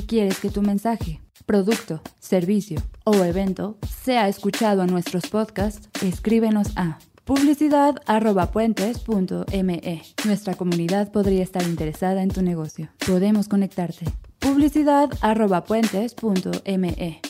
Si 0.00 0.06
quieres 0.06 0.40
que 0.40 0.48
tu 0.48 0.62
mensaje, 0.62 1.20
producto, 1.44 2.00
servicio 2.18 2.80
o 3.04 3.22
evento 3.22 3.76
sea 4.02 4.28
escuchado 4.28 4.82
en 4.82 4.90
nuestros 4.90 5.26
podcasts, 5.26 5.90
escríbenos 6.02 6.68
a 6.76 6.98
publicidad.puentes.me. 7.26 10.02
Nuestra 10.24 10.54
comunidad 10.54 11.12
podría 11.12 11.42
estar 11.42 11.62
interesada 11.64 12.22
en 12.22 12.30
tu 12.30 12.40
negocio. 12.40 12.88
Podemos 13.06 13.46
conectarte. 13.46 14.06
publicidad.puentes.me. 14.38 17.20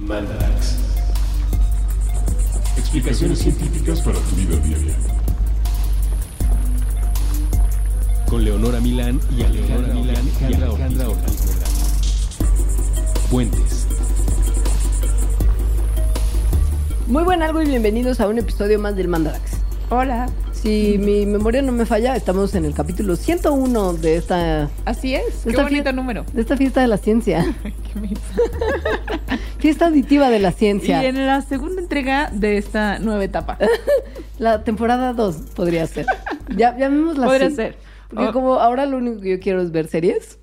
Mandarax. 0.00 0.76
Explicaciones 2.76 3.38
científicas 3.38 4.02
para 4.02 4.18
tu 4.18 4.36
vida 4.36 4.58
diaria. 4.58 4.98
Con 8.28 8.44
Leonora 8.44 8.80
Milán 8.80 9.20
y 9.36 9.42
Alejandra 9.42 9.94
Milán 9.94 10.24
y 10.40 10.44
Alejandra 10.54 11.08
Ortiz 11.08 11.46
Medrano. 11.46 11.74
Puentes. 13.30 13.86
Muy 17.06 17.22
buen 17.22 17.42
algo 17.42 17.62
y 17.62 17.66
bienvenidos 17.66 18.20
a 18.20 18.28
un 18.28 18.38
episodio 18.38 18.78
más 18.78 18.96
del 18.96 19.08
Mandarax. 19.08 19.52
Hola. 19.90 20.26
Si 20.52 20.96
mi 20.98 21.26
memoria 21.26 21.60
no 21.60 21.72
me 21.72 21.84
falla, 21.84 22.16
estamos 22.16 22.54
en 22.54 22.64
el 22.64 22.72
capítulo 22.72 23.16
101 23.16 23.92
de 23.94 24.16
esta, 24.16 24.70
Así 24.86 25.14
es. 25.14 25.42
Qué 25.44 25.50
Esta 25.50 25.62
bonito 25.64 25.90
fie- 25.90 25.94
número. 25.94 26.24
de 26.32 26.40
esta 26.40 26.56
fiesta 26.56 26.80
de 26.80 26.88
la 26.88 26.96
ciencia. 26.96 27.44
Qué 27.62 28.08
fiesta 29.58 29.86
auditiva 29.86 30.30
de 30.30 30.38
la 30.38 30.48
Y 30.50 30.52
ciencia. 30.54 31.04
en 31.04 31.26
la 31.26 31.42
segunda 31.42 31.82
entrega 31.82 32.30
de 32.32 32.56
esta 32.56 32.98
nueva 32.98 33.22
etapa. 33.22 33.58
La 34.36 34.64
temporada 34.64 35.12
2 35.12 35.36
podría 35.54 35.86
ser. 35.86 36.06
Ya, 36.56 36.76
llamémosla 36.76 37.26
Podría 37.26 37.46
así. 37.46 37.54
ser. 37.56 37.76
Porque 38.14 38.28
Oh. 38.28 38.32
como 38.32 38.54
ahora 38.54 38.86
lo 38.86 38.96
único 38.98 39.20
que 39.20 39.30
yo 39.30 39.40
quiero 39.40 39.60
es 39.62 39.70
ver 39.72 39.88
series 39.88 40.38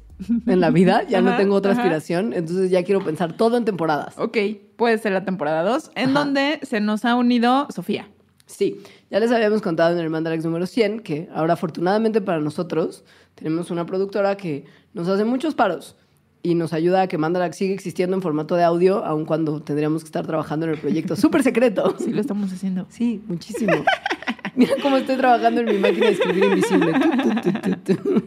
en 0.46 0.60
la 0.60 0.70
vida, 0.70 1.04
ya 1.08 1.22
no 1.22 1.30
Ajá, 1.30 1.38
tengo 1.40 1.56
otra 1.56 1.72
ajá. 1.72 1.82
aspiración, 1.82 2.34
entonces 2.34 2.70
ya 2.70 2.84
quiero 2.84 3.04
pensar 3.04 3.34
todo 3.34 3.58
en 3.58 3.66
temporadas. 3.66 4.14
Ok, 4.18 4.38
puede 4.76 4.98
ser 5.00 5.14
la 5.14 5.26
temporada 5.26 5.64
2, 5.64 5.92
en 5.96 6.10
Ajá. 6.12 6.20
donde 6.20 6.60
se 6.64 6.80
nos 6.80 7.06
ha 7.06 7.16
unido 7.16 7.68
Sofía. 7.74 8.08
Sí, 8.46 8.82
ya 9.10 9.20
les 9.20 9.32
habíamos 9.32 9.62
contado 9.62 9.94
en 9.98 10.00
el 10.04 10.10
Mandarax 10.10 10.44
número 10.44 10.68
100 10.68 11.00
que 11.00 11.30
ahora 11.34 11.54
afortunadamente 11.54 12.20
para 12.22 12.40
nosotros 12.40 13.04
tenemos 13.36 13.72
una 13.72 13.86
productora 13.86 14.36
que 14.38 14.66
nos 14.94 15.08
hace 15.08 15.24
muchos 15.24 15.56
paros 15.56 15.96
y 16.44 16.56
nos 16.56 16.74
ayuda 16.74 17.04
a 17.04 17.08
que 17.08 17.18
Mandarax 17.18 17.56
siga 17.56 17.74
existiendo 17.74 18.16
en 18.16 18.22
formato 18.22 18.56
de 18.56 18.64
audio, 18.64 19.06
aun 19.06 19.26
cuando 19.26 19.62
tendríamos 19.62 20.04
que 20.04 20.08
estar 20.08 20.28
trabajando 20.28 20.66
en 20.66 20.74
el 20.74 20.80
proyecto 20.80 21.16
súper 21.16 21.44
secreto. 21.44 21.96
Sí, 21.98 22.12
lo 22.12 22.20
estamos 22.20 22.52
haciendo. 22.52 22.86
Sí, 22.90 23.24
muchísimo. 23.28 23.74
Mira 24.56 24.74
cómo 24.82 24.98
estoy 24.98 25.18
trabajando 25.18 25.62
en 25.62 25.68
mi 25.68 25.78
máquina 25.78 26.08
de 26.08 26.12
escribir 26.14 26.44
invisible. 26.46 26.94
Tu, 26.94 27.42
tu, 27.42 27.52
tu, 27.52 27.96
tu, 27.96 27.96
tu. 27.96 28.24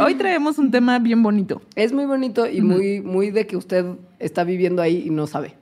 Hoy 0.00 0.14
traemos 0.14 0.58
un 0.58 0.70
tema 0.70 0.98
bien 0.98 1.22
bonito. 1.22 1.60
Es 1.74 1.92
muy 1.92 2.06
bonito 2.06 2.48
y 2.48 2.60
muy, 2.62 3.00
muy 3.00 3.30
de 3.30 3.46
que 3.46 3.56
usted 3.56 3.84
está 4.18 4.44
viviendo 4.44 4.82
ahí 4.82 5.04
y 5.06 5.10
no 5.10 5.26
sabe. 5.26 5.54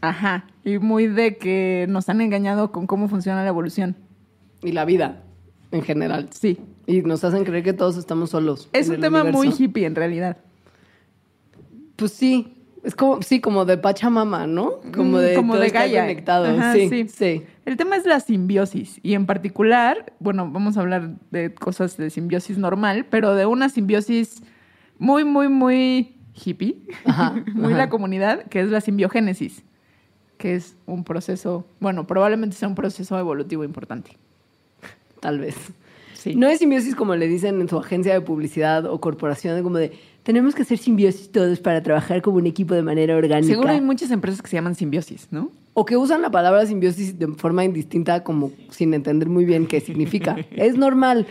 Ajá. 0.00 0.46
Y 0.64 0.78
muy 0.78 1.06
de 1.06 1.36
que 1.36 1.86
nos 1.88 2.08
han 2.08 2.20
engañado 2.20 2.70
con 2.72 2.86
cómo 2.86 3.08
funciona 3.08 3.42
la 3.42 3.48
evolución. 3.48 3.96
Y 4.62 4.72
la 4.72 4.84
vida 4.84 5.22
en 5.70 5.82
general. 5.82 6.28
Sí. 6.30 6.58
Y 6.86 7.02
nos 7.02 7.24
hacen 7.24 7.44
creer 7.44 7.64
que 7.64 7.72
todos 7.72 7.96
estamos 7.96 8.30
solos. 8.30 8.68
Es 8.72 8.88
un 8.88 9.00
tema 9.00 9.24
muy 9.24 9.48
hippie 9.56 9.86
en 9.86 9.94
realidad. 9.94 10.38
Pues 11.96 12.12
sí, 12.12 12.54
es 12.84 12.94
como, 12.94 13.22
sí, 13.22 13.40
como 13.40 13.64
de 13.64 13.76
Pachamama, 13.76 14.46
¿no? 14.46 14.80
Como 14.94 15.18
de, 15.18 15.34
como 15.34 15.54
todo 15.54 15.60
de 15.62 15.66
está 15.66 15.80
Gaia. 15.80 16.02
conectado. 16.02 16.46
Ajá, 16.46 16.72
sí, 16.74 16.88
sí. 16.88 17.08
sí. 17.08 17.42
El 17.68 17.76
tema 17.76 17.96
es 17.96 18.06
la 18.06 18.18
simbiosis 18.18 18.98
y 19.02 19.12
en 19.12 19.26
particular, 19.26 20.14
bueno, 20.20 20.50
vamos 20.50 20.78
a 20.78 20.80
hablar 20.80 21.10
de 21.30 21.52
cosas 21.52 21.98
de 21.98 22.08
simbiosis 22.08 22.56
normal, 22.56 23.04
pero 23.10 23.34
de 23.34 23.44
una 23.44 23.68
simbiosis 23.68 24.42
muy, 24.98 25.26
muy, 25.26 25.48
muy 25.48 26.16
hippie, 26.32 26.78
Ajá, 27.04 27.32
muy 27.54 27.74
ajá. 27.74 27.76
la 27.76 27.88
comunidad, 27.90 28.44
que 28.44 28.60
es 28.60 28.70
la 28.70 28.80
simbiogénesis, 28.80 29.64
que 30.38 30.54
es 30.54 30.78
un 30.86 31.04
proceso, 31.04 31.66
bueno, 31.78 32.06
probablemente 32.06 32.56
sea 32.56 32.68
un 32.68 32.74
proceso 32.74 33.18
evolutivo 33.18 33.64
importante. 33.64 34.16
Tal 35.20 35.38
vez. 35.38 35.54
Sí. 36.14 36.36
No 36.36 36.48
es 36.48 36.60
simbiosis 36.60 36.94
como 36.94 37.16
le 37.16 37.28
dicen 37.28 37.60
en 37.60 37.68
su 37.68 37.76
agencia 37.78 38.14
de 38.14 38.22
publicidad 38.22 38.86
o 38.86 38.98
corporación, 38.98 39.62
como 39.62 39.76
de 39.76 39.92
tenemos 40.28 40.54
que 40.54 40.60
hacer 40.60 40.76
simbiosis 40.76 41.32
todos 41.32 41.58
para 41.58 41.82
trabajar 41.82 42.20
como 42.20 42.36
un 42.36 42.46
equipo 42.46 42.74
de 42.74 42.82
manera 42.82 43.16
orgánica. 43.16 43.48
Seguro 43.50 43.70
hay 43.70 43.80
muchas 43.80 44.10
empresas 44.10 44.42
que 44.42 44.48
se 44.48 44.56
llaman 44.56 44.74
simbiosis, 44.74 45.26
¿no? 45.30 45.50
O 45.72 45.86
que 45.86 45.96
usan 45.96 46.20
la 46.20 46.30
palabra 46.30 46.66
simbiosis 46.66 47.18
de 47.18 47.28
forma 47.28 47.64
indistinta, 47.64 48.22
como 48.22 48.52
sin 48.68 48.92
entender 48.92 49.30
muy 49.30 49.46
bien 49.46 49.66
qué 49.66 49.80
significa. 49.80 50.36
es 50.50 50.76
normal. 50.76 51.26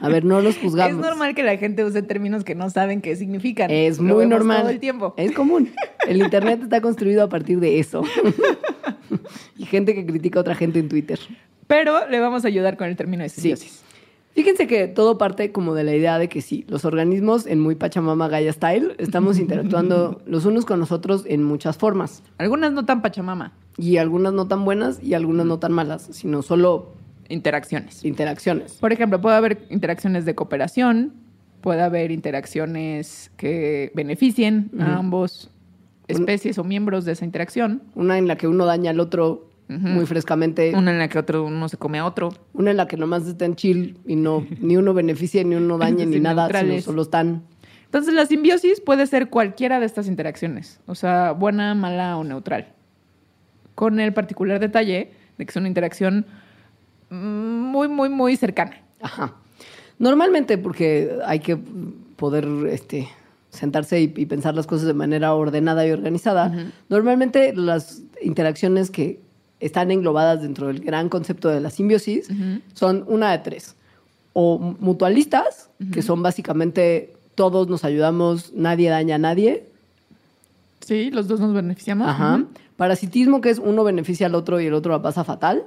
A 0.00 0.08
ver, 0.08 0.24
no 0.24 0.40
los 0.40 0.56
juzgamos. 0.56 0.94
Es 0.94 1.10
normal 1.10 1.34
que 1.34 1.42
la 1.42 1.58
gente 1.58 1.84
use 1.84 2.00
términos 2.00 2.42
que 2.42 2.54
no 2.54 2.70
saben 2.70 3.02
qué 3.02 3.16
significan. 3.16 3.70
Es 3.70 3.98
Lo 3.98 4.04
muy 4.04 4.24
vemos 4.24 4.38
normal. 4.38 4.62
Todo 4.62 4.70
el 4.70 4.80
tiempo. 4.80 5.12
Es 5.18 5.32
común. 5.32 5.70
El 6.06 6.22
internet 6.22 6.62
está 6.62 6.80
construido 6.80 7.24
a 7.24 7.28
partir 7.28 7.60
de 7.60 7.78
eso. 7.78 8.02
y 9.58 9.66
gente 9.66 9.94
que 9.94 10.06
critica 10.06 10.38
a 10.38 10.40
otra 10.40 10.54
gente 10.54 10.78
en 10.78 10.88
Twitter. 10.88 11.20
Pero 11.66 12.08
le 12.08 12.18
vamos 12.18 12.46
a 12.46 12.48
ayudar 12.48 12.78
con 12.78 12.88
el 12.88 12.96
término 12.96 13.24
de 13.24 13.28
simbiosis. 13.28 13.84
Fíjense 14.38 14.68
que 14.68 14.86
todo 14.86 15.18
parte 15.18 15.50
como 15.50 15.74
de 15.74 15.82
la 15.82 15.96
idea 15.96 16.16
de 16.16 16.28
que 16.28 16.42
sí, 16.42 16.64
los 16.68 16.84
organismos 16.84 17.44
en 17.44 17.58
muy 17.58 17.74
Pachamama 17.74 18.28
Gaia 18.28 18.52
Style 18.52 18.94
estamos 18.98 19.36
interactuando 19.40 20.22
los 20.26 20.44
unos 20.44 20.64
con 20.64 20.78
los 20.78 20.92
otros 20.92 21.24
en 21.26 21.42
muchas 21.42 21.76
formas. 21.76 22.22
Algunas 22.38 22.70
no 22.70 22.84
tan 22.84 23.02
pachamama, 23.02 23.52
Y 23.78 23.96
algunas 23.96 24.32
no 24.32 24.46
tan 24.46 24.64
buenas 24.64 25.02
y 25.02 25.14
algunas 25.14 25.44
no 25.44 25.58
tan 25.58 25.72
malas, 25.72 26.06
sino 26.12 26.42
solo 26.42 26.92
interacciones. 27.28 28.04
interacciones. 28.04 28.74
Por 28.74 28.92
ejemplo, 28.92 29.20
puede 29.20 29.34
haber 29.34 29.66
interacciones 29.70 30.24
de 30.24 30.36
cooperación, 30.36 31.14
puede 31.60 31.82
haber 31.82 32.12
interacciones 32.12 33.32
que 33.36 33.90
beneficien 33.96 34.70
a 34.78 34.98
ambos 34.98 35.50
especies 36.06 36.58
o 36.58 36.62
miembros 36.64 37.04
de 37.04 37.10
esa 37.10 37.24
interacción. 37.24 37.82
Una 37.96 38.18
en 38.18 38.28
la 38.28 38.36
que 38.36 38.46
uno 38.46 38.66
daña 38.66 38.92
al 38.92 39.00
otro 39.00 39.47
Muy 39.68 40.06
frescamente. 40.06 40.72
Una 40.74 40.92
en 40.92 40.98
la 40.98 41.08
que 41.08 41.18
otro 41.18 41.44
uno 41.44 41.68
se 41.68 41.76
come 41.76 41.98
a 41.98 42.06
otro. 42.06 42.30
Una 42.54 42.70
en 42.70 42.78
la 42.78 42.88
que 42.88 42.96
nomás 42.96 43.26
están 43.26 43.54
chill 43.54 43.98
y 44.06 44.16
no 44.16 44.46
ni 44.60 44.76
uno 44.76 44.94
beneficia, 44.94 45.44
ni 45.44 45.56
uno 45.56 45.76
daña, 45.76 46.06
ni 46.06 46.20
nada, 46.20 46.48
sino 46.48 46.80
solo 46.80 47.02
están. 47.02 47.42
Entonces, 47.84 48.12
la 48.12 48.26
simbiosis 48.26 48.80
puede 48.80 49.06
ser 49.06 49.30
cualquiera 49.30 49.80
de 49.80 49.86
estas 49.86 50.08
interacciones, 50.08 50.78
o 50.86 50.94
sea, 50.94 51.32
buena, 51.32 51.74
mala 51.74 52.18
o 52.18 52.24
neutral. 52.24 52.68
Con 53.74 53.98
el 53.98 54.12
particular 54.12 54.60
detalle 54.60 55.10
de 55.38 55.46
que 55.46 55.50
es 55.50 55.56
una 55.56 55.68
interacción 55.68 56.26
muy, 57.08 57.88
muy, 57.88 58.10
muy 58.10 58.36
cercana. 58.36 58.82
Ajá. 59.00 59.36
Normalmente, 59.98 60.58
porque 60.58 61.18
hay 61.24 61.40
que 61.40 61.58
poder 62.16 62.46
este, 62.70 63.08
sentarse 63.48 64.00
y, 64.00 64.12
y 64.16 64.26
pensar 64.26 64.54
las 64.54 64.66
cosas 64.66 64.86
de 64.86 64.94
manera 64.94 65.32
ordenada 65.34 65.86
y 65.86 65.90
organizada, 65.90 66.70
normalmente 66.90 67.54
las 67.54 68.02
interacciones 68.20 68.90
que 68.90 69.20
están 69.60 69.90
englobadas 69.90 70.42
dentro 70.42 70.68
del 70.68 70.80
gran 70.80 71.08
concepto 71.08 71.48
de 71.48 71.60
la 71.60 71.70
simbiosis 71.70 72.28
son 72.74 73.04
una 73.08 73.32
de 73.32 73.38
tres. 73.38 73.74
O 74.32 74.58
mutualistas, 74.80 75.68
que 75.92 76.02
son 76.02 76.22
básicamente 76.22 77.14
todos 77.34 77.68
nos 77.68 77.84
ayudamos, 77.84 78.52
nadie 78.54 78.88
daña 78.90 79.16
a 79.16 79.18
nadie. 79.18 79.64
Sí, 80.80 81.10
los 81.10 81.28
dos 81.28 81.40
nos 81.40 81.52
beneficiamos. 81.54 82.08
Ajá. 82.08 82.44
Parasitismo, 82.76 83.40
que 83.40 83.50
es 83.50 83.58
uno 83.58 83.82
beneficia 83.84 84.26
al 84.26 84.34
otro 84.36 84.60
y 84.60 84.66
el 84.66 84.74
otro 84.74 84.92
la 84.92 85.02
pasa 85.02 85.24
fatal. 85.24 85.64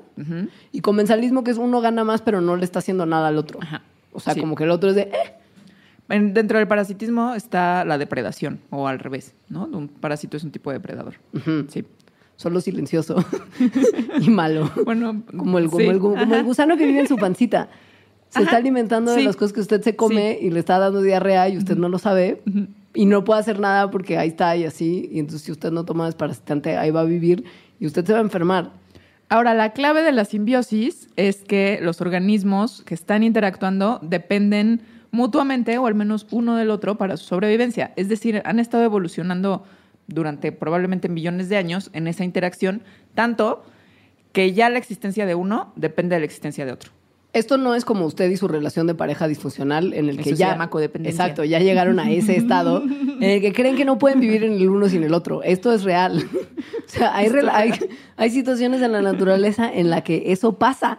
Y 0.71 0.81
comensalismo, 0.81 1.43
que 1.43 1.51
es 1.51 1.57
uno 1.57 1.81
gana 1.81 2.03
más, 2.03 2.21
pero 2.21 2.39
no 2.41 2.55
le 2.55 2.63
está 2.63 2.79
haciendo 2.79 3.05
nada 3.05 3.27
al 3.27 3.37
otro. 3.37 3.59
Ajá. 3.61 3.81
O 4.13 4.19
sea, 4.19 4.33
Sí. 4.33 4.39
como 4.39 4.55
que 4.55 4.63
el 4.63 4.71
otro 4.71 4.89
es 4.89 4.95
de, 4.95 5.01
eh, 5.03 5.33
En- 6.09 6.33
dentro 6.33 6.57
del 6.57 6.67
parasitismo 6.67 7.35
está 7.35 7.85
la 7.85 7.97
depredación, 7.97 8.59
o 8.69 8.85
al 8.85 8.99
revés, 8.99 9.33
¿no? 9.47 9.63
Un 9.71 9.87
parásito 9.87 10.35
es 10.35 10.43
un 10.43 10.51
tipo 10.51 10.69
de 10.69 10.77
depredador. 10.79 11.13
Ujú. 11.33 11.67
Sí. 11.69 11.85
Solo 12.41 12.59
silencioso 12.59 13.23
y 14.19 14.29
malo. 14.31 14.71
Bueno, 14.83 15.21
Como 15.37 15.59
el, 15.59 15.65
como, 15.67 15.79
sí, 15.79 15.85
el, 15.85 15.97
gu- 15.99 16.01
como 16.01 16.15
el 16.15 16.33
ajá. 16.33 16.41
gusano 16.41 16.75
que 16.75 16.87
vive 16.87 17.01
en 17.01 17.07
su 17.07 17.17
pancita. 17.17 17.69
Se 18.29 18.39
Ajá, 18.39 18.43
está 18.45 18.57
alimentando 18.57 19.13
de 19.13 19.21
las 19.23 19.35
cosas 19.35 19.53
que 19.53 19.59
usted 19.59 19.81
se 19.81 19.95
come 19.95 20.39
y 20.41 20.49
le 20.49 20.59
está 20.59 20.79
dando 20.79 21.01
diarrea 21.01 21.49
y 21.49 21.57
usted 21.57 21.77
no 21.77 21.87
lo 21.89 21.99
sabe. 21.99 22.41
Y 22.93 23.05
no 23.05 23.23
puede 23.23 23.41
hacer 23.41 23.59
nada 23.59 23.91
porque 23.91 24.17
ahí 24.17 24.29
está 24.29 24.55
y 24.55 24.63
así. 24.65 25.07
Y 25.11 25.19
entonces 25.19 25.43
si 25.43 25.51
usted 25.51 25.71
no 25.71 25.83
toma 25.85 26.05
desparasitante, 26.07 26.77
ahí 26.77 26.89
va 26.91 27.01
a 27.01 27.05
vivir 27.05 27.43
y 27.79 27.85
usted 27.85 28.03
se 28.05 28.13
va 28.13 28.19
a 28.19 28.21
enfermar. 28.23 28.71
Ahora, 29.29 29.53
la 29.53 29.71
clave 29.73 30.01
de 30.01 30.11
la 30.11 30.25
simbiosis 30.25 31.09
es 31.15 31.43
que 31.43 31.79
los 31.81 32.01
organismos 32.01 32.81
que 32.85 32.93
están 32.95 33.21
interactuando 33.23 33.99
dependen 34.01 34.81
mutuamente 35.11 35.77
o 35.77 35.85
al 35.87 35.95
menos 35.95 36.25
uno 36.31 36.55
del 36.55 36.69
otro 36.71 36.97
para 36.97 37.17
su 37.17 37.25
sobrevivencia. 37.25 37.93
Es 37.97 38.09
decir, 38.09 38.41
han 38.45 38.59
estado 38.59 38.83
evolucionando 38.83 39.63
durante 40.07 40.51
probablemente 40.51 41.09
millones 41.09 41.49
de 41.49 41.57
años 41.57 41.89
en 41.93 42.07
esa 42.07 42.23
interacción, 42.23 42.83
tanto 43.15 43.63
que 44.31 44.53
ya 44.53 44.69
la 44.69 44.77
existencia 44.77 45.25
de 45.25 45.35
uno 45.35 45.73
depende 45.75 46.15
de 46.15 46.21
la 46.21 46.25
existencia 46.25 46.65
de 46.65 46.71
otro. 46.71 46.91
Esto 47.33 47.57
no 47.57 47.75
es 47.75 47.85
como 47.85 48.05
usted 48.05 48.29
y 48.29 48.35
su 48.35 48.49
relación 48.49 48.87
de 48.87 48.95
pareja 48.95 49.25
disfuncional 49.25 49.93
en 49.93 50.09
el 50.09 50.17
que 50.17 50.23
se 50.31 50.35
ya 50.35 50.49
llama 50.51 50.69
codependencia. 50.69 51.23
Exacto, 51.23 51.45
ya 51.45 51.59
llegaron 51.59 51.97
a 51.99 52.11
ese 52.11 52.35
estado 52.37 52.83
en 52.83 53.23
el 53.23 53.41
que 53.41 53.53
creen 53.53 53.77
que 53.77 53.85
no 53.85 53.97
pueden 53.97 54.19
vivir 54.19 54.43
en 54.43 54.53
el 54.53 54.69
uno 54.69 54.89
sin 54.89 55.03
el 55.03 55.13
otro. 55.13 55.41
Esto 55.43 55.71
es 55.71 55.83
real. 55.83 56.25
o 56.85 56.89
sea, 56.89 57.15
hay, 57.15 57.29
hay, 58.17 58.29
situaciones 58.31 58.81
en 58.81 58.91
la 58.91 59.01
naturaleza 59.01 59.71
en 59.71 59.89
la 59.89 60.03
que 60.03 60.33
eso 60.33 60.57
pasa. 60.57 60.97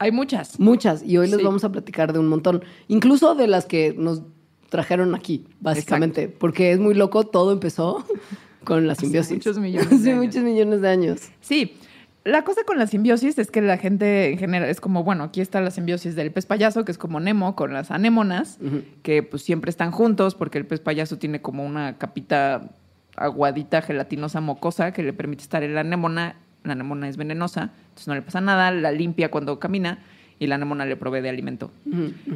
Hay 0.00 0.10
muchas. 0.10 0.58
Muchas. 0.58 1.04
Y 1.04 1.18
hoy 1.18 1.28
les 1.28 1.38
Sí. 1.38 1.44
vamos 1.44 1.62
a 1.62 1.70
platicar 1.70 2.12
de 2.12 2.18
un 2.18 2.26
montón. 2.26 2.64
Incluso 2.88 3.36
de 3.36 3.46
las 3.46 3.66
que 3.66 3.94
nos 3.96 4.22
trajeron 4.70 5.14
aquí, 5.14 5.44
básicamente. 5.60 6.28
Porque 6.28 6.72
es 6.72 6.78
muy 6.78 6.94
loco, 6.94 7.24
todo 7.24 7.52
empezó 7.52 8.04
con 8.64 8.86
la 8.86 8.94
simbiosis. 8.94 9.34
muchos 9.34 9.58
millones 9.60 9.90
de 9.90 9.96
Hace 9.96 10.10
años. 10.12 10.24
muchos 10.24 10.42
millones 10.42 10.80
de 10.80 10.88
años. 10.88 11.20
Sí. 11.42 11.76
La 12.24 12.44
cosa 12.44 12.62
con 12.66 12.78
la 12.78 12.86
simbiosis 12.86 13.38
es 13.38 13.50
que 13.50 13.62
la 13.62 13.78
gente 13.78 14.30
en 14.30 14.38
general 14.38 14.68
es 14.68 14.80
como, 14.80 15.04
bueno, 15.04 15.24
aquí 15.24 15.40
está 15.40 15.60
la 15.62 15.70
simbiosis 15.70 16.14
del 16.16 16.30
pez 16.30 16.44
payaso, 16.44 16.84
que 16.84 16.92
es 16.92 16.98
como 16.98 17.18
Nemo 17.18 17.56
con 17.56 17.72
las 17.72 17.90
anémonas, 17.90 18.58
que 19.02 19.22
pues 19.22 19.42
siempre 19.42 19.70
están 19.70 19.90
juntos 19.90 20.34
porque 20.34 20.58
el 20.58 20.66
pez 20.66 20.80
payaso 20.80 21.16
tiene 21.16 21.40
como 21.40 21.64
una 21.64 21.96
capita 21.96 22.72
aguadita, 23.16 23.80
gelatinosa, 23.80 24.42
mocosa, 24.42 24.92
que 24.92 25.02
le 25.02 25.14
permite 25.14 25.42
estar 25.42 25.62
en 25.62 25.74
la 25.74 25.80
anémona. 25.80 26.36
La 26.62 26.72
anémona 26.74 27.08
es 27.08 27.16
venenosa, 27.16 27.72
entonces 27.88 28.06
no 28.08 28.14
le 28.14 28.20
pasa 28.20 28.42
nada, 28.42 28.70
la 28.70 28.92
limpia 28.92 29.30
cuando 29.30 29.58
camina 29.58 30.00
y 30.38 30.46
la 30.46 30.56
anémona 30.56 30.84
le 30.84 30.96
provee 30.96 31.22
de 31.22 31.30
alimento. 31.30 31.70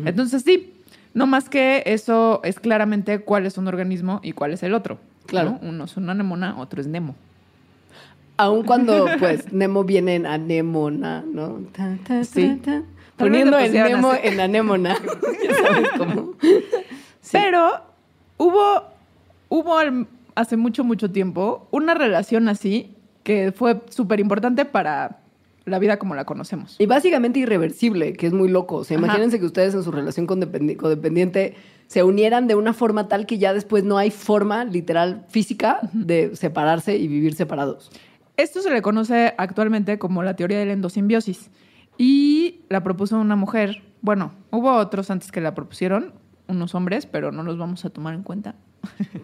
Entonces 0.06 0.42
sí, 0.42 0.72
no 1.14 1.26
más 1.26 1.48
que 1.48 1.82
eso 1.86 2.40
es 2.44 2.60
claramente 2.60 3.20
cuál 3.20 3.46
es 3.46 3.56
un 3.56 3.68
organismo 3.68 4.20
y 4.22 4.32
cuál 4.32 4.52
es 4.52 4.62
el 4.62 4.74
otro. 4.74 4.98
Claro. 5.26 5.58
¿no? 5.62 5.68
Uno 5.68 5.84
es 5.84 5.96
una 5.96 6.12
anémona, 6.12 6.58
otro 6.58 6.80
es 6.80 6.86
Nemo. 6.86 7.14
Aun 8.36 8.64
cuando, 8.64 9.06
pues, 9.18 9.52
Nemo 9.52 9.84
viene 9.84 10.16
en 10.16 10.26
anémona, 10.26 11.24
¿no? 11.26 11.60
Ta, 11.72 11.96
ta, 12.04 12.18
ta, 12.18 12.24
Sí. 12.24 12.60
Poniendo 13.16 13.56
el 13.58 13.72
Nemo 13.72 14.10
así. 14.10 14.28
en 14.28 14.40
anémona. 14.40 14.96
Ya 15.44 15.54
sabes 15.54 15.88
cómo. 15.96 16.32
Sí. 16.40 17.30
Pero 17.32 17.80
hubo, 18.38 18.82
hubo 19.48 19.76
hace 20.34 20.56
mucho, 20.56 20.84
mucho 20.84 21.10
tiempo 21.10 21.68
una 21.70 21.94
relación 21.94 22.48
así 22.48 22.94
que 23.22 23.52
fue 23.52 23.80
súper 23.88 24.20
importante 24.20 24.64
para 24.64 25.18
la 25.66 25.78
vida 25.78 25.98
como 25.98 26.14
la 26.14 26.24
conocemos. 26.24 26.76
Y 26.78 26.86
básicamente 26.86 27.38
irreversible, 27.40 28.12
que 28.12 28.26
es 28.26 28.32
muy 28.32 28.48
loco. 28.48 28.76
O 28.76 28.84
sea, 28.84 28.96
Ajá. 28.98 29.06
imagínense 29.06 29.38
que 29.40 29.46
ustedes 29.46 29.74
en 29.74 29.82
su 29.82 29.90
relación 29.92 30.26
condependi- 30.26 30.76
codependiente 30.76 31.54
se 31.86 32.02
unieran 32.02 32.46
de 32.46 32.54
una 32.54 32.72
forma 32.72 33.08
tal 33.08 33.26
que 33.26 33.38
ya 33.38 33.52
después 33.54 33.84
no 33.84 33.96
hay 33.98 34.10
forma 34.10 34.64
literal 34.64 35.24
física 35.28 35.78
de 35.92 36.34
separarse 36.36 36.96
y 36.96 37.08
vivir 37.08 37.34
separados. 37.34 37.90
Esto 38.36 38.60
se 38.62 38.70
le 38.70 38.82
conoce 38.82 39.32
actualmente 39.38 39.98
como 39.98 40.22
la 40.22 40.34
teoría 40.36 40.58
de 40.58 40.66
la 40.66 40.72
endosimbiosis 40.72 41.50
y 41.98 42.60
la 42.68 42.82
propuso 42.82 43.18
una 43.18 43.36
mujer. 43.36 43.82
Bueno, 44.00 44.32
hubo 44.50 44.72
otros 44.74 45.10
antes 45.10 45.30
que 45.32 45.40
la 45.40 45.54
propusieron, 45.54 46.12
unos 46.48 46.74
hombres, 46.74 47.06
pero 47.06 47.32
no 47.32 47.42
los 47.42 47.58
vamos 47.58 47.84
a 47.84 47.90
tomar 47.90 48.14
en 48.14 48.22
cuenta. 48.22 48.54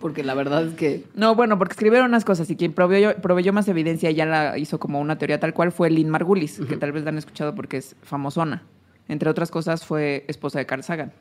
Porque 0.01 0.25
la 0.25 0.33
verdad 0.35 0.65
es 0.65 0.75
que 0.75 1.05
No, 1.15 1.35
bueno, 1.35 1.59
porque 1.59 1.73
escribieron 1.73 2.09
unas 2.09 2.25
cosas 2.25 2.49
y 2.49 2.57
quien 2.57 2.73
proveyó, 2.73 3.15
proveyó 3.21 3.53
más 3.53 3.69
evidencia 3.69 4.11
y 4.11 4.15
ya 4.15 4.25
la 4.25 4.57
hizo 4.57 4.79
como 4.81 5.01
una 5.01 5.19
teoría 5.19 5.39
tal 5.39 5.53
cual 5.53 5.71
fue 5.71 5.91
Lynn 5.91 6.09
Margulis, 6.09 6.61
que 6.67 6.77
tal 6.79 6.93
vez 6.93 7.05
la 7.05 7.11
han 7.11 7.19
escuchado 7.19 7.55
porque 7.55 7.77
es 7.77 7.95
famosona. 8.03 8.63
Entre 9.09 9.29
otras 9.29 9.51
cosas, 9.51 9.85
fue 9.85 10.25
esposa 10.29 10.61
de 10.61 10.67
Carl 10.67 10.83
Sagan. 10.85 11.13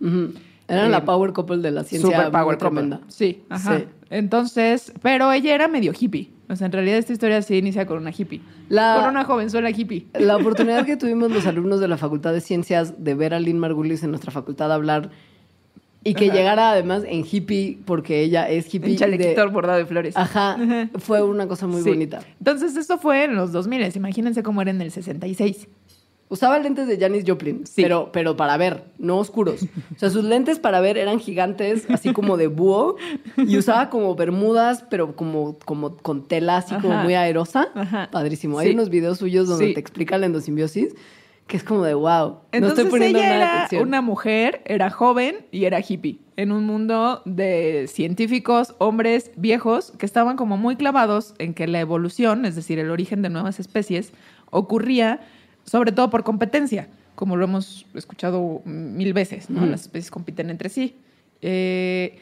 eran 0.68 0.86
Eh, 0.88 0.90
la 0.90 1.04
power 1.04 1.34
couple 1.34 1.58
de 1.58 1.72
la 1.72 1.84
ciencia. 1.84 2.10
Super 2.10 2.32
power 2.32 2.46
muy 2.46 2.54
couple. 2.54 2.70
tremenda. 2.70 3.02
Sí, 3.08 3.44
ajá. 3.50 3.80
Sí. 3.80 3.86
Entonces, 4.12 4.94
pero 5.02 5.32
ella 5.32 5.56
era 5.56 5.68
medio 5.68 5.92
hippie. 6.00 6.30
O 6.50 6.56
sea, 6.56 6.68
en 6.68 6.72
realidad 6.72 6.98
esta 6.98 7.14
historia 7.14 7.42
sí 7.42 7.58
inicia 7.58 7.86
con 7.88 7.98
una 7.98 8.12
hippie. 8.16 8.42
La- 8.70 9.00
Con 9.02 9.10
una 9.10 9.24
jovenzuela 9.26 9.70
hippie. 9.72 10.06
La 10.14 10.38
oportunidad 10.38 10.86
que 10.86 10.98
tuvimos 10.98 11.32
los 11.32 11.46
alumnos 11.48 11.80
de 11.80 11.88
la 11.88 11.98
Facultad 11.98 12.32
de 12.34 12.42
Ciencias 12.42 13.04
de 13.04 13.16
ver 13.16 13.34
a 13.34 13.40
Lynn 13.40 13.60
Margulis 13.60 14.04
en 14.04 14.12
nuestra 14.12 14.32
facultad 14.32 14.72
hablar 14.72 15.10
y 16.04 16.14
que 16.14 16.26
Ajá. 16.28 16.34
llegara 16.36 16.72
además 16.72 17.04
en 17.06 17.26
hippie, 17.30 17.78
porque 17.86 18.22
ella 18.22 18.50
es 18.50 18.74
hippie. 18.74 18.92
Un 18.92 18.98
chalequito 18.98 19.42
de- 19.42 19.48
bordado 19.48 19.78
de 19.80 19.86
flores. 19.86 20.16
Ajá, 20.18 20.58
fue 20.98 21.22
una 21.22 21.48
cosa 21.48 21.68
muy 21.68 21.82
Sí. 21.82 21.90
bonita. 21.90 22.20
Entonces, 22.40 22.76
esto 22.78 22.98
fue 22.98 23.26
en 23.26 23.36
los 23.36 23.52
2000. 23.52 23.96
Imagínense 23.96 24.42
cómo 24.44 24.62
era 24.62 24.72
en 24.72 24.82
el 24.82 24.92
66. 24.92 25.68
Usaba 26.32 26.60
lentes 26.60 26.88
de 26.88 27.00
Janis 27.00 27.24
Joplin, 27.26 27.66
Sí. 27.66 27.82
pero, 27.82 28.12
pero 28.14 28.38
para 28.38 28.56
ver, 28.56 28.84
no 29.00 29.18
oscuros. 29.18 29.64
O 29.96 29.98
sea, 30.00 30.12
sus 30.12 30.24
lentes 30.24 30.60
para 30.60 30.80
ver 30.80 30.96
eran 31.00 31.20
gigantes, 31.20 31.88
así 31.90 32.14
como 32.14 32.38
de 32.38 32.46
búho, 32.46 32.98
y 33.36 33.58
usaba 33.58 33.90
como 33.90 34.14
bermudas, 34.14 34.86
pero 34.92 35.16
como, 35.16 35.58
como 35.66 35.98
con 35.98 36.28
tela 36.28 36.58
así 36.58 36.76
como 36.76 36.94
Ajá. 36.94 37.04
muy 37.04 37.16
aerosa. 37.16 37.70
Ajá. 37.74 38.10
Padrísimo. 38.12 38.60
Hay 38.60 38.68
Sí. 38.68 38.74
unos 38.76 38.90
videos 38.92 39.18
suyos 39.18 39.48
donde 39.48 39.74
te 39.74 39.80
explican 39.80 40.20
la 40.22 40.28
endosimbiosis, 40.28 40.94
que 41.50 41.58
es 41.58 41.64
como 41.64 41.84
de 41.84 41.96
wow. 41.96 42.06
no 42.06 42.42
Entonces 42.52 42.78
estoy 42.78 42.92
poniendo 42.92 43.18
ella 43.18 43.30
nada 43.30 43.38
era 43.38 43.58
atención. 43.64 43.88
una 43.88 44.02
mujer, 44.02 44.62
era 44.66 44.92
joven 44.92 45.38
y 45.52 45.66
era 45.66 45.82
hippie, 45.82 46.20
en 46.38 46.52
un 46.52 46.66
mundo 46.66 47.24
de 47.26 47.88
científicos, 47.88 48.76
hombres 48.78 49.32
viejos, 49.36 49.92
que 49.98 50.06
estaban 50.06 50.38
como 50.38 50.58
muy 50.58 50.76
clavados 50.76 51.34
en 51.40 51.56
que 51.56 51.68
la 51.68 51.80
evolución, 51.80 52.46
es 52.46 52.56
decir, 52.56 52.78
el 52.78 52.92
origen 52.92 53.24
de 53.24 53.30
nuevas 53.32 53.60
especies, 53.60 54.14
ocurría 54.52 55.22
sobre 55.64 55.92
todo 55.92 56.12
por 56.12 56.24
competencia, 56.24 56.88
como 57.16 57.36
lo 57.36 57.46
hemos 57.46 57.88
escuchado 57.96 58.62
mil 58.66 59.14
veces, 59.14 59.50
¿no? 59.50 59.66
Las 59.66 59.82
especies 59.82 60.12
compiten 60.12 60.52
entre 60.52 60.70
sí. 60.70 60.98
Eh, 61.42 62.20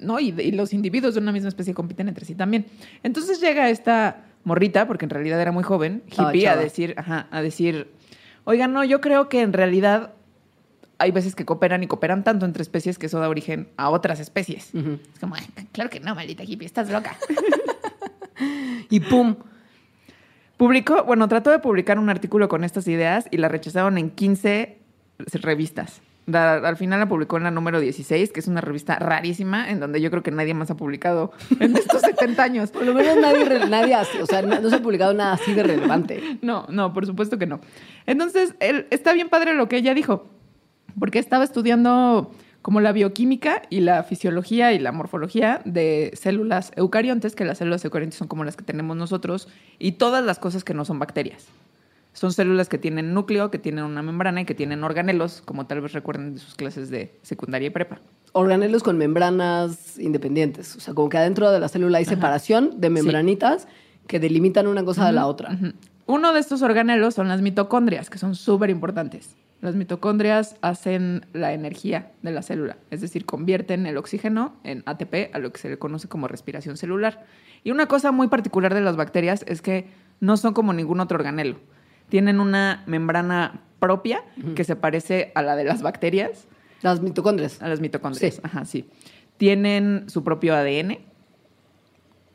¿no? 0.00 0.18
Y, 0.18 0.34
y 0.40 0.50
los 0.50 0.72
individuos 0.72 1.14
de 1.14 1.20
una 1.20 1.30
misma 1.30 1.48
especie 1.48 1.74
compiten 1.74 2.08
entre 2.08 2.24
sí 2.24 2.34
también. 2.34 2.66
Entonces 3.04 3.40
llega 3.40 3.70
esta 3.70 4.24
morrita, 4.44 4.86
porque 4.88 5.04
en 5.04 5.10
realidad 5.10 5.40
era 5.40 5.52
muy 5.52 5.62
joven, 5.62 6.02
hippie, 6.06 6.48
a 6.48 6.56
decir, 6.56 6.94
ajá, 6.96 7.28
a 7.30 7.42
decir, 7.42 7.88
oigan, 8.48 8.72
no, 8.72 8.82
yo 8.82 9.02
creo 9.02 9.28
que 9.28 9.42
en 9.42 9.52
realidad 9.52 10.14
hay 10.98 11.10
veces 11.10 11.34
que 11.34 11.44
cooperan 11.44 11.82
y 11.82 11.86
cooperan 11.86 12.24
tanto 12.24 12.46
entre 12.46 12.62
especies 12.62 12.98
que 12.98 13.06
eso 13.06 13.20
da 13.20 13.28
origen 13.28 13.68
a 13.76 13.90
otras 13.90 14.20
especies. 14.20 14.74
Es 14.74 15.20
como, 15.20 15.34
"Ay, 15.34 15.44
claro 15.70 15.90
que 15.90 16.00
no, 16.00 16.14
maldita 16.14 16.44
hippie, 16.44 16.66
estás 16.66 16.90
loca. 16.90 17.16
Y 18.90 19.00
pum. 19.00 19.36
Publicó, 20.56 21.04
bueno, 21.04 21.28
trató 21.28 21.50
de 21.50 21.58
publicar 21.58 21.98
un 21.98 22.08
artículo 22.08 22.48
con 22.48 22.64
estas 22.64 22.88
ideas 22.88 23.26
y 23.30 23.36
la 23.36 23.48
rechazaron 23.48 23.98
en 23.98 24.10
15 24.10 24.78
revistas. 25.42 26.00
Al 26.32 26.76
final 26.76 27.00
la 27.00 27.08
publicó 27.08 27.36
en 27.38 27.44
la 27.44 27.50
número 27.50 27.80
16, 27.80 28.32
que 28.32 28.40
es 28.40 28.48
una 28.48 28.60
revista 28.60 28.98
rarísima, 28.98 29.70
en 29.70 29.80
donde 29.80 30.00
yo 30.00 30.10
creo 30.10 30.22
que 30.22 30.30
nadie 30.30 30.54
más 30.54 30.70
ha 30.70 30.76
publicado 30.76 31.32
en 31.60 31.76
estos 31.76 32.02
70 32.02 32.42
años. 32.42 32.70
Por 32.70 32.84
lo 32.84 32.94
menos 32.94 33.16
nadie, 33.16 33.66
nadie 33.68 33.96
o 34.20 34.26
sea, 34.26 34.42
no, 34.42 34.60
no 34.60 34.68
se 34.70 34.76
ha 34.76 34.82
publicado 34.82 35.14
nada 35.14 35.32
así 35.34 35.54
de 35.54 35.62
relevante. 35.62 36.38
No, 36.42 36.66
no, 36.68 36.92
por 36.92 37.06
supuesto 37.06 37.38
que 37.38 37.46
no. 37.46 37.60
Entonces, 38.06 38.54
él, 38.60 38.86
está 38.90 39.12
bien 39.12 39.28
padre 39.28 39.54
lo 39.54 39.68
que 39.68 39.76
ella 39.76 39.94
dijo, 39.94 40.26
porque 40.98 41.18
estaba 41.18 41.44
estudiando 41.44 42.30
como 42.62 42.80
la 42.80 42.92
bioquímica 42.92 43.62
y 43.70 43.80
la 43.80 44.02
fisiología 44.02 44.72
y 44.72 44.78
la 44.78 44.92
morfología 44.92 45.62
de 45.64 46.10
células 46.14 46.72
eucariontes, 46.76 47.34
que 47.34 47.44
las 47.44 47.58
células 47.58 47.84
eucariontes 47.84 48.18
son 48.18 48.28
como 48.28 48.44
las 48.44 48.56
que 48.56 48.64
tenemos 48.64 48.96
nosotros, 48.96 49.48
y 49.78 49.92
todas 49.92 50.24
las 50.24 50.38
cosas 50.38 50.64
que 50.64 50.74
no 50.74 50.84
son 50.84 50.98
bacterias. 50.98 51.46
Son 52.18 52.32
células 52.32 52.68
que 52.68 52.78
tienen 52.78 53.14
núcleo, 53.14 53.48
que 53.48 53.60
tienen 53.60 53.84
una 53.84 54.02
membrana 54.02 54.40
y 54.40 54.44
que 54.44 54.52
tienen 54.52 54.82
organelos, 54.82 55.40
como 55.44 55.68
tal 55.68 55.82
vez 55.82 55.92
recuerden 55.92 56.34
de 56.34 56.40
sus 56.40 56.56
clases 56.56 56.90
de 56.90 57.16
secundaria 57.22 57.68
y 57.68 57.70
prepa. 57.70 58.00
Organelos 58.32 58.82
con 58.82 58.98
membranas 58.98 59.96
independientes. 60.00 60.74
O 60.74 60.80
sea, 60.80 60.94
como 60.94 61.10
que 61.10 61.16
adentro 61.16 61.48
de 61.52 61.60
la 61.60 61.68
célula 61.68 61.98
hay 61.98 62.04
separación 62.04 62.80
de 62.80 62.90
membranitas 62.90 63.68
que 64.08 64.18
delimitan 64.18 64.66
una 64.66 64.84
cosa 64.84 65.06
de 65.06 65.12
la 65.12 65.28
otra. 65.28 65.56
Uno 66.06 66.32
de 66.32 66.40
estos 66.40 66.60
organelos 66.62 67.14
son 67.14 67.28
las 67.28 67.40
mitocondrias, 67.40 68.10
que 68.10 68.18
son 68.18 68.34
súper 68.34 68.70
importantes. 68.70 69.36
Las 69.60 69.76
mitocondrias 69.76 70.56
hacen 70.60 71.24
la 71.32 71.52
energía 71.52 72.10
de 72.22 72.32
la 72.32 72.42
célula, 72.42 72.78
es 72.90 73.00
decir, 73.00 73.26
convierten 73.26 73.86
el 73.86 73.96
oxígeno 73.96 74.56
en 74.64 74.82
ATP, 74.86 75.32
a 75.34 75.38
lo 75.38 75.52
que 75.52 75.60
se 75.60 75.68
le 75.68 75.78
conoce 75.78 76.08
como 76.08 76.26
respiración 76.26 76.76
celular. 76.76 77.26
Y 77.62 77.70
una 77.70 77.86
cosa 77.86 78.10
muy 78.10 78.26
particular 78.26 78.74
de 78.74 78.80
las 78.80 78.96
bacterias 78.96 79.44
es 79.46 79.62
que 79.62 79.86
no 80.18 80.36
son 80.36 80.52
como 80.52 80.72
ningún 80.72 80.98
otro 80.98 81.16
organelo. 81.16 81.58
Tienen 82.08 82.40
una 82.40 82.82
membrana 82.86 83.60
propia 83.80 84.22
que 84.54 84.64
se 84.64 84.76
parece 84.76 85.32
a 85.34 85.42
la 85.42 85.56
de 85.56 85.64
las 85.64 85.82
bacterias, 85.82 86.46
Las 86.82 87.00
mitocondrias. 87.00 87.60
a 87.62 87.68
las 87.68 87.80
mitocondrias. 87.80 88.34
Sí. 88.34 88.40
Ajá, 88.42 88.64
sí. 88.64 88.86
Tienen 89.36 90.04
su 90.08 90.24
propio 90.24 90.54
ADN, 90.56 90.98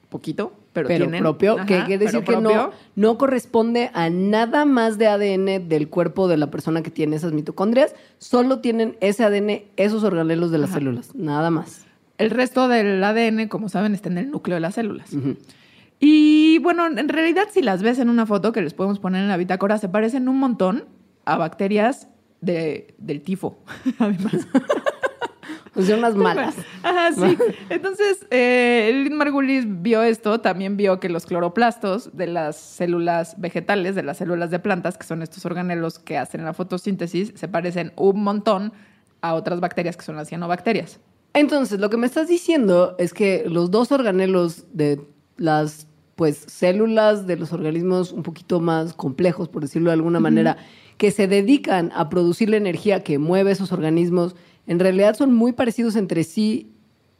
poquito, 0.09 0.53
pero, 0.73 0.87
pero 0.87 1.05
tienen. 1.05 1.21
propio, 1.21 1.55
que 1.67 1.83
quiere 1.85 2.05
decir 2.05 2.23
que 2.23 2.37
no, 2.37 2.71
no 2.95 3.17
corresponde 3.17 3.89
a 3.93 4.09
nada 4.09 4.65
más 4.65 4.97
de 4.97 5.07
ADN 5.07 5.67
del 5.67 5.89
cuerpo 5.89 6.27
de 6.27 6.37
la 6.37 6.49
persona 6.51 6.81
que 6.83 6.91
tiene 6.91 7.15
esas 7.15 7.33
mitocondrias, 7.33 7.95
solo 8.19 8.59
tienen 8.59 8.95
ese 9.01 9.23
ADN, 9.23 9.63
esos 9.75 10.03
organelos 10.03 10.51
de 10.51 10.59
las 10.59 10.69
Ajá. 10.69 10.79
células, 10.79 11.15
nada 11.15 11.49
más. 11.49 11.85
El 12.19 12.29
resto 12.29 12.67
del 12.67 13.03
ADN, 13.03 13.47
como 13.47 13.69
saben, 13.69 13.93
está 13.95 14.09
en 14.09 14.19
el 14.19 14.29
núcleo 14.31 14.55
de 14.55 14.61
las 14.61 14.75
células. 14.75 15.09
Y 16.05 16.59
bueno, 16.59 16.85
en 16.85 17.07
realidad, 17.07 17.47
si 17.49 17.61
las 17.61 17.81
ves 17.81 17.97
en 17.97 18.09
una 18.09 18.25
foto 18.25 18.51
que 18.51 18.61
les 18.61 18.73
podemos 18.73 18.99
poner 18.99 19.21
en 19.21 19.29
la 19.29 19.37
bitácora, 19.37 19.77
se 19.77 19.87
parecen 19.87 20.27
un 20.27 20.37
montón 20.37 20.83
a 21.23 21.37
bacterias 21.37 22.09
de, 22.41 22.93
del 22.97 23.21
tifo, 23.21 23.63
además. 23.99 24.45
O 25.73 25.81
sea, 25.81 25.95
unas 25.95 26.13
malas. 26.15 26.55
Ajá, 26.83 27.13
sí. 27.13 27.37
Entonces, 27.69 28.27
eh, 28.31 28.91
Lynn 29.05 29.15
Margulis 29.15 29.63
vio 29.65 30.03
esto, 30.03 30.41
también 30.41 30.75
vio 30.75 30.99
que 30.99 31.07
los 31.07 31.25
cloroplastos 31.25 32.09
de 32.11 32.27
las 32.27 32.57
células 32.57 33.39
vegetales, 33.39 33.95
de 33.95 34.03
las 34.03 34.17
células 34.17 34.51
de 34.51 34.59
plantas, 34.59 34.97
que 34.97 35.07
son 35.07 35.21
estos 35.21 35.45
organelos 35.45 35.99
que 35.99 36.17
hacen 36.17 36.43
la 36.43 36.53
fotosíntesis, 36.53 37.31
se 37.33 37.47
parecen 37.47 37.93
un 37.95 38.25
montón 38.25 38.73
a 39.21 39.35
otras 39.35 39.61
bacterias 39.61 39.95
que 39.95 40.03
son 40.03 40.17
las 40.17 40.27
cianobacterias. 40.27 40.99
Entonces, 41.33 41.79
lo 41.79 41.89
que 41.89 41.95
me 41.95 42.07
estás 42.07 42.27
diciendo 42.27 42.95
es 42.99 43.13
que 43.13 43.45
los 43.47 43.71
dos 43.71 43.93
organelos 43.93 44.65
de 44.73 44.99
las 45.37 45.87
pues 46.15 46.37
células 46.47 47.25
de 47.25 47.37
los 47.37 47.53
organismos 47.53 48.11
un 48.11 48.23
poquito 48.23 48.59
más 48.59 48.93
complejos, 48.93 49.49
por 49.49 49.63
decirlo 49.63 49.89
de 49.89 49.95
alguna 49.95 50.19
manera, 50.19 50.57
que 50.97 51.11
se 51.11 51.27
dedican 51.27 51.91
a 51.95 52.09
producir 52.09 52.49
la 52.49 52.57
energía 52.57 53.03
que 53.03 53.17
mueve 53.17 53.51
esos 53.51 53.71
organismos, 53.71 54.35
en 54.67 54.79
realidad 54.79 55.15
son 55.15 55.33
muy 55.33 55.53
parecidos 55.53 55.95
entre 55.95 56.23
sí 56.23 56.71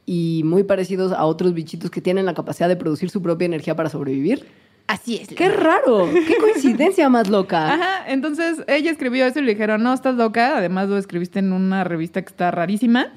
y 0.06 0.42
muy 0.44 0.62
parecidos 0.64 1.12
a 1.12 1.24
otros 1.24 1.54
bichitos 1.54 1.90
que 1.90 2.00
tienen 2.00 2.26
la 2.26 2.34
capacidad 2.34 2.68
de 2.68 2.76
producir 2.76 3.10
su 3.10 3.20
propia 3.22 3.46
energía 3.46 3.74
para 3.74 3.90
sobrevivir. 3.90 4.46
Así 4.86 5.16
es. 5.16 5.28
¡Qué 5.28 5.48
raro! 5.48 6.08
¡Qué 6.12 6.36
coincidencia 6.36 7.08
más 7.08 7.28
loca! 7.28 7.72
Ajá, 7.72 8.12
entonces 8.12 8.62
ella 8.66 8.90
escribió 8.90 9.24
eso 9.24 9.38
y 9.38 9.42
le 9.42 9.52
dijeron, 9.52 9.82
no, 9.82 9.94
estás 9.94 10.14
loca, 10.14 10.58
además 10.58 10.88
lo 10.88 10.98
escribiste 10.98 11.38
en 11.38 11.52
una 11.52 11.84
revista 11.84 12.20
que 12.22 12.28
está 12.28 12.50
rarísima. 12.50 13.12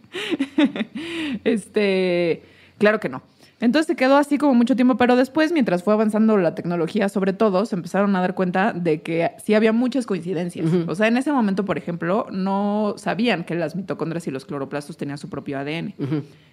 este, 1.44 2.42
claro 2.78 3.00
que 3.00 3.08
no. 3.08 3.22
Entonces 3.60 3.86
se 3.86 3.96
quedó 3.96 4.16
así 4.16 4.38
como 4.38 4.54
mucho 4.54 4.74
tiempo, 4.74 4.96
pero 4.96 5.16
después, 5.16 5.52
mientras 5.52 5.82
fue 5.82 5.92
avanzando 5.92 6.38
la 6.38 6.54
tecnología, 6.54 7.10
sobre 7.10 7.34
todo, 7.34 7.66
se 7.66 7.76
empezaron 7.76 8.16
a 8.16 8.20
dar 8.20 8.34
cuenta 8.34 8.72
de 8.72 9.02
que 9.02 9.32
sí 9.44 9.54
había 9.54 9.72
muchas 9.72 10.06
coincidencias. 10.06 10.66
O 10.86 10.94
sea, 10.94 11.08
en 11.08 11.18
ese 11.18 11.30
momento, 11.30 11.64
por 11.66 11.76
ejemplo, 11.76 12.26
no 12.32 12.94
sabían 12.96 13.44
que 13.44 13.54
las 13.54 13.76
mitocondrias 13.76 14.26
y 14.26 14.30
los 14.30 14.46
cloroplastos 14.46 14.96
tenían 14.96 15.18
su 15.18 15.28
propio 15.28 15.58
ADN. 15.58 15.94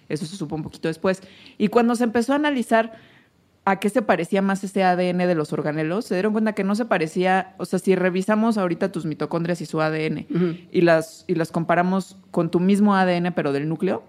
Eso 0.08 0.26
se 0.26 0.36
supo 0.36 0.54
un 0.54 0.62
poquito 0.62 0.88
después. 0.88 1.22
Y 1.56 1.68
cuando 1.68 1.96
se 1.96 2.04
empezó 2.04 2.34
a 2.34 2.36
analizar 2.36 2.92
a 3.64 3.80
qué 3.80 3.90
se 3.90 4.00
parecía 4.00 4.40
más 4.40 4.64
ese 4.64 4.82
ADN 4.82 5.18
de 5.18 5.34
los 5.34 5.52
organelos, 5.52 6.06
se 6.06 6.14
dieron 6.14 6.32
cuenta 6.32 6.54
que 6.54 6.64
no 6.64 6.74
se 6.74 6.86
parecía, 6.86 7.54
o 7.58 7.66
sea, 7.66 7.78
si 7.78 7.94
revisamos 7.94 8.56
ahorita 8.56 8.92
tus 8.92 9.04
mitocondrias 9.04 9.60
y 9.60 9.66
su 9.66 9.82
ADN 9.82 10.26
y, 10.70 10.80
las, 10.80 11.24
y 11.26 11.34
las 11.34 11.52
comparamos 11.52 12.16
con 12.30 12.50
tu 12.50 12.60
mismo 12.60 12.96
ADN, 12.96 13.32
pero 13.34 13.52
del 13.52 13.68
núcleo, 13.68 14.04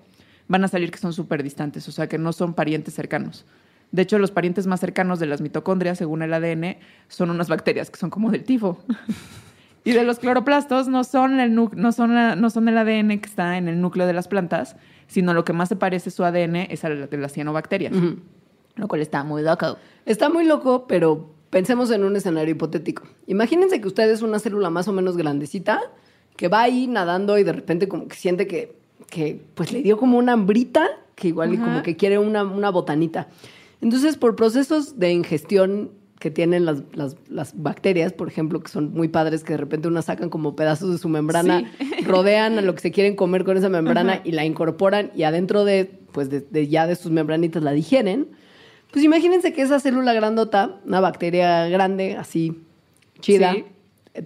van 0.50 0.66
a 0.66 0.68
salir 0.68 0.92
que 0.92 0.98
son 0.98 1.14
súper 1.14 1.42
distantes, 1.44 1.88
o 1.88 1.92
sea, 1.94 2.08
que 2.10 2.18
no 2.18 2.34
son 2.34 2.54
parientes 2.54 2.94
cercanos. 2.94 3.46
De 3.92 4.02
hecho, 4.02 4.20
los 4.20 4.32
parientes 4.32 4.68
más 4.68 4.82
cercanos 4.82 5.20
de 5.20 5.26
las 5.28 5.40
mitocondrias, 5.42 5.98
según 5.98 6.22
el 6.22 6.34
ADN, 6.34 6.78
son 7.08 7.30
unas 7.30 7.48
bacterias 7.48 7.90
que 7.90 7.98
son 7.98 8.10
como 8.10 8.30
del 8.32 8.44
tifo. 8.44 8.78
y 9.84 9.94
de 9.94 10.04
los 10.04 10.20
cloroplastos 10.20 10.88
no 10.88 11.04
son, 11.04 11.40
el 11.40 11.56
no, 11.56 11.92
son 11.92 12.14
la- 12.14 12.36
no 12.36 12.50
son 12.50 12.68
el 12.68 12.78
ADN 12.78 13.20
que 13.20 13.30
está 13.30 13.58
en 13.58 13.68
el 13.68 13.80
núcleo 13.82 14.06
de 14.06 14.14
las 14.14 14.28
plantas, 14.28 14.76
sino 15.08 15.34
lo 15.34 15.44
que 15.46 15.54
más 15.54 15.70
se 15.70 15.76
parece 15.76 16.12
su 16.12 16.24
ADN 16.24 16.56
es 16.70 16.84
al 16.84 17.10
de 17.10 17.18
las 17.18 17.34
cianobacterias. 17.34 17.94
Lo 18.76 18.88
cual 18.88 19.02
está 19.02 19.24
muy 19.24 19.42
loco. 19.42 19.78
Está 20.06 20.30
muy 20.30 20.46
loco, 20.46 20.86
pero 20.88 21.32
pensemos 21.50 21.90
en 21.92 22.04
un 22.04 22.16
escenario 22.16 22.52
hipotético. 22.54 23.04
Imagínense 23.28 23.82
que 23.82 23.88
usted 23.88 24.10
es 24.12 24.22
una 24.22 24.38
célula 24.40 24.70
más 24.70 24.88
o 24.88 24.94
menos 24.94 25.18
grandecita 25.18 25.80
que 26.38 26.48
va 26.48 26.62
ahí 26.62 26.88
nadando 26.88 27.38
y 27.38 27.44
de 27.44 27.52
repente 27.54 27.88
como 27.88 28.08
que 28.08 28.16
siente 28.16 28.46
que, 28.48 28.79
que 29.10 29.42
pues 29.56 29.72
le 29.72 29.82
dio 29.82 29.98
como 29.98 30.18
una 30.18 30.34
hambrita, 30.34 30.88
que 31.16 31.28
igual 31.30 31.54
Ajá. 31.54 31.64
como 31.66 31.84
que 31.84 31.96
quiere 31.96 32.18
una, 32.18 32.44
una 32.44 32.70
botanita. 32.70 33.28
Entonces, 33.82 34.18
por 34.18 34.36
procesos 34.36 35.00
de 35.00 35.12
ingestión 35.14 35.92
que 36.20 36.30
tienen 36.32 36.66
las, 36.66 36.84
las- 36.94 37.16
las 37.30 37.54
bacterias, 37.62 38.12
por 38.12 38.28
ejemplo, 38.28 38.60
que 38.62 38.70
son 38.70 38.92
muy 38.92 39.08
padres, 39.08 39.44
que 39.46 39.54
de 39.54 39.58
repente 39.58 39.88
unas 39.88 40.04
sacan 40.06 40.30
como 40.30 40.54
pedazos 40.56 40.92
de 40.92 40.98
su 40.98 41.08
membrana, 41.08 41.72
rodean 42.06 42.58
a 42.58 42.62
lo 42.62 42.76
que 42.76 42.82
se 42.82 42.92
quieren 42.92 43.16
comer 43.16 43.46
con 43.46 43.56
esa 43.56 43.70
membrana 43.70 44.20
y 44.26 44.34
la 44.34 44.44
incorporan 44.46 45.12
y 45.16 45.24
adentro 45.24 45.64
de, 45.64 45.86
pues 46.12 46.30
de, 46.30 46.42
de 46.42 46.68
ya 46.68 46.88
de 46.88 46.96
sus 46.98 47.12
membranitas 47.12 47.64
la 47.64 47.72
digieren. 47.72 48.28
Pues 48.92 49.06
imagínense 49.06 49.54
que 49.54 49.62
esa 49.62 49.80
célula 49.80 50.14
grandota, 50.14 50.80
una 50.86 51.00
bacteria 51.00 51.68
grande, 51.70 52.18
así, 52.18 52.64
chida, 53.22 53.54
Sí. 53.54 53.64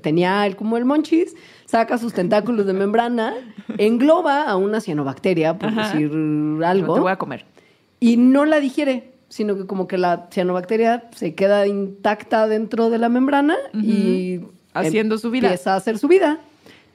Tenía 0.01 0.45
el- 0.45 0.55
como 0.55 0.77
el 0.77 0.85
monchis, 0.85 1.35
saca 1.65 1.97
sus 1.97 2.13
tentáculos 2.13 2.65
de 2.65 2.73
membrana, 2.73 3.33
engloba 3.77 4.43
a 4.43 4.55
una 4.57 4.79
cianobacteria, 4.81 5.57
por 5.57 5.69
Ajá. 5.69 5.91
decir 5.93 6.09
Pero 6.09 6.65
algo, 6.67 6.93
Te 6.95 6.99
voy 7.01 7.11
a 7.11 7.15
comer. 7.17 7.45
y 7.99 8.17
no 8.17 8.45
la 8.45 8.59
digiere, 8.59 9.11
sino 9.29 9.55
que 9.57 9.65
como 9.65 9.87
que 9.87 9.97
la 9.97 10.27
cianobacteria 10.31 11.09
se 11.15 11.33
queda 11.35 11.65
intacta 11.67 12.47
dentro 12.47 12.89
de 12.89 12.97
la 12.97 13.09
membrana 13.09 13.55
y... 13.73 14.41
Haciendo 14.75 15.19
su 15.19 15.29
vida. 15.29 15.47
Empieza 15.49 15.73
a 15.73 15.75
hacer 15.77 15.99
su 15.99 16.07
vida, 16.07 16.39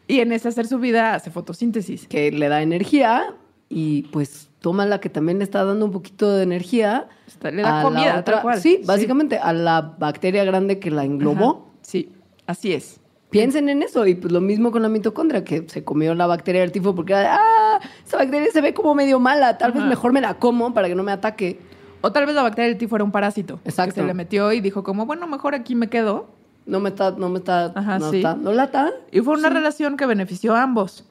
Y 0.09 0.19
en 0.21 0.33
ese 0.33 0.49
hacer 0.49 0.67
su 0.67 0.79
vida 0.79 1.15
hace 1.15 1.31
fotosíntesis. 1.31 2.09
que 2.09 2.33
le 2.33 2.49
da 2.49 2.63
energía 2.63 3.35
y 3.69 4.03
pues 4.11 4.49
toma 4.61 4.85
la 4.87 5.01
que 5.01 5.09
también 5.11 5.39
le 5.39 5.45
está 5.45 5.63
dando 5.65 5.85
un 5.85 5.93
poquito 5.93 6.33
de 6.35 6.43
energía. 6.43 7.07
Está- 7.27 7.51
le 7.53 7.63
da 7.63 7.75
a 7.75 7.77
la 7.77 7.83
comida, 7.89 8.25
tal 8.25 8.41
cual. 8.43 8.61
Sí, 8.61 8.79
Sí. 8.81 8.87
básicamente 8.87 9.39
a 9.39 9.53
la 9.53 9.95
bacteria 9.99 10.43
grande 10.45 10.79
que 10.81 10.91
la 10.91 11.05
englobó. 11.05 11.51
Ajá. 11.51 11.79
Sí, 11.83 12.11
así 12.49 12.73
es. 12.73 13.01
Piensen 13.31 13.69
en 13.69 13.83
eso 13.83 14.07
y 14.07 14.15
pues 14.15 14.33
lo 14.33 14.41
mismo 14.41 14.73
con 14.73 14.83
la 14.83 14.89
mitocondria, 14.89 15.45
que 15.45 15.69
se 15.69 15.85
comió 15.85 16.15
la 16.15 16.27
bacteria 16.27 16.63
del 16.63 16.73
tifo 16.73 16.95
porque, 16.95 17.15
ah, 17.15 17.79
esa 18.05 18.17
bacteria 18.17 18.51
se 18.51 18.63
ve 18.63 18.73
como 18.73 18.95
medio 18.95 19.21
mala, 19.21 19.59
tal 19.59 19.73
vez 19.73 19.85
mejor 19.85 20.13
me 20.15 20.23
la 20.23 20.35
como 20.35 20.73
para 20.73 20.89
que 20.89 20.95
no 20.95 21.03
me 21.03 21.13
ataque. 21.13 21.61
O 22.01 22.11
tal 22.11 22.25
vez 22.25 22.35
la 22.35 22.43
bacteria 22.43 22.71
del 22.71 22.79
tifo 22.79 22.97
era 22.97 23.05
un 23.05 23.13
parásito. 23.13 23.61
Exacto. 23.65 23.95
Que 23.95 24.01
se 24.01 24.07
le 24.07 24.15
metió 24.15 24.53
y 24.53 24.61
dijo 24.61 24.83
como, 24.83 25.05
bueno, 25.05 25.27
mejor 25.27 25.55
aquí 25.55 25.75
me 25.75 25.89
quedo. 25.89 26.29
No 26.65 26.81
me 26.81 26.89
está, 26.89 27.11
no 27.11 27.29
me 27.29 27.39
está, 27.39 27.73
Ajá, 27.75 27.99
no 27.99 28.11
sí. 28.11 28.19
está, 28.19 28.35
no 28.35 28.53
lata. 28.53 28.93
Y 29.11 29.21
fue 29.21 29.35
una 29.35 29.51
relación 29.51 29.97
que 29.97 30.07
benefició 30.07 30.55
a 30.55 30.63
ambos. 30.63 31.05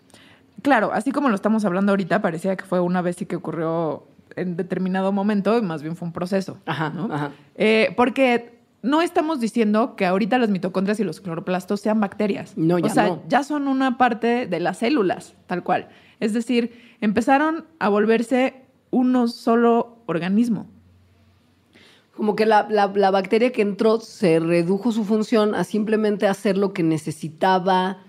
Claro, 0.63 0.91
así 0.94 1.12
como 1.12 1.29
lo 1.29 1.36
estamos 1.36 1.65
hablando 1.65 1.91
ahorita, 1.91 2.22
parecía 2.22 2.56
que 2.56 2.65
fue 2.65 2.79
una 2.79 3.01
vez 3.01 3.22
y 3.22 3.25
que 3.25 3.36
ocurrió 3.36 4.03
en 4.36 4.56
determinado 4.56 5.12
momento, 5.12 5.58
y 5.58 5.62
más 5.62 5.82
bien 5.84 5.96
fue 5.96 6.08
un 6.08 6.13
proceso. 6.13 6.58
Ajá, 6.65 6.89
¿no? 6.89 7.13
ajá. 7.13 7.32
Eh, 7.56 7.94
porque 7.96 8.57
no 8.84 9.01
estamos 9.01 9.39
diciendo 9.39 9.96
que 9.96 10.05
ahorita 10.05 10.38
las 10.38 10.50
mitocondrias 10.50 11.00
y 11.00 11.03
los 11.03 11.19
cloroplastos 11.22 11.81
sean 11.81 12.00
bacterias. 12.00 12.53
No, 12.57 12.77
ya 12.79 12.86
O 12.86 12.89
sea, 12.89 13.07
no. 13.07 13.24
ya 13.27 13.43
son 13.43 13.67
una 13.67 13.98
parte 13.98 14.46
de 14.48 14.60
las 14.60 14.77
células, 14.77 15.36
tal 15.48 15.63
cual. 15.63 15.89
Es 16.19 16.34
decir, 16.34 16.72
empezaron 17.01 17.65
a 17.79 17.89
volverse 17.89 18.62
uno 18.91 19.27
solo 19.27 19.98
organismo. 20.05 20.67
Como 22.15 22.36
que 22.36 22.46
la, 22.46 22.67
la- 22.69 22.91
la 22.96 23.12
bacteria 23.12 23.51
que 23.51 23.62
entró 23.62 24.00
se 24.00 24.39
redujo 24.39 24.91
su 24.91 25.03
función 25.03 25.53
a 25.53 25.63
simplemente 25.63 26.27
hacer 26.27 26.57
lo 26.57 26.74
que 26.74 26.81
necesitaba 26.84 28.00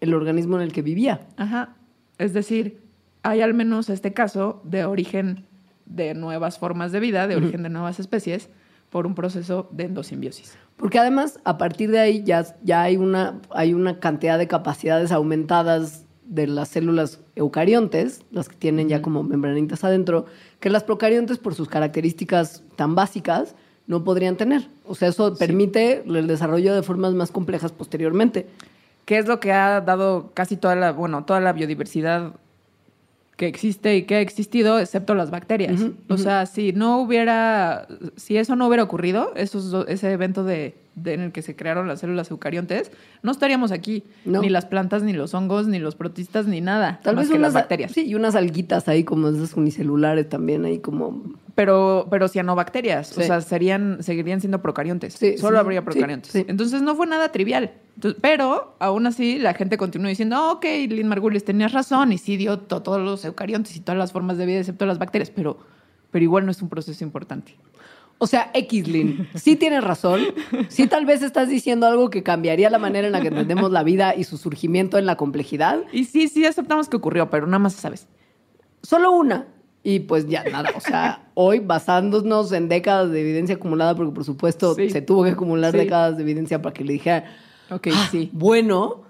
el 0.00 0.12
organismo 0.14 0.56
en 0.56 0.62
el 0.62 0.72
que 0.72 0.82
vivía. 0.82 1.26
Ajá. 1.36 1.74
Es 2.18 2.32
decir, 2.34 2.82
hay 3.22 3.40
al 3.40 3.54
menos 3.54 3.88
este 3.88 4.12
caso 4.12 4.60
de 4.64 4.84
origen 4.84 5.46
de 5.86 6.14
nuevas 6.14 6.58
formas 6.58 6.92
de 6.92 7.00
vida, 7.00 7.26
de 7.28 7.36
origen 7.36 7.62
de 7.62 7.70
nuevas 7.70 7.98
especies, 7.98 8.50
por 8.90 9.06
un 9.06 9.14
proceso 9.14 9.68
de 9.70 9.84
endosimbiosis. 9.84 10.56
Porque 10.76 10.98
además, 10.98 11.40
a 11.44 11.58
partir 11.58 11.90
de 11.90 12.00
ahí 12.00 12.22
ya, 12.24 12.44
ya 12.62 12.82
hay, 12.82 12.96
una, 12.96 13.40
hay 13.50 13.74
una 13.74 14.00
cantidad 14.00 14.38
de 14.38 14.48
capacidades 14.48 15.12
aumentadas 15.12 16.06
de 16.24 16.46
las 16.46 16.68
células 16.68 17.20
eucariontes, 17.34 18.22
las 18.30 18.48
que 18.48 18.56
tienen 18.56 18.88
ya 18.88 19.02
como 19.02 19.22
membranitas 19.22 19.84
adentro, 19.84 20.26
que 20.60 20.70
las 20.70 20.84
procariontes, 20.84 21.38
por 21.38 21.54
sus 21.54 21.68
características 21.68 22.62
tan 22.76 22.94
básicas, 22.94 23.54
no 23.86 24.04
podrían 24.04 24.36
tener. 24.36 24.68
O 24.86 24.94
sea, 24.94 25.08
eso 25.08 25.34
permite 25.36 26.04
el 26.06 26.26
desarrollo 26.26 26.74
de 26.74 26.82
formas 26.82 27.14
más 27.14 27.30
complejas 27.30 27.72
posteriormente. 27.72 28.46
que 29.04 29.18
es 29.18 29.26
lo 29.26 29.40
que 29.40 29.52
ha 29.52 29.80
dado 29.80 30.30
casi 30.34 30.56
toda 30.56 30.76
la, 30.76 30.92
bueno, 30.92 31.24
toda 31.24 31.40
la 31.40 31.52
biodiversidad 31.52 32.34
que 33.40 33.46
existe 33.46 33.96
y 33.96 34.02
que 34.02 34.16
ha 34.16 34.20
existido, 34.20 34.78
excepto 34.78 35.14
las 35.14 35.30
bacterias. 35.30 35.80
O 36.10 36.18
sea, 36.18 36.44
si 36.44 36.74
no 36.74 37.00
hubiera, 37.00 37.88
si 38.16 38.36
eso 38.36 38.54
no 38.54 38.66
hubiera 38.68 38.82
ocurrido, 38.82 39.32
esos 39.34 39.86
ese 39.88 40.12
evento 40.12 40.44
de, 40.44 40.74
de- 40.94 41.14
en 41.14 41.20
el 41.22 41.32
que 41.32 41.40
se 41.40 41.56
crearon 41.56 41.88
las 41.88 42.00
células 42.00 42.30
eucariontes, 42.30 42.92
no 43.22 43.32
estaríamos 43.32 43.72
aquí. 43.72 44.04
No. 44.26 44.42
Ni 44.42 44.50
las 44.50 44.66
plantas, 44.66 45.02
ni 45.04 45.14
los 45.14 45.32
hongos, 45.32 45.66
ni 45.68 45.78
los 45.78 45.94
protistas, 45.94 46.46
ni 46.46 46.60
nada. 46.60 47.00
Tal 47.02 47.16
más 47.16 47.22
vez 47.24 47.30
que 47.32 47.38
unas 47.38 47.54
las 47.54 47.62
bacterias. 47.62 47.92
Sí, 47.92 48.04
y 48.06 48.14
unas 48.14 48.34
alguitas 48.34 48.88
ahí 48.88 49.04
como 49.04 49.28
esas 49.30 49.54
unicelulares 49.54 50.28
también 50.28 50.66
ahí 50.66 50.78
como... 50.78 51.22
Pero, 51.60 52.06
pero 52.08 52.26
cianobacterias, 52.28 53.12
o 53.18 53.20
Sí. 53.20 53.26
sea, 53.26 53.42
serían, 53.42 54.02
seguirían 54.02 54.40
siendo 54.40 54.62
procariontes. 54.62 55.12
Sí, 55.12 55.36
Solo 55.36 55.58
sí, 55.58 55.60
habría 55.60 55.84
procariontes. 55.84 56.34
Entonces 56.34 56.80
no 56.80 56.94
fue 56.94 57.06
nada 57.06 57.32
trivial. 57.32 57.72
Entonces, 57.96 58.18
pero 58.22 58.76
aún 58.78 59.06
así 59.06 59.38
la 59.38 59.52
gente 59.52 59.76
continuó 59.76 60.08
diciendo, 60.08 60.36
"Ah, 60.36 60.52
ok, 60.52 60.64
Lynn 60.88 61.08
Margulis, 61.08 61.44
tenías 61.44 61.72
razón, 61.72 62.12
y 62.12 62.18
sí 62.18 62.38
dio 62.38 62.60
to- 62.60 62.80
todos 62.80 62.98
los 63.02 63.26
eucariontes 63.26 63.76
y 63.76 63.80
todas 63.80 63.98
las 63.98 64.10
formas 64.10 64.38
de 64.38 64.46
vida, 64.46 64.58
excepto 64.60 64.86
las 64.86 64.98
bacterias, 64.98 65.28
pero, 65.30 65.58
pero 66.10 66.22
igual 66.24 66.46
no 66.46 66.50
es 66.50 66.62
un 66.62 66.70
proceso 66.70 67.04
importante. 67.04 67.56
O 68.16 68.26
sea, 68.26 68.50
Xlin, 68.54 69.28
sí 69.34 69.56
tienes 69.56 69.84
razón. 69.84 70.20
Sí 70.70 70.86
tal 70.86 71.04
vez 71.04 71.20
estás 71.22 71.50
diciendo 71.50 71.86
algo 71.86 72.08
que 72.08 72.22
cambiaría 72.22 72.70
la 72.70 72.78
manera 72.78 73.06
en 73.06 73.12
la 73.12 73.20
que 73.20 73.28
entendemos 73.28 73.70
la 73.70 73.82
vida 73.82 74.14
y 74.16 74.24
su 74.24 74.38
surgimiento 74.38 74.96
en 74.96 75.04
la 75.04 75.16
complejidad. 75.16 75.80
Y 75.92 76.04
sí, 76.04 76.28
sí 76.28 76.46
aceptamos 76.46 76.88
que 76.88 76.96
ocurrió, 76.96 77.28
pero 77.28 77.46
nada 77.46 77.58
más 77.58 77.74
sabes. 77.74 78.08
Solo 78.82 79.10
una. 79.12 79.46
Y 79.82 80.00
pues 80.00 80.28
ya 80.28 80.44
nada, 80.44 80.70
o 80.76 80.80
sea, 80.80 81.22
hoy 81.34 81.58
basándonos 81.60 82.52
en 82.52 82.68
décadas 82.68 83.10
de 83.10 83.20
evidencia 83.22 83.54
acumulada, 83.56 83.94
porque 83.96 84.12
por 84.12 84.24
supuesto 84.24 84.74
Sí. 84.74 84.90
se 84.90 85.00
tuvo 85.00 85.24
que 85.24 85.30
acumular 85.30 85.72
Sí. 85.72 85.78
décadas 85.78 86.16
de 86.16 86.22
evidencia 86.22 86.60
para 86.60 86.74
que 86.74 86.84
le 86.84 86.92
dijera, 86.94 87.24
Ok, 87.70 87.88
"Ah, 87.94 88.08
sí. 88.10 88.28
bueno, 88.34 89.04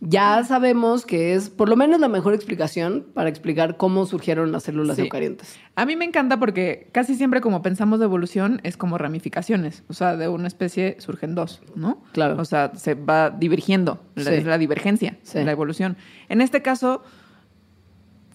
ya 0.00 0.42
sabemos 0.44 1.06
que 1.06 1.34
es 1.34 1.48
por 1.48 1.68
lo 1.68 1.76
menos 1.76 2.00
la 2.00 2.08
mejor 2.08 2.34
explicación 2.34 3.06
para 3.14 3.28
explicar 3.30 3.76
cómo 3.76 4.04
surgieron 4.06 4.50
las 4.52 4.64
células 4.64 4.96
Sí. 4.96 5.02
eucariontes. 5.02 5.56
A 5.76 5.86
mí 5.86 5.94
me 5.96 6.04
encanta 6.04 6.38
porque 6.40 6.88
casi 6.92 7.14
siempre 7.14 7.40
como 7.40 7.62
pensamos 7.62 8.00
de 8.00 8.04
evolución 8.06 8.60
es 8.64 8.76
como 8.76 8.98
ramificaciones. 8.98 9.84
O 9.88 9.94
sea, 9.94 10.16
de 10.16 10.26
una 10.28 10.48
especie 10.48 10.96
surgen 10.98 11.34
dos, 11.36 11.62
¿no? 11.76 12.02
Claro. 12.12 12.36
O 12.40 12.44
sea, 12.44 12.72
se 12.74 12.94
va 12.94 13.30
divergiendo. 13.30 14.00
La. 14.16 14.32
Es 14.32 14.44
la 14.44 14.58
divergencia, 14.58 15.16
Sí. 15.22 15.42
la 15.44 15.52
evolución. 15.52 15.96
En 16.28 16.40
este 16.40 16.60
caso, 16.60 17.02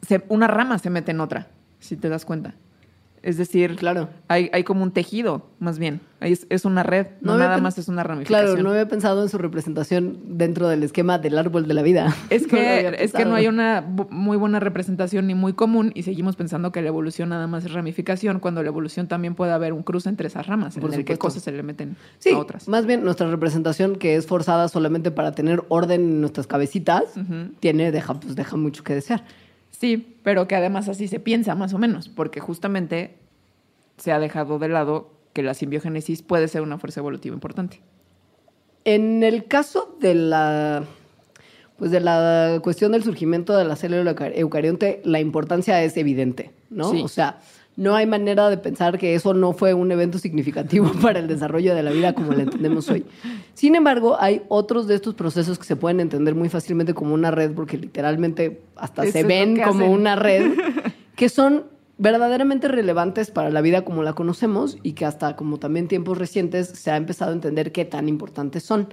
se- 0.02 0.24
una 0.30 0.48
rama 0.48 0.80
se 0.80 0.90
mete 0.90 1.12
en 1.12 1.20
otra, 1.20 1.48
si 1.80 1.96
te 1.98 2.10
das 2.10 2.26
cuenta. 2.26 2.56
Es 3.24 3.36
decir, 3.36 3.76
Claro. 3.76 4.10
hay, 4.30 4.50
hay 4.54 4.64
como 4.64 4.84
un 4.84 4.92
tejido, 4.92 5.48
más 5.60 5.80
bien. 5.80 6.00
Es, 6.22 6.46
es 6.50 6.66
una 6.66 6.84
red, 6.84 7.08
no, 7.20 7.36
nada 7.38 7.58
más 7.58 7.78
es 7.78 7.88
una 7.90 8.04
ramificación. 8.04 8.46
Claro, 8.52 8.64
no 8.64 8.70
había 8.70 8.88
pensado 8.88 9.22
en 9.24 9.28
su 9.28 9.38
representación 9.40 10.38
dentro 10.38 10.68
del 10.70 10.84
esquema 10.84 11.18
del 11.18 11.38
árbol 11.38 11.68
de 11.68 11.74
la 11.74 11.82
vida. 11.82 12.16
Es 12.30 12.44
No 12.44 12.50
que, 12.50 12.60
había 12.86 12.90
es 12.92 13.12
que 13.12 13.26
no 13.26 13.34
hay 13.36 13.48
una 13.48 13.82
muy 14.12 14.38
buena 14.38 14.60
representación 14.60 15.28
ni 15.28 15.34
muy 15.36 15.54
común 15.54 15.92
y 15.96 16.04
seguimos 16.04 16.36
pensando 16.36 16.72
que 16.72 16.82
la 16.82 16.88
evolución 16.90 17.30
nada 17.30 17.48
más 17.48 17.66
es 17.66 17.74
ramificación 17.74 18.40
cuando 18.40 18.62
la 18.62 18.70
evolución 18.70 19.08
también 19.08 19.34
puede 19.36 19.52
haber 19.52 19.74
un 19.74 19.84
cruce 19.84 20.08
entre 20.10 20.28
esas 20.28 20.46
ramas 20.48 20.76
Por 20.76 20.84
en 20.94 21.00
el 21.00 21.06
que 21.06 21.14
supuesto. 21.16 21.20
cosas 21.20 21.44
se 21.44 21.52
le 21.52 21.64
meten 21.64 21.98
Sí, 22.20 22.30
a 22.32 22.38
otras. 22.38 22.68
más 22.68 22.86
bien 22.86 23.04
nuestra 23.04 23.30
representación 23.30 23.96
que 23.98 24.16
es 24.16 24.26
forzada 24.28 24.70
solamente 24.70 25.10
para 25.12 25.34
tener 25.34 25.64
orden 25.70 26.02
en 26.02 26.22
nuestras 26.22 26.48
cabecitas, 26.48 27.04
tiene, 27.60 27.92
deja, 27.92 28.14
pues 28.20 28.36
deja 28.36 28.56
mucho 28.56 28.84
que 28.84 28.94
desear. 28.94 29.24
Sí, 29.80 30.18
pero 30.24 30.48
que 30.48 30.56
además 30.56 30.90
así 30.90 31.08
se 31.08 31.20
piensa 31.20 31.54
más 31.56 31.74
o 31.74 31.78
menos, 31.78 32.10
porque 32.10 32.40
justamente 32.40 33.16
se 33.98 34.12
ha 34.12 34.20
dejado 34.20 34.58
de 34.60 34.70
lado 34.70 35.12
que 35.34 35.44
la 35.44 35.54
simbiogénesis 35.54 36.24
puede 36.24 36.48
ser 36.48 36.62
una 36.64 36.80
fuerza 36.80 37.00
evolutiva 37.00 37.36
importante. 37.36 37.82
En 38.86 39.22
el 39.24 39.46
caso 39.46 39.96
de 40.00 40.16
la 40.16 40.84
pues 41.78 41.92
de 41.92 42.00
la 42.00 42.60
cuestión 42.64 42.92
del 42.94 43.04
surgimiento 43.04 43.56
de 43.56 43.64
la 43.66 43.76
célula 43.76 44.10
eucar- 44.16 44.32
eucarionte, 44.36 45.00
la 45.06 45.20
importancia 45.20 45.84
es 45.84 45.96
evidente, 45.96 46.50
¿no? 46.72 46.90
Sí. 46.90 47.02
O 47.04 47.08
sea, 47.08 47.40
no 47.78 47.96
hay 47.96 48.08
manera 48.08 48.50
de 48.50 48.58
pensar 48.58 48.98
que 48.98 49.14
eso 49.14 49.36
no 49.36 49.54
fue 49.54 49.76
un 49.76 49.92
evento 49.92 50.18
significativo 50.18 50.92
para 51.02 51.20
el 51.20 51.28
desarrollo 51.28 51.76
de 51.76 51.84
la 51.84 51.92
vida 51.92 52.14
como 52.14 52.34
la 52.34 52.44
entendemos 52.44 52.90
hoy. 52.90 53.06
Sin 53.54 53.76
embargo, 53.76 54.18
hay 54.20 54.42
otros 54.50 54.88
de 54.88 54.96
estos 54.96 55.14
procesos 55.14 55.60
que 55.60 55.66
se 55.66 55.76
pueden 55.76 56.00
entender 56.00 56.34
muy 56.36 56.50
fácilmente 56.50 56.96
como 56.96 57.14
una 57.14 57.30
red, 57.32 57.54
porque 57.54 57.78
literalmente 57.78 58.62
hasta 58.76 59.04
Eso 59.04 59.14
se 59.14 59.24
ven 59.24 59.62
como 59.62 59.82
hacen. 59.82 59.92
una 59.92 60.16
red, 60.16 60.54
que 61.16 61.30
son 61.30 61.66
verdaderamente 62.00 62.68
relevantes 62.68 63.30
para 63.30 63.52
la 63.52 63.62
vida 63.62 63.86
como 63.86 64.02
la 64.02 64.14
conocemos 64.14 64.78
y 64.82 64.94
que 64.94 65.06
hasta 65.06 65.36
como 65.36 65.60
también 65.60 65.88
tiempos 65.88 66.18
recientes 66.18 66.68
se 66.68 66.92
ha 66.92 66.98
empezado 66.98 67.32
a 67.32 67.36
entender 67.36 67.72
qué 67.72 67.86
tan 67.86 68.10
importantes 68.10 68.64
son. 68.64 68.88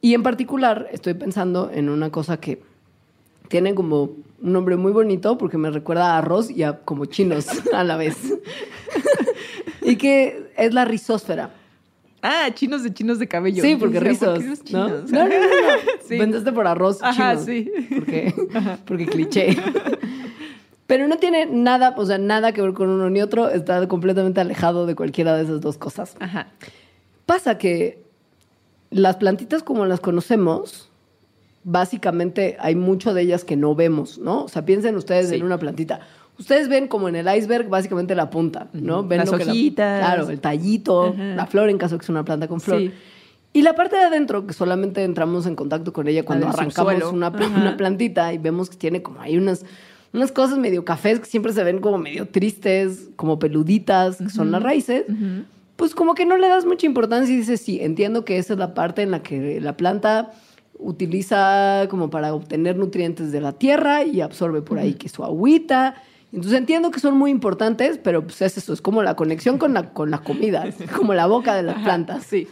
Y 0.00 0.14
en 0.14 0.22
particular 0.22 0.88
estoy 0.92 1.14
pensando 1.14 1.70
en 1.72 1.88
una 1.88 2.10
cosa 2.10 2.38
que 2.38 2.62
tiene 3.48 3.74
como 3.74 4.12
un 4.42 4.52
nombre 4.52 4.76
muy 4.76 4.92
bonito 4.92 5.38
porque 5.38 5.58
me 5.58 5.70
recuerda 5.70 6.14
a 6.14 6.18
arroz 6.18 6.50
y 6.50 6.62
a 6.62 6.78
como 6.78 7.04
chinos 7.06 7.46
a 7.72 7.84
la 7.84 7.96
vez. 7.96 8.16
y 9.82 9.96
que 9.96 10.52
es 10.56 10.74
la 10.74 10.84
rizósfera. 10.84 11.54
Ah, 12.22 12.48
chinos 12.52 12.82
de 12.82 12.92
chinos 12.92 13.18
de 13.18 13.26
cabello. 13.28 13.62
Sí, 13.62 13.76
porque 13.76 13.98
¿por 13.98 14.08
rizos. 14.08 14.38
qué 14.38 14.46
los 14.46 14.58
¿no? 14.58 14.64
chinos? 14.64 15.10
No, 15.10 15.20
no, 15.20 15.28
no, 15.28 15.38
no. 15.38 16.00
Sí. 16.06 16.18
Pensaste 16.18 16.52
por 16.52 16.66
arroz 16.66 16.98
Ajá, 17.02 17.32
chino. 17.32 17.44
sí. 17.46 17.70
Porque, 17.94 18.34
porque 18.84 19.06
cliché. 19.06 19.56
Pero 20.86 21.06
no 21.06 21.18
tiene 21.18 21.46
nada, 21.46 21.94
o 21.96 22.04
sea, 22.04 22.18
nada 22.18 22.52
que 22.52 22.60
ver 22.60 22.72
con 22.72 22.88
uno 22.88 23.08
ni 23.10 23.22
otro. 23.22 23.48
Está 23.48 23.86
completamente 23.88 24.40
alejado 24.40 24.86
de 24.86 24.96
cualquiera 24.96 25.36
de 25.36 25.44
esas 25.44 25.60
dos 25.60 25.78
cosas. 25.78 26.16
Ajá. 26.18 26.48
Pasa 27.26 27.58
que 27.58 28.02
las 28.90 29.16
plantitas 29.16 29.62
como 29.62 29.86
las 29.86 30.00
conocemos, 30.00 30.89
básicamente 31.64 32.56
hay 32.60 32.74
mucho 32.74 33.14
de 33.14 33.22
ellas 33.22 33.44
que 33.44 33.56
no 33.56 33.74
vemos, 33.74 34.18
¿no? 34.18 34.44
O 34.44 34.48
sea, 34.48 34.64
piensen 34.64 34.96
ustedes 34.96 35.28
Sí. 35.28 35.36
en 35.36 35.42
una 35.42 35.58
plantita. 35.58 36.00
Ustedes 36.38 36.68
ven 36.68 36.88
como 36.88 37.08
en 37.08 37.16
el 37.16 37.28
iceberg 37.36 37.68
básicamente 37.68 38.14
la 38.14 38.30
punta, 38.30 38.68
¿no? 38.72 39.04
Ven 39.06 39.18
Las 39.20 39.30
lo 39.30 39.38
que 39.38 39.44
la- 39.44 39.52
hojitas. 39.52 39.98
claro, 40.00 40.30
el 40.30 40.40
tallito, 40.40 41.14
la 41.16 41.46
flor 41.46 41.68
en 41.68 41.76
caso 41.78 41.98
que 41.98 42.06
sea 42.06 42.14
una 42.14 42.24
planta 42.24 42.48
con 42.48 42.60
flor. 42.60 42.80
Sí. 42.80 42.90
Y 43.52 43.62
la 43.62 43.74
parte 43.74 43.96
de 43.96 44.04
adentro, 44.04 44.46
que 44.46 44.54
solamente 44.54 45.02
entramos 45.04 45.44
en 45.46 45.54
contacto 45.56 45.92
con 45.92 46.06
ella 46.08 46.24
cuando 46.24 46.48
arrancamos 46.48 47.12
una, 47.12 47.28
una 47.30 47.76
plantita 47.76 48.32
y 48.32 48.38
vemos 48.38 48.70
que 48.70 48.76
tiene 48.76 49.02
como 49.02 49.20
hay 49.20 49.36
unas, 49.36 49.66
unas 50.14 50.32
cosas 50.32 50.56
medio 50.56 50.84
cafés 50.84 51.18
que 51.20 51.26
siempre 51.26 51.52
se 51.52 51.62
ven 51.64 51.80
como 51.80 51.98
medio 51.98 52.26
tristes, 52.28 53.08
como 53.16 53.38
peluditas, 53.38 54.16
que 54.18 54.30
son 54.30 54.50
las 54.50 54.62
raíces 54.62 55.04
pues 55.76 55.94
como 55.94 56.14
que 56.14 56.26
no 56.26 56.36
le 56.36 56.46
das 56.46 56.66
mucha 56.66 56.84
importancia 56.84 57.32
y 57.34 57.38
dices, 57.38 57.58
sí, 57.62 57.80
entiendo 57.80 58.22
que 58.26 58.36
esa 58.36 58.52
es 58.52 58.58
la 58.58 58.74
parte 58.74 59.00
en 59.00 59.10
la 59.10 59.22
que 59.22 59.62
la 59.62 59.78
planta 59.78 60.30
utiliza 60.80 61.86
como 61.90 62.10
para 62.10 62.34
obtener 62.34 62.76
nutrientes 62.76 63.32
de 63.32 63.40
la 63.40 63.52
tierra 63.52 64.04
y 64.04 64.20
absorbe 64.20 64.62
por 64.62 64.78
ahí 64.78 64.94
que 64.94 65.08
su 65.08 65.24
agüita. 65.24 65.94
Entonces 66.32 66.58
entiendo 66.58 66.90
que 66.90 67.00
son 67.00 67.16
muy 67.16 67.30
importantes, 67.30 67.98
pero 67.98 68.22
pues 68.22 68.40
es 68.42 68.58
eso, 68.58 68.72
es 68.72 68.80
como 68.80 69.02
la 69.02 69.16
conexión 69.16 69.58
con 69.58 69.74
la, 69.74 69.92
con 69.92 70.10
la 70.10 70.18
comida, 70.18 70.66
es 70.66 70.76
como 70.96 71.14
la 71.14 71.26
boca 71.26 71.54
de 71.54 71.62
las 71.62 71.82
plantas. 71.82 72.24
Sí. 72.24 72.46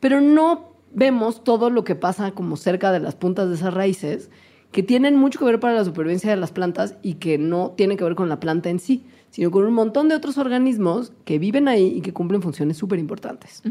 Pero 0.00 0.20
no 0.20 0.72
vemos 0.92 1.44
todo 1.44 1.70
lo 1.70 1.84
que 1.84 1.94
pasa 1.94 2.32
como 2.32 2.56
cerca 2.56 2.92
de 2.92 3.00
las 3.00 3.14
puntas 3.14 3.48
de 3.48 3.56
esas 3.56 3.74
raíces, 3.74 4.30
que 4.72 4.82
tienen 4.82 5.16
mucho 5.16 5.38
que 5.38 5.44
ver 5.44 5.60
para 5.60 5.74
la 5.74 5.84
supervivencia 5.84 6.30
de 6.30 6.36
las 6.36 6.52
plantas 6.52 6.96
y 7.02 7.14
que 7.14 7.38
no 7.38 7.72
tienen 7.76 7.96
que 7.96 8.04
ver 8.04 8.14
con 8.14 8.28
la 8.28 8.40
planta 8.40 8.70
en 8.70 8.80
sí, 8.80 9.04
sino 9.30 9.50
con 9.50 9.64
un 9.64 9.74
montón 9.74 10.08
de 10.08 10.14
otros 10.14 10.38
organismos 10.38 11.12
que 11.24 11.38
viven 11.38 11.68
ahí 11.68 11.86
y 11.96 12.00
que 12.00 12.12
cumplen 12.12 12.42
funciones 12.42 12.76
súper 12.76 12.98
importantes. 12.98 13.62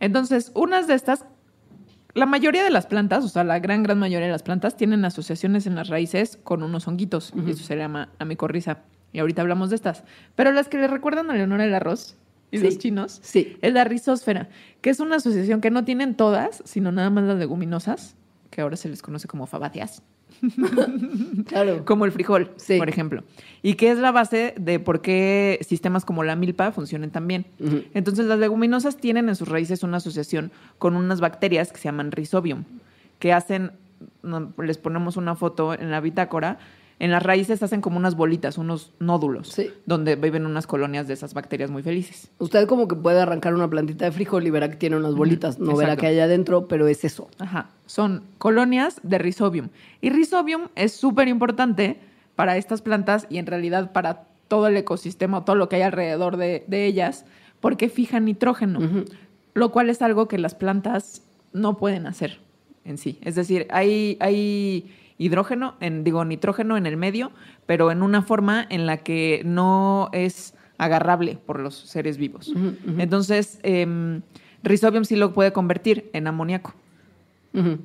Entonces, 0.00 0.52
unas 0.54 0.86
de 0.86 0.94
estas, 0.94 1.26
la 2.14 2.26
mayoría 2.26 2.64
de 2.64 2.70
las 2.70 2.86
plantas, 2.86 3.24
o 3.24 3.28
sea, 3.28 3.44
la 3.44 3.58
gran, 3.58 3.82
gran 3.82 3.98
mayoría 3.98 4.26
de 4.26 4.32
las 4.32 4.42
plantas 4.42 4.76
tienen 4.76 5.04
asociaciones 5.04 5.66
en 5.66 5.74
las 5.74 5.88
raíces 5.88 6.38
con 6.42 6.62
unos 6.62 6.86
honguitos, 6.88 7.32
y 7.46 7.50
eso 7.50 7.62
se 7.64 7.76
llama 7.76 8.08
amicorriza. 8.18 8.78
Y 9.12 9.18
ahorita 9.18 9.42
hablamos 9.42 9.70
de 9.70 9.76
estas. 9.76 10.04
Pero 10.36 10.52
las 10.52 10.68
que 10.68 10.78
le 10.78 10.86
recuerdan 10.86 11.30
a 11.30 11.34
Leonora 11.34 11.64
el 11.64 11.74
arroz 11.74 12.16
y 12.52 12.58
Sí. 12.58 12.64
los 12.64 12.78
chinos 12.78 13.20
Sí. 13.22 13.56
es 13.60 13.72
la 13.72 13.84
rizósfera, 13.84 14.48
que 14.80 14.90
es 14.90 15.00
una 15.00 15.16
asociación 15.16 15.60
que 15.60 15.70
no 15.70 15.84
tienen 15.84 16.14
todas, 16.14 16.62
sino 16.64 16.92
nada 16.92 17.10
más 17.10 17.24
las 17.24 17.36
leguminosas, 17.38 18.16
que 18.50 18.60
ahora 18.60 18.76
se 18.76 18.88
les 18.88 19.02
conoce 19.02 19.26
como 19.28 19.46
fabáceas. 19.46 20.02
Claro. 21.46 21.84
Como 21.84 22.04
el 22.04 22.12
frijol, 22.12 22.50
Sí. 22.56 22.78
por 22.78 22.88
ejemplo. 22.88 23.22
Y 23.62 23.74
que 23.74 23.90
es 23.90 23.98
la 23.98 24.12
base 24.12 24.54
de 24.58 24.78
por 24.80 25.00
qué 25.02 25.58
sistemas 25.66 26.04
como 26.04 26.24
la 26.24 26.36
milpa 26.36 26.72
funcionan 26.72 27.10
tan 27.10 27.26
bien. 27.26 27.46
Entonces, 27.94 28.26
las 28.26 28.38
leguminosas 28.38 28.96
tienen 28.96 29.28
en 29.28 29.36
sus 29.36 29.48
raíces 29.48 29.82
una 29.82 29.98
asociación 29.98 30.50
con 30.78 30.96
unas 30.96 31.20
bacterias 31.20 31.72
que 31.72 31.78
se 31.78 31.84
llaman 31.84 32.12
rhizobium, 32.12 32.64
que 33.18 33.32
hacen, 33.32 33.72
les 34.58 34.78
ponemos 34.78 35.16
una 35.16 35.34
foto 35.34 35.74
en 35.74 35.90
la 35.90 36.00
bitácora, 36.00 36.58
en 37.00 37.10
las 37.10 37.22
raíces 37.22 37.62
hacen 37.62 37.80
como 37.80 37.96
unas 37.96 38.14
bolitas, 38.14 38.58
unos 38.58 38.92
nódulos, 39.00 39.48
Sí. 39.48 39.70
donde 39.86 40.14
viven 40.16 40.46
unas 40.46 40.66
colonias 40.68 41.08
de 41.08 41.14
esas 41.14 41.34
bacterias 41.34 41.70
muy 41.70 41.82
felices. 41.82 42.30
Usted 42.38 42.68
como 42.68 42.86
que 42.86 42.94
puede 42.94 43.20
arrancar 43.20 43.54
una 43.54 43.68
plantita 43.68 44.04
de 44.04 44.12
frijol 44.12 44.46
y 44.46 44.50
verá 44.50 44.70
que 44.70 44.76
tiene 44.76 44.96
unas 44.96 45.14
bolitas. 45.14 45.58
No 45.58 45.74
verá 45.74 45.96
que 45.96 46.06
hay 46.06 46.18
adentro, 46.20 46.68
pero 46.68 46.86
es 46.86 47.04
eso. 47.04 47.28
Ajá, 47.38 47.70
son 47.86 48.22
colonias 48.38 49.00
de 49.02 49.18
rhizobium. 49.18 49.70
Y 50.00 50.10
rhizobium 50.10 50.68
es 50.76 50.92
súper 50.92 51.26
importante 51.26 51.98
para 52.36 52.56
estas 52.56 52.82
plantas 52.82 53.26
y 53.30 53.38
en 53.38 53.46
realidad 53.46 53.92
para 53.92 54.24
todo 54.48 54.66
el 54.66 54.76
ecosistema, 54.76 55.44
todo 55.44 55.56
lo 55.56 55.68
que 55.68 55.76
hay 55.76 55.82
alrededor 55.82 56.36
de, 56.36 56.64
de 56.66 56.84
ellas, 56.86 57.24
porque 57.60 57.88
fijan 57.88 58.24
nitrógeno, 58.26 58.80
lo 59.54 59.72
cual 59.72 59.90
es 59.90 60.02
algo 60.02 60.28
que 60.28 60.38
las 60.38 60.54
plantas 60.54 61.22
no 61.52 61.76
pueden 61.78 62.06
hacer 62.06 62.40
en 62.84 62.98
sí. 62.98 63.18
Es 63.22 63.34
decir, 63.36 63.66
hay, 63.70 64.16
hay 64.20 64.90
hidrógeno, 65.20 65.76
en, 65.80 66.02
digo, 66.02 66.24
nitrógeno 66.24 66.76
en 66.76 66.86
el 66.86 66.96
medio, 66.96 67.30
pero 67.66 67.92
en 67.92 68.02
una 68.02 68.22
forma 68.22 68.66
en 68.68 68.86
la 68.86 68.96
que 68.96 69.42
no 69.44 70.08
es 70.12 70.54
agarrable 70.78 71.38
por 71.46 71.60
los 71.60 71.76
seres 71.76 72.16
vivos. 72.16 72.52
Entonces, 72.98 73.60
em, 73.62 74.22
rhizobium 74.62 75.04
sí 75.04 75.14
lo 75.14 75.32
puede 75.32 75.52
convertir 75.52 76.10
en 76.14 76.26
amoníaco 76.26 76.74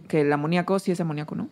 que 0.08 0.22
el 0.22 0.32
amoníaco 0.32 0.80
sí 0.80 0.92
es 0.92 1.00
amoníaco, 1.00 1.36
¿no? 1.36 1.50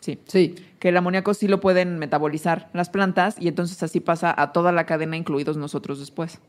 Sí. 0.00 0.18
Sí. 0.26 0.54
Que 0.78 0.90
el 0.90 0.96
amoníaco 0.96 1.34
sí 1.34 1.48
lo 1.48 1.60
pueden 1.60 1.98
metabolizar 1.98 2.70
las 2.72 2.88
plantas 2.88 3.36
y 3.38 3.48
entonces 3.48 3.82
así 3.82 4.00
pasa 4.00 4.34
a 4.36 4.52
toda 4.52 4.72
la 4.72 4.86
cadena, 4.86 5.16
incluidos 5.16 5.56
nosotros 5.56 5.98
después. 5.98 6.40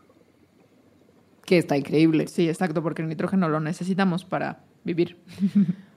Que 1.46 1.58
está 1.58 1.76
increíble. 1.76 2.28
Sí, 2.28 2.48
exacto, 2.48 2.82
porque 2.82 3.02
el 3.02 3.10
nitrógeno 3.10 3.50
lo 3.50 3.60
necesitamos 3.60 4.26
para 4.26 4.64
vivir. 4.84 5.18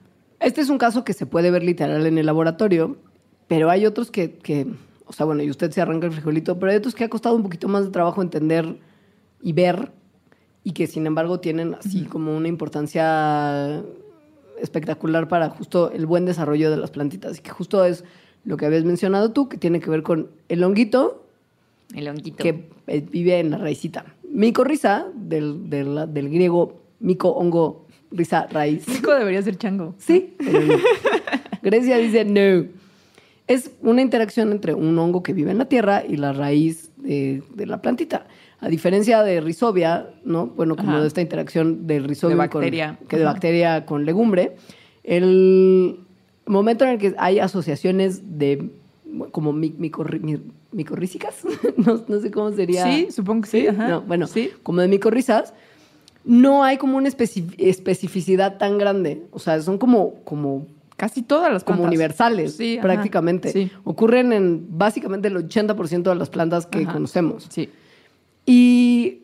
Este 0.45 0.61
es 0.61 0.69
un 0.69 0.77
caso 0.77 1.03
que 1.03 1.13
se 1.13 1.25
puede 1.25 1.49
ver 1.49 1.63
literal 1.63 2.05
en 2.05 2.19
el 2.19 2.27
laboratorio, 2.27 2.97
pero 3.47 3.71
hay 3.71 3.87
otros 3.87 4.11
que, 4.11 4.35
que, 4.35 4.67
o 5.07 5.11
sea, 5.11 5.25
bueno, 5.25 5.41
y 5.41 5.49
usted 5.49 5.71
se 5.71 5.81
arranca 5.81 6.05
el 6.05 6.13
frijolito, 6.13 6.59
pero 6.59 6.71
hay 6.71 6.77
otros 6.77 6.93
que 6.93 7.03
ha 7.03 7.09
costado 7.09 7.35
un 7.35 7.41
poquito 7.41 7.67
más 7.67 7.83
de 7.83 7.89
trabajo 7.89 8.21
entender 8.21 8.77
y 9.41 9.53
ver, 9.53 9.91
y 10.63 10.73
que 10.73 10.85
sin 10.85 11.07
embargo 11.07 11.39
tienen 11.39 11.73
así 11.73 12.03
como 12.03 12.37
una 12.37 12.47
importancia 12.47 13.81
espectacular 14.61 15.27
para 15.27 15.49
justo 15.49 15.89
el 15.89 16.05
buen 16.05 16.25
desarrollo 16.25 16.69
de 16.69 16.77
las 16.77 16.91
plantitas, 16.91 17.39
y 17.39 17.41
que 17.41 17.49
justo 17.49 17.83
es 17.83 18.03
lo 18.43 18.55
que 18.55 18.67
habías 18.67 18.83
mencionado 18.83 19.31
tú, 19.31 19.49
que 19.49 19.57
tiene 19.57 19.79
que 19.79 19.89
ver 19.89 20.03
con 20.03 20.29
el 20.47 20.63
honguito 20.63 21.25
El 21.95 22.07
honguito. 22.07 22.37
que 22.37 22.69
eh, 22.85 23.01
vive 23.01 23.39
en 23.39 23.49
la 23.49 23.57
raicita. 23.57 24.05
Micorriza, 24.29 25.07
del, 25.15 25.71
del, 25.71 26.13
del 26.13 26.29
griego 26.29 26.85
mico, 26.99 27.29
hongo, 27.29 27.84
risa, 28.11 28.47
raíz. 28.51 28.85
Chico 28.85 29.11
debería 29.13 29.41
ser 29.41 29.57
chango. 29.57 29.95
Sí, 29.97 30.35
pero 30.37 30.61
no. 30.61 30.73
Grecia 31.61 31.97
dice 31.97 32.25
no. 32.25 32.67
Es 33.47 33.71
una 33.81 34.01
interacción 34.01 34.51
entre 34.51 34.73
un 34.73 34.97
hongo 34.97 35.21
que 35.21 35.33
vive 35.33 35.51
en 35.51 35.57
la 35.59 35.65
tierra 35.65 36.03
y 36.07 36.17
la 36.17 36.33
raíz 36.33 36.89
de, 36.97 37.43
de 37.53 37.65
la 37.67 37.81
plantita. 37.81 38.25
A 38.59 38.69
diferencia 38.69 39.21
de 39.21 39.39
rizobia, 39.41 40.07
¿no? 40.23 40.47
Bueno, 40.47 40.75
como 40.75 40.91
Ajá. 40.93 41.01
de 41.01 41.07
esta 41.07 41.21
interacción 41.21 41.85
del 41.85 42.05
rizobio 42.05 42.35
De 42.35 42.39
bacteria. 42.39 42.95
con, 42.97 43.07
que 43.07 43.17
de 43.17 43.23
Ajá. 43.23 43.31
bacteria 43.33 43.85
con 43.85 44.05
legumbre, 44.05 44.55
el 45.03 45.99
momento 46.45 46.85
en 46.85 46.91
el 46.91 46.97
que 46.97 47.13
hay 47.17 47.39
asociaciones 47.39 48.37
de 48.37 48.69
como 49.31 49.53
mi- 49.53 49.71
micorri- 49.73 50.19
mi- 50.21 50.41
micorrísicas, 50.71 51.35
no, 51.77 52.03
no 52.07 52.19
sé 52.19 52.31
cómo 52.31 52.51
sería. 52.51 52.83
Sí, 52.85 53.07
supongo 53.11 53.43
que 53.43 53.49
sí. 53.49 53.67
ajá. 53.67 53.87
No, 53.87 54.01
bueno, 54.01 54.27
Sí. 54.27 54.51
como 54.63 54.81
de 54.81 54.87
micorrizas, 54.87 55.53
no 56.25 56.63
hay 56.63 56.77
como 56.77 56.97
una 56.97 57.07
especi- 57.09 57.53
especificidad 57.57 58.57
tan 58.57 58.77
grande. 58.77 59.23
O 59.31 59.39
sea, 59.39 59.61
son 59.61 59.77
como, 59.77 60.15
como, 60.23 60.67
Casi 60.97 61.21
todas 61.23 61.51
las 61.51 61.63
como 61.65 61.79
plantas. 61.79 61.89
universales, 61.91 62.55
Sí, 62.55 62.77
ajá. 62.77 62.83
prácticamente. 62.83 63.51
Sí. 63.51 63.69
Ocurren 63.83 64.31
en 64.33 64.65
básicamente 64.77 65.27
el 65.27 65.35
80% 65.35 66.03
de 66.03 66.15
las 66.15 66.29
plantas 66.29 66.65
que 66.67 66.83
Ajá. 66.83 66.93
conocemos. 66.93 67.47
Sí. 67.49 67.69
Y 68.45 69.19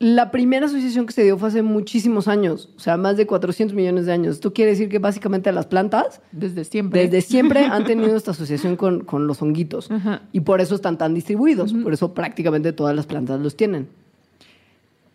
la 0.00 0.30
primera 0.30 0.66
asociación 0.66 1.06
que 1.06 1.12
se 1.12 1.22
dio 1.22 1.38
fue 1.38 1.48
hace 1.48 1.62
muchísimos 1.62 2.26
años, 2.28 2.68
o 2.76 2.80
sea, 2.80 2.96
más 2.96 3.16
de 3.16 3.26
400 3.26 3.74
millones 3.76 4.06
de 4.06 4.12
años. 4.12 4.34
Esto 4.34 4.52
quiere 4.52 4.72
decir 4.72 4.88
que 4.88 4.98
básicamente 4.98 5.50
las 5.52 5.66
plantas 5.66 6.20
Desde 6.32 6.64
siempre. 6.64 7.02
desde 7.08 7.20
siempre 7.20 7.60
han 7.64 7.84
tenido 7.86 8.16
esta 8.16 8.32
asociación 8.32 8.76
con, 8.76 9.04
con 9.04 9.26
los 9.26 9.40
honguitos. 9.40 9.90
Ajá. 9.90 10.22
Y 10.32 10.40
por 10.40 10.60
eso 10.60 10.74
están 10.74 10.98
tan 10.98 11.14
distribuidos. 11.14 11.72
Por 11.74 11.92
eso 11.92 12.12
prácticamente 12.12 12.72
todas 12.72 12.94
las 12.96 13.06
plantas 13.06 13.40
los 13.40 13.56
tienen. 13.56 13.86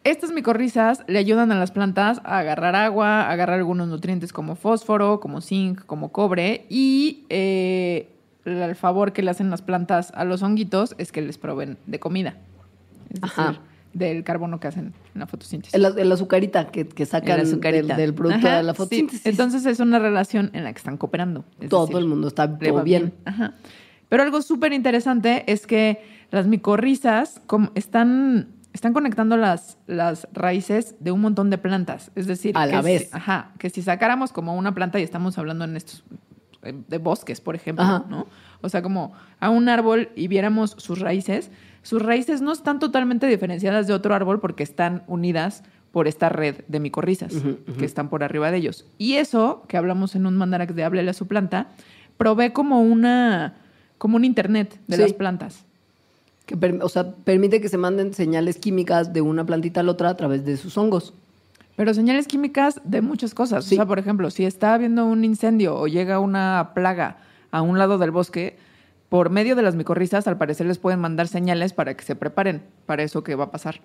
Estas 0.04 0.32
micorrizas 0.32 1.04
le 1.08 1.20
ayudan 1.20 1.52
a 1.52 1.56
las 1.60 1.72
plantas 1.72 2.22
a 2.24 2.40
agarrar 2.40 2.76
agua, 2.76 3.22
a 3.24 3.32
agarrar 3.32 3.58
algunos 3.60 3.88
nutrientes 3.90 4.32
como 4.32 4.56
fósforo, 4.56 5.20
como 5.20 5.42
zinc, 5.42 5.86
como 5.86 6.12
cobre. 6.12 6.66
Y 6.70 7.26
eh, 7.30 8.08
el 8.46 8.76
favor 8.76 9.12
que 9.12 9.22
le 9.22 9.32
hacen 9.32 9.50
las 9.50 9.62
plantas 9.62 10.12
a 10.16 10.24
los 10.24 10.42
honguitos 10.42 10.96
es 10.98 11.12
que 11.12 11.22
les 11.22 11.38
proveen 11.38 11.78
de 11.86 12.00
comida. 12.00 12.38
Es 13.14 13.22
decir, 13.22 13.40
Ajá. 13.40 13.60
del 13.94 14.24
carbono 14.24 14.60
que 14.60 14.68
hacen 14.68 14.94
en 15.14 15.20
la 15.20 15.28
fotosíntesis. 15.28 15.74
El, 15.74 15.86
el 15.86 16.12
azucarita 16.12 16.68
que, 16.72 16.88
que 16.88 17.06
sacan 17.06 17.40
El 17.40 17.48
azucarita. 17.48 17.96
Del, 17.96 18.08
del 18.08 18.14
producto 18.14 18.48
Ajá, 18.48 18.58
de 18.58 18.64
la 18.64 18.74
sí. 18.74 18.78
fotosíntesis. 18.78 19.26
Entonces 19.26 19.66
es 19.66 19.80
una 19.80 20.00
relación 20.00 20.50
en 20.54 20.64
la 20.64 20.72
que 20.72 20.78
están 20.78 20.98
cooperando. 20.98 21.44
Es 21.60 21.70
todo 21.70 21.88
decir, 21.88 21.98
el 21.98 22.08
mundo 22.08 22.30
está 22.30 22.58
todo 22.58 22.84
bien. 22.84 23.14
Ajá. 23.26 23.54
Pero 24.08 24.24
algo 24.24 24.42
súper 24.42 24.74
interesante 24.74 25.44
es 25.52 25.68
que 25.68 26.02
las 26.32 26.48
micorrizas 26.48 27.42
están, 27.76 28.48
están 28.73 28.93
conectando 28.93 29.36
las, 29.38 29.77
las 29.88 30.27
raíces 30.34 30.95
de 30.99 31.12
un 31.12 31.21
montón 31.21 31.49
de 31.49 31.58
plantas. 31.58 32.12
Es 32.15 32.27
decir, 32.27 32.55
A 32.58 32.65
que 32.67 32.73
la 32.73 32.82
si- 32.82 32.86
vez. 32.86 33.13
ajá, 33.13 33.51
que 33.58 33.69
si 33.69 33.82
sacáramos 33.82 34.32
como 34.32 34.55
una 34.55 34.73
planta 34.75 34.99
y 34.99 35.03
estamos 35.03 35.38
hablando 35.38 35.65
en 35.65 35.75
estos 35.75 36.03
eh, 36.63 36.73
de 36.88 36.97
bosques, 36.97 37.41
por 37.41 37.55
ejemplo, 37.55 37.84
Ajá. 37.86 38.05
¿no? 38.10 38.27
O 38.62 38.69
sea, 38.69 38.82
como 38.82 39.13
a 39.39 39.49
un 39.49 39.69
árbol 39.69 40.10
y 40.15 40.27
viéramos 40.27 40.75
sus 40.77 40.99
raíces, 40.99 41.49
sus 41.82 42.01
raíces 42.01 42.41
no 42.41 42.51
están 42.51 42.79
totalmente 42.79 43.25
diferenciadas 43.27 43.88
de 43.88 43.93
otro 43.93 44.13
árbol 44.13 44.39
porque 44.39 44.63
están 44.63 45.03
unidas 45.08 45.63
por 45.91 46.08
esta 46.08 46.29
red 46.29 46.58
de 46.67 46.79
micorrizas 46.79 47.34
que 47.79 47.86
están 47.86 48.10
por 48.10 48.23
arriba 48.23 48.51
de 48.51 48.58
ellos. 48.58 48.86
Y 48.99 49.13
eso, 49.15 49.63
que 49.67 49.77
hablamos 49.77 50.15
en 50.15 50.27
un 50.27 50.38
mandarax 50.38 50.75
de 50.75 50.84
háblele 50.84 51.10
a 51.10 51.13
su 51.13 51.25
planta, 51.27 51.69
provee 52.17 52.51
como 52.51 52.82
una 52.82 53.55
como 53.97 54.15
un 54.17 54.23
internet 54.25 54.79
de 54.88 54.97
Sí. 54.97 55.01
las 55.01 55.13
plantas. 55.13 55.65
Que 56.50 56.80
o 56.82 56.90
sea, 56.90 57.12
permite 57.12 57.62
que 57.62 57.70
se 57.70 57.78
manden 57.78 58.14
señales 58.16 58.58
químicas 58.58 59.14
de 59.14 59.22
una 59.22 59.46
plantita 59.46 59.82
a 59.82 59.84
la 59.84 59.92
otra 59.92 60.10
a 60.10 60.18
través 60.18 60.46
de 60.46 60.58
sus 60.58 60.78
hongos. 60.80 61.14
Pero 61.76 61.94
señales 61.94 62.28
químicas 62.28 62.82
de 62.84 63.02
muchas 63.02 63.36
cosas. 63.36 63.66
Sí. 63.66 63.76
O 63.76 63.78
sea, 63.78 63.86
por 63.86 64.00
ejemplo, 64.00 64.32
si 64.32 64.46
está 64.46 64.74
habiendo 64.74 65.06
un 65.06 65.24
incendio 65.24 65.76
o 65.76 65.88
llega 65.88 66.20
una 66.20 66.72
plaga 66.74 67.18
a 67.52 67.62
un 67.62 67.78
lado 67.78 68.00
del 68.00 68.10
bosque, 68.10 68.58
por 69.10 69.30
medio 69.30 69.56
de 69.56 69.62
las 69.62 69.76
micorrizas, 69.76 70.28
al 70.28 70.38
parecer 70.38 70.66
les 70.66 70.80
pueden 70.80 71.00
mandar 71.00 71.28
señales 71.28 71.74
para 71.74 71.94
que 71.96 72.04
se 72.04 72.16
preparen 72.16 72.64
para 72.88 73.04
eso 73.04 73.24
que 73.24 73.36
va 73.36 73.46
a 73.46 73.52
pasar. 73.52 73.82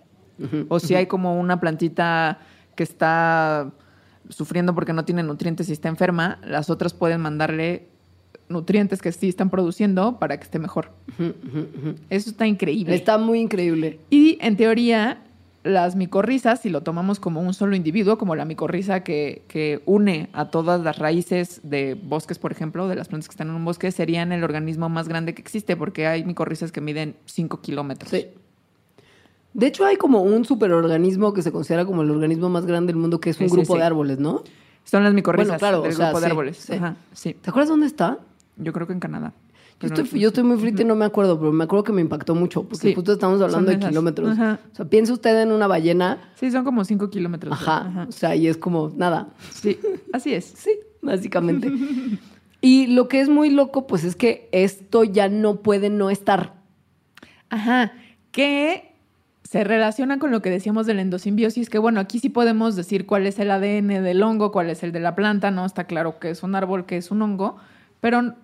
O 0.68 0.80
si 0.80 0.94
hay 0.94 1.06
como 1.06 1.38
una 1.38 1.60
plantita 1.60 2.38
que 2.74 2.82
está 2.82 3.70
sufriendo 4.30 4.74
porque 4.74 4.92
no 4.94 5.04
tiene 5.04 5.22
nutrientes 5.22 5.68
y 5.68 5.72
está 5.72 5.88
enferma, 5.88 6.38
las 6.42 6.70
otras 6.70 6.94
pueden 6.94 7.20
mandarle 7.20 7.88
nutrientes 8.48 9.00
que 9.00 9.12
sí 9.12 9.28
están 9.28 9.50
produciendo 9.50 10.18
para 10.18 10.36
que 10.36 10.44
esté 10.44 10.58
mejor. 10.58 10.90
Eso 12.10 12.30
está 12.30 12.46
increíble. 12.46 12.94
Está 12.94 13.18
muy 13.18 13.40
increíble. 13.40 14.00
Y 14.10 14.38
en 14.40 14.56
teoría, 14.56 15.22
las 15.64 15.96
micorrizas, 15.96 16.60
si 16.60 16.68
lo 16.68 16.82
tomamos 16.82 17.20
como 17.20 17.40
un 17.40 17.54
solo 17.54 17.74
individuo, 17.74 18.18
como 18.18 18.36
la 18.36 18.44
micorriza 18.44 19.00
que, 19.00 19.42
que 19.48 19.82
une 19.86 20.28
a 20.32 20.50
todas 20.50 20.82
las 20.82 20.98
raíces 20.98 21.60
de 21.62 21.94
bosques, 21.94 22.38
por 22.38 22.52
ejemplo, 22.52 22.86
de 22.86 22.96
las 22.96 23.08
plantas 23.08 23.28
que 23.28 23.32
están 23.32 23.48
en 23.48 23.54
un 23.54 23.64
bosque, 23.64 23.90
serían 23.90 24.30
el 24.32 24.44
organismo 24.44 24.88
más 24.88 25.08
grande 25.08 25.34
que 25.34 25.40
existe, 25.40 25.76
porque 25.76 26.06
hay 26.06 26.24
micorrizas 26.24 26.70
que 26.70 26.80
miden 26.80 27.16
5 27.24 27.60
kilómetros. 27.62 28.10
Sí. 28.10 28.26
De 29.54 29.68
hecho, 29.68 29.86
hay 29.86 29.96
como 29.96 30.22
un 30.22 30.44
superorganismo 30.44 31.32
que 31.32 31.40
se 31.40 31.52
considera 31.52 31.86
como 31.86 32.02
el 32.02 32.10
organismo 32.10 32.50
más 32.50 32.66
grande 32.66 32.92
del 32.92 33.00
mundo, 33.00 33.20
que 33.20 33.30
es 33.30 33.40
un 33.40 33.46
grupo 33.46 33.74
sí. 33.74 33.78
de 33.78 33.84
árboles, 33.84 34.18
¿no? 34.18 34.42
Son 34.84 35.02
las 35.02 35.14
micorrizas 35.14 35.46
Bueno, 35.46 35.58
claro, 35.58 35.82
del 35.82 35.92
o 35.92 35.94
sea, 35.94 36.06
grupo 36.08 36.20
de 36.20 36.26
árboles. 36.26 36.70
Ajá, 36.70 36.96
sí. 37.12 37.34
¿Te 37.34 37.50
acuerdas 37.50 37.70
dónde 37.70 37.86
está? 37.86 38.18
Yo 38.56 38.72
creo 38.72 38.86
que 38.86 38.92
en 38.92 39.00
Canadá. 39.00 39.32
Yo 39.80 39.88
estoy, 39.88 40.20
yo 40.20 40.28
estoy 40.28 40.44
muy 40.44 40.56
frita 40.56 40.82
y 40.82 40.84
no 40.84 40.94
me 40.94 41.04
acuerdo, 41.04 41.38
pero 41.38 41.52
me 41.52 41.64
acuerdo 41.64 41.82
que 41.84 41.92
me 41.92 42.00
impactó 42.00 42.34
mucho, 42.36 42.62
porque 42.62 42.88
Sí, 42.88 42.94
justo 42.94 43.12
estamos 43.12 43.42
hablando 43.42 43.70
de 43.72 43.78
kilómetros. 43.80 44.30
Ajá. 44.30 44.60
O 44.72 44.76
sea, 44.76 44.84
piensa 44.84 45.12
usted 45.12 45.42
en 45.42 45.50
una 45.50 45.66
ballena, 45.66 46.30
Sí, 46.36 46.50
son 46.52 46.64
como 46.64 46.84
5 46.84 47.10
kilómetros. 47.10 47.52
ajá, 47.52 48.06
o 48.08 48.12
sea, 48.12 48.36
y 48.36 48.46
es 48.46 48.56
como 48.56 48.92
nada. 48.96 49.28
Sí, 49.50 49.78
así 50.12 50.32
es. 50.32 50.44
Sí, 50.56 50.70
básicamente. 51.02 51.70
y 52.60 52.86
lo 52.86 53.08
que 53.08 53.20
es 53.20 53.28
muy 53.28 53.50
loco, 53.50 53.86
pues 53.88 54.04
es 54.04 54.14
que 54.14 54.48
esto 54.52 55.02
ya 55.04 55.28
no 55.28 55.56
puede 55.56 55.90
no 55.90 56.08
estar. 56.08 56.54
Ajá, 57.50 57.92
que 58.30 58.94
se 59.42 59.64
relaciona 59.64 60.18
con 60.18 60.30
lo 60.30 60.40
que 60.40 60.50
decíamos 60.50 60.86
de 60.86 60.94
la 60.94 61.02
endosimbiosis, 61.02 61.68
que 61.68 61.78
bueno, 61.78 62.00
aquí 62.00 62.20
sí 62.20 62.28
podemos 62.28 62.76
decir 62.76 63.06
cuál 63.06 63.26
es 63.26 63.38
el 63.38 63.50
ADN 63.50 64.02
del 64.02 64.22
hongo, 64.22 64.50
cuál 64.52 64.70
es 64.70 64.82
el 64.82 64.92
de 64.92 65.00
la 65.00 65.14
planta, 65.14 65.50
¿no? 65.50 65.66
Está 65.66 65.84
claro 65.84 66.18
que 66.20 66.30
es 66.30 66.42
un 66.42 66.54
árbol, 66.54 66.86
que 66.86 66.96
es 66.96 67.10
un 67.10 67.20
hongo, 67.22 67.56
pero, 68.00 68.34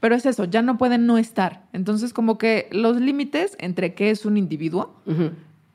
pero 0.00 0.14
es 0.14 0.26
eso, 0.26 0.44
ya 0.44 0.62
no 0.62 0.78
pueden 0.78 1.06
no 1.06 1.18
estar. 1.18 1.64
Entonces, 1.72 2.12
como 2.12 2.38
que 2.38 2.68
los 2.70 3.00
límites 3.00 3.56
entre 3.58 3.94
qué 3.94 4.10
es 4.10 4.24
un 4.24 4.36
individuo 4.36 4.94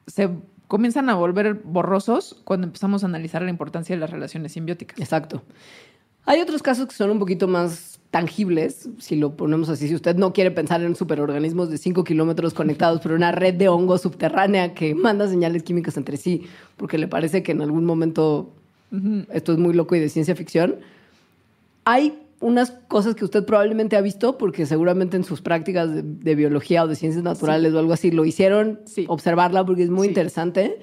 se 0.07 0.29
comienzan 0.67 1.09
a 1.09 1.15
volver 1.15 1.61
borrosos 1.63 2.41
cuando 2.43 2.67
empezamos 2.67 3.03
a 3.03 3.07
analizar 3.07 3.41
la 3.41 3.49
importancia 3.49 3.95
de 3.95 3.99
las 3.99 4.09
relaciones 4.09 4.53
simbióticas. 4.53 4.99
Exacto. 4.99 5.43
Hay 6.25 6.39
otros 6.39 6.63
casos 6.63 6.87
que 6.87 6.95
son 6.95 7.11
un 7.11 7.19
poquito 7.19 7.47
más 7.47 7.99
tangibles, 8.09 8.89
si 8.99 9.15
lo 9.15 9.35
ponemos 9.35 9.69
así. 9.69 9.87
Si 9.87 9.95
usted 9.95 10.15
no 10.15 10.33
quiere 10.33 10.51
pensar 10.51 10.81
en 10.81 10.95
superorganismos 10.95 11.69
de 11.69 11.77
5 11.77 12.03
kilómetros 12.03 12.53
conectados 12.53 13.01
por 13.01 13.11
una 13.11 13.31
red 13.31 13.55
de 13.55 13.67
hongos 13.67 14.01
subterránea 14.01 14.73
que 14.73 14.95
manda 14.95 15.27
señales 15.27 15.63
químicas 15.63 15.97
entre 15.97 16.17
sí, 16.17 16.43
porque 16.77 16.97
le 16.97 17.07
parece 17.07 17.43
que 17.43 17.51
en 17.51 17.61
algún 17.61 17.85
momento 17.85 18.51
esto 19.31 19.53
es 19.53 19.57
muy 19.57 19.73
loco 19.73 19.95
y 19.95 19.99
de 19.99 20.09
ciencia 20.09 20.35
ficción, 20.35 20.75
hay 21.85 22.22
unas 22.43 22.71
cosas 22.87 23.15
que 23.15 23.25
usted 23.25 23.43
probablemente 23.45 23.95
ha 23.95 24.01
visto, 24.01 24.37
porque 24.37 24.65
seguramente 24.65 25.17
en 25.17 25.23
sus 25.23 25.41
prácticas 25.41 25.93
de, 25.93 26.01
de 26.03 26.35
biología 26.35 26.83
o 26.83 26.87
de 26.87 26.95
ciencias 26.95 27.23
naturales 27.23 27.73
o 27.73 27.79
algo 27.79 27.93
así 27.93 28.11
lo 28.11 28.25
hicieron, 28.25 28.81
Sí. 28.85 29.05
observarla 29.07 29.65
porque 29.65 29.83
es 29.83 29.89
muy 29.89 30.07
Sí. 30.07 30.11
interesante, 30.11 30.79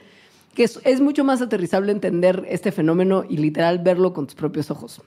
que 0.55 0.64
es, 0.64 0.81
es 0.85 1.01
mucho 1.01 1.23
más 1.25 1.40
aterrizable 1.42 1.92
entender 1.92 2.44
este 2.49 2.73
fenómeno 2.73 3.25
y 3.29 3.37
literal 3.37 3.79
verlo 3.79 4.12
con 4.12 4.27
tus 4.27 4.35
propios 4.35 4.70
ojos. 4.70 5.01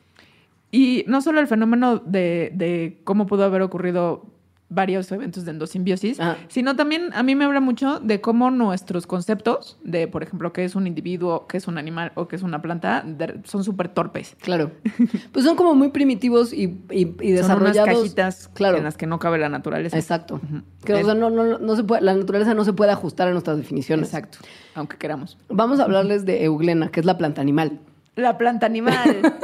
Y 0.71 1.03
no 1.07 1.21
solo 1.21 1.39
el 1.39 1.47
fenómeno 1.47 1.97
de, 1.99 2.51
de 2.55 2.99
cómo 3.03 3.27
pudo 3.27 3.43
haber 3.43 3.61
ocurrido 3.61 4.25
varios 4.69 5.11
eventos 5.11 5.45
de 5.45 5.51
endosimbiosis, 5.51 6.19
Ajá. 6.19 6.37
sino 6.47 6.75
también 6.75 7.09
a 7.13 7.21
mí 7.21 7.35
me 7.35 7.45
habla 7.45 7.59
mucho 7.59 7.99
de 7.99 8.21
cómo 8.21 8.49
nuestros 8.49 9.05
conceptos 9.05 9.77
de, 9.83 10.07
por 10.07 10.23
ejemplo, 10.23 10.51
qué 10.51 10.63
es 10.65 10.75
un 10.75 10.87
individuo, 10.87 11.45
qué 11.47 11.57
es 11.57 11.67
un 11.67 11.77
animal 11.77 12.11
o 12.15 12.27
qué 12.27 12.35
es 12.37 12.41
una 12.41 12.61
planta, 12.61 13.03
de- 13.05 13.41
son 13.43 13.63
súper 13.63 13.89
torpes. 13.89 14.35
Claro. 14.41 14.71
Pues 15.31 15.45
son 15.45 15.55
como 15.55 15.75
muy 15.75 15.89
primitivos 15.89 16.53
y, 16.53 16.81
y- 16.89 17.15
y 17.21 17.37
Son 17.37 17.57
unas 17.61 17.73
desarrollados. 17.75 17.99
cajitas 17.99 18.47
claro. 18.55 18.77
en 18.77 18.83
las 18.85 18.97
que 18.97 19.05
no 19.05 19.19
cabe 19.19 19.37
la 19.37 19.49
naturaleza. 19.49 19.95
Exacto. 19.97 20.41
Que, 20.83 20.93
o 20.93 20.97
Es- 20.97 21.05
sea, 21.05 21.13
no, 21.13 21.29
no, 21.29 21.59
no 21.59 21.75
se 21.75 21.83
puede, 21.83 22.01
la 22.01 22.15
naturaleza 22.15 22.55
no 22.55 22.65
se 22.65 22.73
puede 22.73 22.91
ajustar 22.91 23.27
a 23.27 23.31
nuestras 23.31 23.57
definiciones. 23.57 24.07
Exacto, 24.07 24.39
aunque 24.73 24.97
queramos. 24.97 25.37
Vamos 25.49 25.79
a 25.79 25.83
hablarles 25.83 26.25
de 26.25 26.45
Euglena, 26.45 26.89
que 26.89 26.99
es 26.99 27.05
la 27.05 27.17
planta 27.19 27.41
animal. 27.41 27.79
La 28.15 28.37
planta 28.39 28.65
animal. 28.65 28.93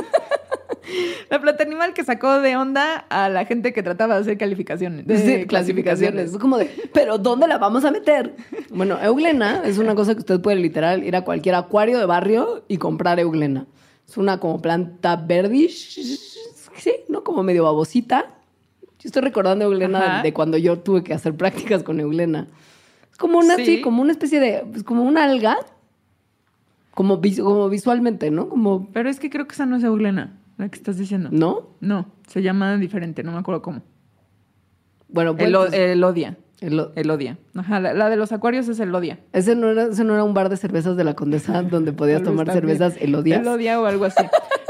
la 1.30 1.39
planta 1.41 1.63
animal 1.63 1.93
que 1.93 2.04
sacó 2.04 2.39
de 2.39 2.56
onda 2.58 3.06
a 3.10 3.30
la 3.30 3.45
gente 3.45 3.73
que 3.73 3.84
trataba 3.84 4.15
de 4.15 4.21
hacer 4.21 4.38
calificaciones. 4.38 5.06
De 5.08 5.17
Sí, 5.17 5.45
clasificaciones. 5.45 6.32
Es 6.32 6.38
como 6.38 6.58
de, 6.58 6.69
¿pero 6.93 7.17
dónde 7.17 7.47
la 7.47 7.58
vamos 7.58 7.86
a 7.86 7.91
meter? 7.91 8.36
Bueno, 8.69 8.97
Euglena 9.02 9.63
es 9.65 9.78
una 9.78 9.95
cosa 9.95 10.13
que 10.13 10.19
usted 10.19 10.39
puede 10.41 10.58
literal 10.58 11.04
ir 11.04 11.15
a 11.15 11.21
cualquier 11.23 11.56
acuario 11.56 11.99
de 11.99 12.06
barrio 12.06 12.63
y 12.67 12.78
comprar 12.78 13.19
Euglena. 13.19 13.65
Es 14.08 14.17
una 14.17 14.39
como 14.39 14.62
planta 14.62 15.15
verdish, 15.15 15.99
sí, 16.78 16.91
¿no? 17.10 17.23
Como 17.23 17.43
medio 17.43 17.63
babosita. 17.65 18.25
Yo 18.99 19.08
estoy 19.08 19.21
recordando 19.21 19.65
Euglena 19.65 19.99
Ajá. 20.15 20.23
de 20.23 20.34
cuando 20.34 20.58
yo 20.58 20.80
tuve 20.80 21.04
que 21.04 21.13
hacer 21.13 21.36
prácticas 21.36 21.84
con 21.84 21.99
Euglena. 21.99 22.47
Es 23.12 23.17
como 23.17 23.38
una, 23.38 23.56
Sí. 23.56 23.65
sí, 23.65 23.82
como 23.82 24.02
una 24.02 24.12
especie 24.12 24.39
de, 24.39 24.65
pues, 24.71 24.84
como 24.84 25.04
una 25.04 25.23
alga. 25.25 25.58
Como, 26.93 27.21
como 27.21 27.69
visualmente, 27.69 28.30
¿no? 28.30 28.49
Como, 28.49 28.89
Pero 28.91 29.10
es 29.10 29.19
que 29.19 29.30
creo 29.30 29.47
que 29.47 29.54
esa 29.54 29.65
no 29.65 29.78
es 29.78 29.84
Euglena, 29.84 30.38
la 30.60 30.69
que 30.69 30.78
estás 30.78 30.98
diciendo. 30.98 31.30
¿no? 31.32 31.69
No, 31.80 32.12
se 32.28 32.41
llama 32.41 32.78
diferente, 32.78 33.24
no 33.24 33.32
me 33.32 33.39
acuerdo 33.39 33.62
cómo. 33.62 33.82
Bueno, 35.08 35.32
El, 35.39 35.52
pues, 35.54 35.74
el 35.74 36.04
odia. 36.04 36.38
El- 36.62 36.89
Elodia. 36.95 37.38
Ajá, 37.56 37.80
la, 37.80 37.93
la 37.93 38.10
de 38.10 38.17
los 38.17 38.34
acuarios 38.34 38.67
es 38.67 38.82
Elodia. 38.82 39.19
ese, 39.32 39.56
no 39.56 39.69
era, 39.69 39.84
ese 39.86 40.04
no 40.04 40.13
era 40.13 40.26
un 40.26 40.34
bar 40.34 40.50
de 40.50 40.58
cervezas 40.58 40.98
de 40.98 41.06
la 41.06 41.13
Condesa 41.13 41.62
donde 41.63 41.93
podías 41.93 42.22
tomar 42.22 42.48
también. 42.48 42.78
cervezas 42.78 43.02
Elodia. 43.02 43.38
Elodia 43.38 43.80
o 43.80 43.86
algo 43.86 44.04
así. 44.04 44.24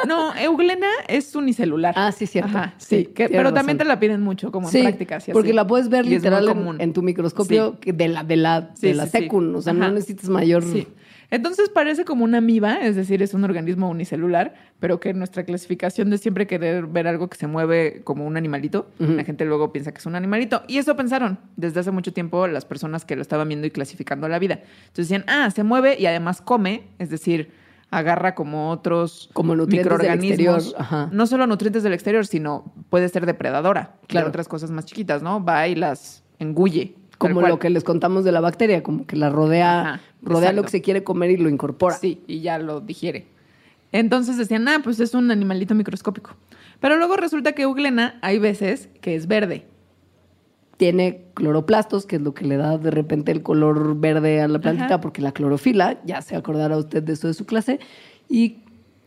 No, 0.08 0.34
Euglena 0.36 0.86
es 1.08 1.36
unicelular. 1.36 1.96
Ah, 1.98 2.12
sí, 2.12 2.28
cierto. 2.28 2.56
Ajá, 2.56 2.76
Sí, 2.78 2.98
sí. 2.98 3.06
que- 3.08 3.28
pero 3.28 3.52
también 3.54 3.80
te 3.80 3.86
la 3.86 4.00
piden 4.00 4.22
mucho, 4.22 4.52
como 4.52 4.70
Sí, 4.70 4.78
en 4.78 4.84
prácticas. 4.84 5.24
y 5.28 5.32
así. 5.32 5.34
porque 5.34 5.52
la 5.52 5.66
puedes 5.66 5.90
ver 5.90 6.06
Y 6.06 6.10
literal 6.10 6.48
en, 6.78 6.94
tu 6.94 7.02
microscopio 7.02 7.78
Sí. 7.84 7.92
de 7.92 8.08
la 8.08 8.24
de 8.24 8.36
la, 8.36 8.70
Sí, 8.76 8.88
de 8.90 8.94
la 8.94 9.06
sí, 9.08 9.10
sí. 9.12 9.24
secun, 9.24 9.56
o 9.56 9.62
sea, 9.64 9.74
Ajá. 9.74 9.88
no 9.88 9.92
necesitas 9.96 10.30
mayor. 10.30 10.62
Sí. 10.64 10.88
Entonces 11.32 11.70
parece 11.70 12.06
como 12.06 12.24
una 12.24 12.40
amiba, 12.40 12.78
es 12.82 12.96
decir, 12.96 13.22
es 13.22 13.36
un 13.36 13.44
organismo 13.44 13.88
unicelular, 13.90 14.56
pero 14.80 15.00
que 15.00 15.14
nuestra 15.14 15.44
clasificación 15.44 16.10
de 16.10 16.18
siempre 16.18 16.48
querer 16.48 16.88
ver 16.88 17.08
algo 17.08 17.30
que 17.30 17.38
se 17.38 17.46
mueve 17.46 18.02
como 18.04 18.26
un 18.26 18.36
animalito, 18.36 18.90
la 18.98 19.24
gente 19.24 19.46
luego 19.46 19.72
piensa 19.72 19.92
que 19.92 20.00
es 20.00 20.06
un 20.08 20.16
animalito. 20.16 20.64
Y 20.68 20.80
eso 20.80 20.96
pensaron 20.96 21.38
desde 21.56 21.82
hace 21.82 21.92
mucho 21.92 22.14
tiempo 22.14 22.48
las 22.48 22.66
personas 22.66 23.06
que 23.06 23.16
lo 23.16 23.22
estaban 23.22 23.48
viendo 23.48 23.68
y 23.68 23.72
clasificando 23.72 24.28
la 24.28 24.40
vida. 24.40 24.56
Entonces 24.88 25.08
decían, 25.10 25.24
ah, 25.28 25.52
se 25.52 25.64
mueve 25.64 25.98
y 26.00 26.08
además 26.08 26.42
come, 26.42 26.84
es 26.98 27.12
decir, 27.12 27.52
agarra 27.92 28.34
como 28.36 28.72
otros 28.72 29.30
Como 29.34 29.56
nutrientes 29.56 29.86
del 29.90 30.00
microorganismos. 30.00 30.56
exterior, 30.58 30.82
ajá. 30.82 31.10
No 31.12 31.28
solo 31.28 31.46
nutrientes 31.48 31.84
del 31.84 31.94
exterior, 31.94 32.26
sino 32.26 32.74
puede 32.90 33.08
ser 33.10 33.26
depredadora 33.28 33.96
Claro. 34.08 34.26
de 34.26 34.30
otras 34.30 34.48
cosas 34.48 34.72
más 34.72 34.86
chiquitas, 34.86 35.22
¿no? 35.22 35.44
Va 35.44 35.68
y 35.68 35.76
las 35.76 36.24
engulle. 36.40 36.96
Como 37.20 37.42
lo 37.42 37.60
que 37.60 37.70
les 37.70 37.84
contamos 37.84 38.24
de 38.24 38.32
la 38.32 38.40
bacteria, 38.40 38.82
como 38.82 39.06
que 39.06 39.16
la 39.16 39.30
rodea, 39.30 39.82
Ajá, 39.82 40.02
rodea 40.22 40.54
lo 40.54 40.64
que 40.64 40.70
se 40.70 40.82
quiere 40.82 41.04
comer 41.04 41.32
y 41.32 41.38
lo 41.38 41.50
incorpora. 41.50 41.96
Sí, 41.96 42.22
y 42.28 42.40
ya 42.42 42.58
lo 42.58 42.82
digiere. 42.82 43.28
Entonces 43.92 44.38
decían, 44.38 44.68
ah, 44.68 44.80
pues 44.84 45.00
es 45.00 45.14
un 45.14 45.30
animalito 45.32 45.76
microscópico. 45.76 46.32
Pero 46.80 46.98
luego 46.98 47.18
resulta 47.18 47.54
que 47.54 47.64
Euglena 47.64 48.20
hay 48.22 48.40
veces 48.40 48.90
que 49.02 49.16
es 49.16 49.28
verde. 49.28 49.66
Tiene 50.78 51.26
cloroplastos, 51.34 52.06
que 52.06 52.16
es 52.18 52.22
lo 52.22 52.34
que 52.34 52.46
le 52.46 52.56
da 52.56 52.78
de 52.78 52.92
repente 52.92 53.32
el 53.32 53.44
color 53.44 53.98
verde 54.00 54.42
a 54.42 54.48
la 54.48 54.60
plantita, 54.60 54.86
Ajá. 54.86 55.02
porque 55.02 55.22
la 55.22 55.34
clorofila, 55.34 56.00
ya 56.06 56.22
se 56.22 56.36
acordará 56.36 56.78
usted 56.78 57.04
de 57.04 57.14
eso 57.14 57.28
de 57.28 57.34
su 57.34 57.46
clase. 57.46 57.80
Y 58.30 58.60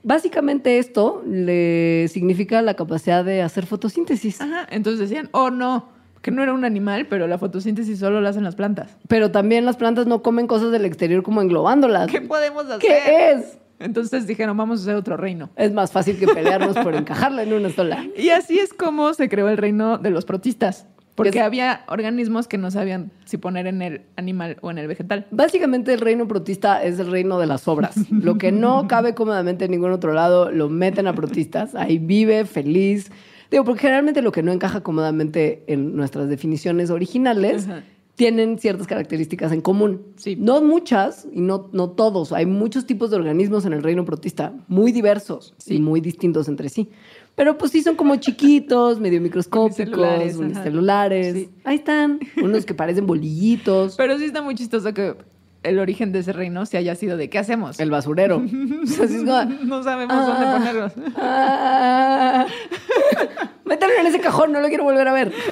básicamente 0.03 0.79
esto 0.79 1.23
le 1.27 2.09
significa 2.09 2.61
la 2.61 2.75
capacidad 2.75 3.25
de 3.25 3.41
hacer 3.41 3.65
fotosíntesis. 3.65 4.41
Ajá. 4.41 4.67
Entonces 4.71 5.09
decían, 5.09 5.31
oh 5.33 5.49
no, 5.49 5.89
que 6.23 6.31
no 6.31 6.43
era 6.43 6.53
un 6.55 6.65
animal, 6.65 7.07
pero 7.09 7.27
la 7.27 7.37
fotosíntesis 7.37 7.99
solo 7.99 8.21
la 8.21 8.31
hacen 8.31 8.45
las 8.45 8.55
plantas. 8.55 8.97
Pero 9.09 9.31
también 9.31 9.65
las 9.65 9.77
plantas 9.77 10.07
no 10.07 10.23
comen 10.23 10.47
cosas 10.47 10.71
del 10.73 10.85
exterior 10.85 11.23
como 11.23 11.43
englobándolas. 11.43 12.11
¿Qué 12.11 12.21
podemos 12.23 12.65
hacer? 12.67 12.79
¿Qué 12.81 13.31
es? 13.33 13.59
Entonces 13.81 14.27
dijeron, 14.29 14.57
vamos 14.57 14.79
a 14.81 14.83
hacer 14.85 14.95
otro 14.95 15.17
reino. 15.17 15.51
Es 15.57 15.73
más 15.73 15.91
fácil 15.91 16.17
que 16.17 16.29
pelearnos 16.29 16.77
por 16.79 16.95
encajarla 16.95 17.43
en 17.43 17.53
una 17.53 17.69
sola. 17.71 18.07
Y 18.17 18.29
así 18.31 18.59
es 18.61 18.73
como 18.73 19.13
se 19.15 19.29
creó 19.29 19.49
el 19.49 19.57
reino 19.57 19.99
de 19.99 20.11
los 20.11 20.25
protistas. 20.25 20.87
Porque 21.17 21.41
Es- 21.41 21.45
había 21.45 21.83
organismos 21.89 22.47
que 22.49 22.57
no 22.57 22.71
sabían 22.71 23.11
si 23.25 23.37
poner 23.39 23.67
en 23.67 23.83
el 23.83 24.03
animal 24.17 24.57
o 24.63 24.71
en 24.71 24.79
el 24.79 24.87
vegetal. 24.87 25.27
Básicamente 25.33 25.93
el 25.93 26.01
reino 26.01 26.27
protista 26.29 26.83
es 26.83 26.99
el 27.01 27.11
reino 27.11 27.39
de 27.41 27.47
las 27.49 27.67
obras. 27.69 27.97
Lo 28.11 28.39
que 28.39 28.53
no 28.53 28.87
cabe 28.89 29.15
cómodamente 29.15 29.65
en 29.65 29.73
ningún 29.73 29.91
otro 29.91 30.13
lado, 30.15 30.51
lo 30.53 30.69
meten 30.69 31.09
a 31.09 31.13
protistas. 31.15 31.75
Ahí 31.75 31.99
vive, 31.99 32.45
feliz. 32.45 33.11
Digo, 33.53 33.65
porque 33.65 33.83
generalmente 33.83 34.23
lo 34.23 34.33
que 34.33 34.43
no 34.43 34.51
encaja 34.51 34.81
cómodamente 34.81 35.63
en 35.67 35.95
nuestras 35.95 36.27
definiciones 36.31 36.89
originales 36.89 37.69
Ajá. 37.69 37.85
tienen 38.15 38.59
ciertas 38.59 38.87
características 38.87 39.53
en 39.53 39.61
común. 39.61 40.01
Sí. 40.17 40.37
No 40.37 40.63
muchas 40.63 41.29
y 41.31 41.43
no, 41.43 41.69
no 41.73 41.91
todos. 41.91 42.33
Hay 42.33 42.47
muchos 42.47 42.87
tipos 42.87 43.11
de 43.11 43.17
organismos 43.17 43.67
en 43.67 43.75
el 43.75 43.83
reino 43.83 44.07
protista, 44.07 44.55
muy 44.69 44.91
diversos 44.91 45.55
y 45.67 45.81
muy 45.81 46.01
distintos 46.01 46.49
entre 46.49 46.71
sí. 46.71 46.89
Pero 47.35 47.59
pues 47.59 47.73
sí 47.73 47.83
son 47.83 47.95
como 47.95 48.17
chiquitos, 48.17 48.99
medio 48.99 49.21
microscópicos, 49.29 50.03
ajá. 50.03 50.39
unicelulares. 50.39 51.35
Sí. 51.35 51.51
Ahí 51.65 51.77
están, 51.77 52.21
unos 52.43 52.65
que 52.65 52.73
parecen 52.73 53.07
bolillitos. 53.07 53.97
Pero 53.97 54.19
sí 54.19 54.25
está 54.25 54.41
muy 54.41 54.55
chistoso 54.55 54.95
que 54.95 55.15
el 55.63 55.79
origen 55.79 56.13
de 56.13 56.21
ese 56.21 56.33
reino 56.33 56.67
se 56.67 56.77
haya 56.77 56.95
sido 56.95 57.17
de 57.17 57.31
¿qué 57.31 57.39
hacemos? 57.39 57.79
El 57.81 57.91
basurero. 57.91 58.43
O 58.83 58.87
sea, 58.87 59.05
así 59.05 59.15
es 59.17 59.21
como, 59.25 59.45
No 59.65 59.83
sabemos 59.83 60.15
Ah. 60.19 60.27
dónde 60.27 60.59
ponerlos. 60.59 60.93
ah, 61.17 62.47
mételo 63.65 63.93
en 64.01 64.07
ese 64.07 64.21
cajón, 64.21 64.53
no 64.53 64.61
lo 64.61 64.69
quiero 64.69 64.85
volver 64.85 65.07
a 65.09 65.13
ver. 65.13 65.33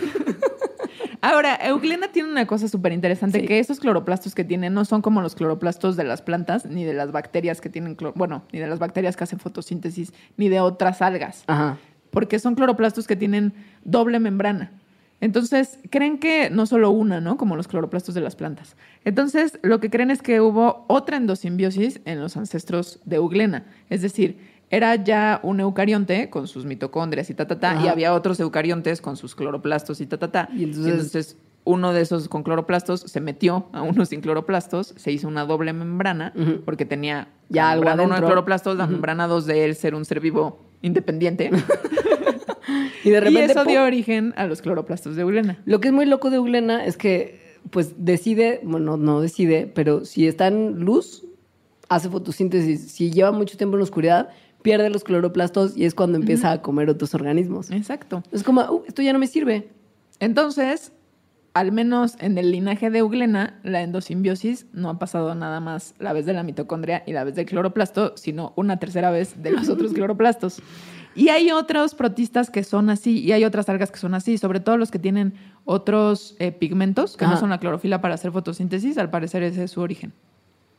Ahora, 1.22 1.54
Euglena 1.62 2.08
tiene 2.08 2.30
una 2.30 2.46
cosa 2.46 2.66
súper 2.66 2.92
interesante, 2.92 3.40
Sí. 3.40 3.46
que 3.46 3.58
esos 3.58 3.78
cloroplastos 3.78 4.34
que 4.34 4.42
tiene 4.42 4.70
no 4.70 4.86
son 4.86 5.02
como 5.02 5.20
los 5.20 5.34
cloroplastos 5.34 5.96
de 5.96 6.04
las 6.04 6.22
plantas, 6.22 6.64
ni 6.64 6.84
de 6.84 6.94
las 6.94 7.12
bacterias 7.12 7.60
que 7.60 7.68
tienen, 7.68 7.96
bueno, 8.14 8.42
ni 8.52 8.58
de 8.58 8.66
las 8.66 8.78
bacterias 8.78 9.16
que 9.18 9.24
hacen 9.24 9.38
fotosíntesis, 9.38 10.14
ni 10.38 10.48
de 10.48 10.60
otras 10.60 11.02
algas, 11.02 11.44
Ajá. 11.46 11.76
porque 12.10 12.38
son 12.38 12.54
cloroplastos 12.54 13.06
que 13.06 13.16
tienen 13.16 13.52
doble 13.84 14.18
membrana. 14.18 14.72
Entonces, 15.20 15.78
creen 15.90 16.18
que 16.18 16.48
no 16.50 16.64
solo 16.66 16.90
una, 16.90 17.20
¿no? 17.20 17.36
Como 17.36 17.56
los 17.56 17.68
cloroplastos 17.68 18.14
de 18.14 18.20
las 18.22 18.36
plantas. 18.36 18.76
Entonces, 19.04 19.58
lo 19.62 19.78
que 19.80 19.90
creen 19.90 20.10
es 20.10 20.22
que 20.22 20.40
hubo 20.40 20.84
otra 20.88 21.16
endosimbiosis 21.18 22.00
en 22.04 22.20
los 22.20 22.36
ancestros 22.36 23.00
de 23.04 23.16
Euglena. 23.16 23.66
Es 23.90 24.00
decir, 24.02 24.38
era 24.70 24.94
ya 24.94 25.40
un 25.42 25.60
eucarionte 25.60 26.30
con 26.30 26.46
sus 26.46 26.64
mitocondrias 26.64 27.28
y 27.28 27.34
ta, 27.34 27.46
ta, 27.46 27.58
ta, 27.58 27.80
y 27.84 27.88
había 27.88 28.14
otros 28.14 28.38
eucariontes 28.40 29.00
con 29.00 29.16
sus 29.16 29.34
cloroplastos 29.34 30.00
y 30.00 30.06
ta, 30.06 30.16
ta, 30.16 30.30
ta. 30.30 30.48
Y 30.54 30.60
Y 30.60 30.64
entonces- 30.64 31.36
uno 31.64 31.92
de 31.92 32.00
esos 32.00 32.28
con 32.28 32.42
cloroplastos 32.42 33.02
se 33.02 33.20
metió 33.20 33.66
a 33.72 33.82
uno 33.82 34.06
sin 34.06 34.22
cloroplastos, 34.22 34.94
se 34.96 35.12
hizo 35.12 35.28
una 35.28 35.44
doble 35.44 35.74
membrana, 35.74 36.32
porque 36.64 36.86
tenía 36.86 37.28
Ya 37.50 37.70
algo 37.70 37.84
membrana 37.84 38.02
uno 38.04 38.14
de 38.14 38.22
cloroplastos, 38.22 38.78
la 38.78 38.86
membrana 38.86 39.26
dos 39.26 39.44
de 39.44 39.66
él 39.66 39.74
ser 39.76 39.94
un 39.94 40.06
ser 40.06 40.20
vivo 40.20 40.58
independiente. 40.80 41.50
Y 43.04 43.10
de 43.10 43.20
repente. 43.20 43.40
y 43.40 43.50
eso 43.50 43.64
dio 43.64 43.82
origen 43.84 44.34
a 44.36 44.46
los 44.46 44.62
cloroplastos 44.62 45.16
de 45.16 45.22
Eulena. 45.22 45.58
Lo 45.64 45.80
que 45.80 45.88
es 45.88 45.94
muy 45.94 46.06
loco 46.06 46.30
de 46.30 46.36
Eulena 46.36 46.84
es 46.84 46.96
que, 46.96 47.58
pues, 47.70 47.94
decide, 47.98 48.60
bueno, 48.62 48.96
no 48.96 49.20
decide, 49.20 49.70
pero 49.74 50.04
si 50.04 50.26
está 50.26 50.46
en 50.48 50.80
luz, 50.80 51.24
hace 51.88 52.08
fotosíntesis. 52.08 52.92
Si 52.92 53.10
lleva 53.10 53.32
mucho 53.32 53.56
tiempo 53.56 53.76
en 53.76 53.80
la 53.80 53.84
oscuridad, 53.84 54.28
pierde 54.62 54.90
los 54.90 55.04
cloroplastos 55.04 55.76
y 55.76 55.84
es 55.84 55.94
cuando 55.94 56.18
empieza 56.18 56.52
a 56.52 56.62
comer 56.62 56.88
otros 56.90 57.14
organismos. 57.14 57.70
Exacto. 57.70 58.22
Es 58.32 58.42
como, 58.42 58.60
"Uh, 58.62 58.82
esto 58.86 59.02
ya 59.02 59.12
no 59.12 59.18
me 59.18 59.26
sirve. 59.26 59.68
Entonces, 60.20 60.92
al 61.54 61.72
menos 61.72 62.14
en 62.20 62.38
el 62.38 62.52
linaje 62.52 62.90
de 62.90 62.98
Euglena, 62.98 63.58
la 63.64 63.82
endosimbiosis 63.82 64.66
no 64.72 64.88
ha 64.90 64.98
pasado 64.98 65.34
nada 65.34 65.58
más 65.60 65.94
la 65.98 66.12
vez 66.12 66.26
de 66.26 66.32
la 66.32 66.42
mitocondria 66.42 67.02
y 67.06 67.12
la 67.12 67.24
vez 67.24 67.34
del 67.34 67.46
cloroplasto, 67.46 68.12
sino 68.16 68.52
una 68.56 68.78
tercera 68.78 69.10
vez 69.10 69.42
de 69.42 69.50
los 69.50 69.68
otros 69.68 69.92
cloroplastos. 69.94 70.62
Y 71.14 71.28
hay 71.28 71.50
otros 71.50 71.94
protistas 71.94 72.50
que 72.50 72.62
son 72.62 72.88
así, 72.88 73.18
y 73.20 73.32
hay 73.32 73.44
otras 73.44 73.68
algas 73.68 73.90
que 73.90 73.98
son 73.98 74.14
así, 74.14 74.38
sobre 74.38 74.60
todo 74.60 74.76
los 74.76 74.90
que 74.90 74.98
tienen 74.98 75.34
otros 75.64 76.36
eh, 76.38 76.52
pigmentos, 76.52 77.16
que 77.16 77.26
no 77.26 77.36
son 77.36 77.50
la 77.50 77.58
clorofila 77.58 78.00
para 78.00 78.14
hacer 78.14 78.32
fotosíntesis, 78.32 78.96
al 78.98 79.10
parecer 79.10 79.42
ese 79.42 79.64
es 79.64 79.72
su 79.72 79.80
origen. 79.80 80.12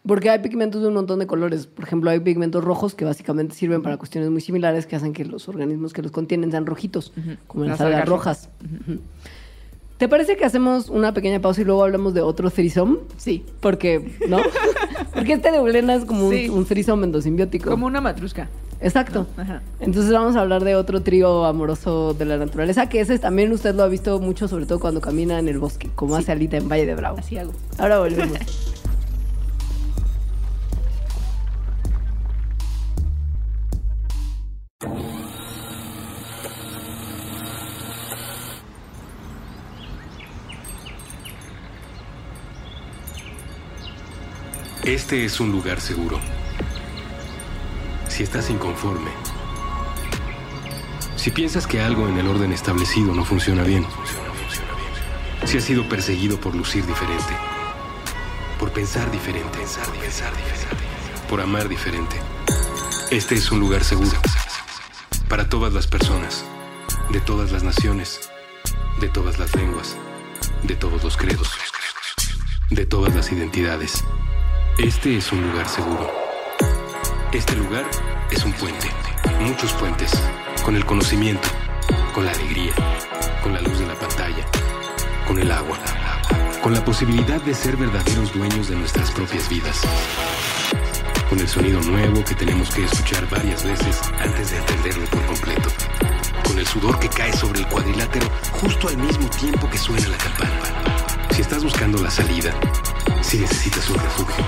Porque 0.05 0.29
hay 0.31 0.39
pigmentos 0.39 0.81
de 0.81 0.87
un 0.87 0.95
montón 0.95 1.19
de 1.19 1.27
colores. 1.27 1.67
Por 1.67 1.85
ejemplo, 1.85 2.09
hay 2.09 2.19
pigmentos 2.19 2.63
rojos 2.63 2.95
que 2.95 3.05
básicamente 3.05 3.53
sirven 3.53 3.83
para 3.83 3.97
cuestiones 3.97 4.31
muy 4.31 4.41
similares 4.41 4.87
que 4.87 4.95
hacen 4.95 5.13
que 5.13 5.25
los 5.25 5.47
organismos 5.47 5.93
que 5.93 6.01
los 6.01 6.11
contienen 6.11 6.49
sean 6.49 6.65
rojitos, 6.65 7.13
como 7.45 7.65
las, 7.65 7.73
Las 7.73 7.81
algas 7.81 8.01
algas 8.01 8.09
rojas. 8.09 8.49
¿Te 10.01 10.09
parece 10.09 10.35
que 10.35 10.43
hacemos 10.45 10.89
una 10.89 11.13
pequeña 11.13 11.39
pausa 11.41 11.61
y 11.61 11.63
luego 11.63 11.83
hablamos 11.83 12.15
de 12.15 12.21
otro 12.21 12.49
threesome? 12.49 12.97
Sí, 13.17 13.45
Porque, 13.59 14.15
¿no? 14.27 14.39
Porque 15.13 15.33
este 15.33 15.51
de 15.51 15.57
Eulena 15.57 15.93
es 15.93 16.05
como 16.05 16.25
un- 16.27 16.33
Sí. 16.33 16.49
un, 16.49 16.65
threesome 16.65 17.05
endosimbiótico. 17.05 17.69
como 17.69 17.85
una 17.85 18.01
matrusca. 18.01 18.49
Exacto. 18.79 19.27
Ajá. 19.37 19.61
Entonces 19.79 20.11
vamos 20.11 20.35
a 20.35 20.41
hablar 20.41 20.63
de 20.63 20.73
otro 20.73 21.03
trío 21.03 21.45
amoroso 21.45 22.15
de 22.15 22.25
la 22.25 22.37
naturaleza, 22.37 22.89
que 22.89 22.99
ese 22.99 23.19
también 23.19 23.51
usted 23.51 23.75
lo 23.75 23.83
ha 23.83 23.87
visto 23.89 24.19
mucho, 24.19 24.47
sobre 24.47 24.65
todo 24.65 24.79
cuando 24.79 25.01
camina 25.01 25.37
en 25.37 25.47
el 25.47 25.59
bosque, 25.59 25.91
como 25.93 26.15
hace 26.15 26.31
Alita 26.31 26.57
en 26.57 26.67
Valle 26.67 26.87
de 26.87 26.95
Bravo. 26.95 27.19
Así 27.19 27.37
hago. 27.37 27.51
Ahora 27.77 27.99
volvemos. 27.99 28.39
Este 44.85 45.25
es 45.25 45.39
un 45.39 45.51
lugar 45.51 45.79
seguro. 45.79 46.19
Si 48.07 48.23
estás 48.23 48.49
inconforme, 48.49 49.11
si 51.15 51.29
piensas 51.29 51.67
que 51.67 51.81
algo 51.81 52.07
en 52.07 52.17
el 52.17 52.27
orden 52.27 52.51
establecido 52.51 53.13
no 53.13 53.23
funciona 53.23 53.61
bien, 53.61 53.85
si 55.45 55.59
has 55.59 55.65
sido 55.65 55.87
perseguido 55.87 56.39
por 56.39 56.55
lucir 56.55 56.83
diferente, 56.87 57.31
por 58.59 58.71
pensar 58.71 59.11
diferente, 59.11 59.59
por 61.29 61.41
amar 61.41 61.69
diferente, 61.69 62.15
este 63.11 63.35
es 63.35 63.51
un 63.51 63.59
lugar 63.59 63.83
seguro 63.83 64.17
para 65.29 65.47
todas 65.47 65.71
las 65.73 65.85
personas, 65.85 66.43
de 67.11 67.21
todas 67.21 67.51
las 67.51 67.61
naciones, 67.61 68.31
de 68.99 69.09
todas 69.09 69.37
las 69.37 69.55
lenguas, 69.55 69.95
de 70.63 70.75
todos 70.75 71.03
los 71.03 71.17
credos, 71.17 71.51
de 72.71 72.87
todas 72.87 73.13
las 73.13 73.31
identidades. 73.31 74.03
Este 74.83 75.17
es 75.17 75.31
un 75.31 75.43
lugar 75.43 75.69
seguro. 75.69 76.11
Este 77.31 77.55
lugar 77.55 77.85
es 78.31 78.43
un 78.43 78.51
puente, 78.53 78.89
muchos 79.39 79.71
puentes, 79.73 80.11
con 80.65 80.75
el 80.75 80.83
conocimiento, 80.87 81.47
con 82.15 82.25
la 82.25 82.31
alegría, 82.31 82.73
con 83.43 83.53
la 83.53 83.61
luz 83.61 83.77
de 83.77 83.85
la 83.85 83.93
pantalla, 83.93 84.43
con 85.27 85.37
el 85.37 85.51
agua. 85.51 85.77
con 86.63 86.73
la 86.73 86.83
posibilidad 86.83 87.39
de 87.41 87.53
ser 87.53 87.77
verdaderos 87.77 88.33
dueños 88.33 88.69
de 88.69 88.75
nuestras 88.75 89.11
propias 89.11 89.47
vidas. 89.49 89.81
Con 91.29 91.39
el 91.39 91.47
sonido 91.47 91.79
nuevo 91.81 92.23
que 92.23 92.33
tenemos 92.33 92.73
que 92.73 92.83
escuchar 92.83 93.29
varias 93.29 93.63
veces 93.63 94.01
antes 94.19 94.49
de 94.49 94.57
entenderlo 94.57 95.05
por 95.05 95.23
completo. 95.25 95.69
Con 96.43 96.57
el 96.57 96.65
sudor 96.65 96.99
que 96.99 97.09
cae 97.09 97.33
sobre 97.33 97.59
el 97.59 97.67
cuadrilátero 97.67 98.27
justo 98.51 98.87
al 98.87 98.97
mismo 98.97 99.29
tiempo 99.29 99.69
que 99.69 99.77
suena 99.77 100.07
la 100.07 100.17
campana. 100.17 100.59
Si 101.31 101.41
estás 101.41 101.63
buscando 101.63 102.01
la 102.01 102.11
salida, 102.11 102.53
si 103.21 103.37
necesitas 103.37 103.89
un 103.89 103.97
refugio, 103.97 104.45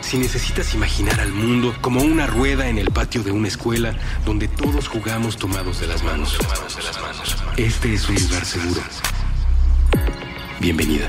si 0.00 0.18
necesitas 0.18 0.74
imaginar 0.74 1.20
al 1.20 1.32
mundo 1.32 1.74
como 1.80 2.02
una 2.02 2.26
rueda 2.26 2.68
en 2.68 2.78
el 2.78 2.90
patio 2.90 3.22
de 3.22 3.32
una 3.32 3.48
escuela 3.48 3.94
donde 4.24 4.48
todos 4.48 4.88
jugamos 4.88 5.36
tomados 5.36 5.80
de 5.80 5.86
las 5.86 6.02
manos. 6.02 6.38
Este 7.56 7.94
es 7.94 8.08
un 8.08 8.16
lugar 8.16 8.44
seguro. 8.44 8.80
Bienvenida. 10.60 11.08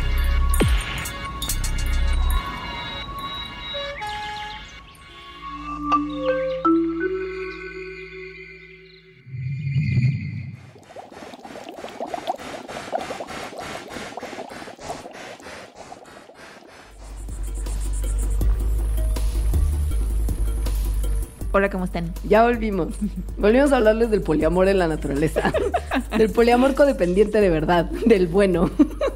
Hola, 21.55 21.69
¿cómo 21.69 21.85
están? 21.85 22.11
Ya 22.27 22.43
volvimos. 22.43 22.95
Volvimos 23.37 23.71
a 23.71 23.77
hablarles 23.77 24.09
del 24.09 24.21
poliamor 24.21 24.67
en 24.67 24.79
la 24.79 24.87
naturaleza. 24.87 25.53
del 26.17 26.31
poliamor 26.31 26.73
codependiente 26.73 27.41
de 27.41 27.49
verdad, 27.49 27.85
del 28.07 28.27
bueno. 28.27 28.71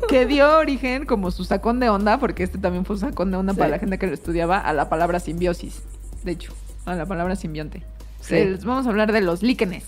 Que 0.08 0.28
dio 0.28 0.58
origen 0.60 1.06
como 1.08 1.32
su 1.32 1.46
sacón 1.46 1.80
de 1.80 1.90
onda, 1.90 2.20
porque 2.20 2.44
este 2.44 2.60
también 2.60 2.86
fue 2.86 2.96
un 2.96 3.00
sacón 3.00 3.32
de 3.32 3.38
onda 3.38 3.54
Sí. 3.54 3.60
para 3.60 3.72
la 3.72 3.80
gente 3.80 3.98
que 3.98 4.06
lo 4.06 4.14
estudiaba, 4.14 4.60
a 4.60 4.72
la 4.74 4.88
palabra 4.88 5.20
simbiosis. 5.20 5.82
De 6.24 6.34
hecho, 6.34 6.54
a 6.86 6.94
la 6.94 7.08
palabra 7.08 7.36
simbionte. 7.36 7.84
Sí. 8.22 8.36
Les 8.36 8.64
vamos 8.66 8.86
a 8.86 8.90
hablar 8.90 9.12
de 9.12 9.22
los 9.22 9.42
líquenes. 9.42 9.86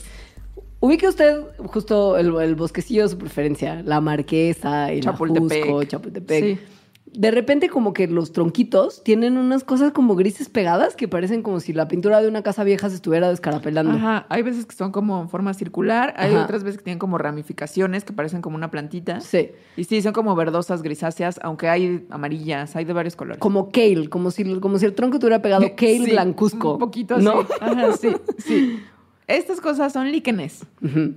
Ubique 0.79 1.07
usted 1.07 1.41
justo 1.67 2.17
el, 2.17 2.33
el 2.41 2.55
bosquecillo 2.55 3.03
de 3.03 3.09
su 3.09 3.17
preferencia, 3.19 3.83
la 3.83 4.01
Marquesa, 4.01 4.91
el 4.91 5.01
Chapultepec. 5.01 5.65
Ajusco, 5.65 5.83
Chapultepec. 5.83 6.43
Sí. 6.43 6.59
De 7.13 7.32
repente 7.32 7.69
como 7.69 7.93
que 7.93 8.08
los 8.08 8.32
tronquitos 8.32 9.04
tienen 9.04 9.38
unas 9.38 9.63
cosas 9.63 9.91
como 9.91 10.15
grises 10.15 10.50
pegadas 10.50 10.95
que 10.95 11.08
parecen 11.08 11.41
como 11.41 11.60
si 11.60 11.74
la 11.74 11.88
pintura 11.88 12.22
de 12.22 12.28
una 12.28 12.43
casa 12.43 12.63
vieja 12.63 12.89
se 12.89 12.95
estuviera 12.95 13.30
descarapelando. 13.30 13.93
Ajá, 13.93 14.26
hay 14.30 14.43
veces 14.43 14.65
que 14.65 14.76
son 14.76 14.91
como 14.91 15.22
en 15.22 15.30
forma 15.30 15.54
circular, 15.54 16.13
hay 16.17 16.34
Ajá. 16.34 16.43
otras 16.43 16.63
veces 16.63 16.78
que 16.78 16.84
tienen 16.84 17.00
como 17.00 17.17
ramificaciones 17.17 18.04
que 18.04 18.13
parecen 18.13 18.41
como 18.41 18.56
una 18.56 18.69
plantita. 18.69 19.22
Sí. 19.22 19.52
Y 19.76 19.86
sí, 19.86 20.02
son 20.02 20.13
como 20.13 20.36
verdosas, 20.36 20.84
grisáceas, 20.84 21.39
aunque 21.43 21.67
hay 21.67 22.06
amarillas, 22.10 22.76
hay 22.76 22.86
de 22.86 22.93
varios 22.93 23.15
colores. 23.15 23.39
Como 23.39 23.72
kale, 23.72 24.10
como 24.10 24.32
si, 24.32 24.60
como 24.60 24.78
si 24.78 24.86
el 24.86 24.93
tronco 24.93 25.19
tuviera 25.19 25.41
pegado 25.41 25.62
kale 25.76 26.06
Sí, 26.06 26.12
blancuzco. 26.12 26.74
Un 26.74 26.80
poquito 26.80 27.15
así. 27.15 27.26
¿no? 27.26 27.45
Ajá, 27.60 27.93
sí, 27.93 28.10
sí. 28.38 28.80
Estas 29.28 29.62
cosas 29.62 29.93
son 29.93 30.12
líquenes. 30.12 30.65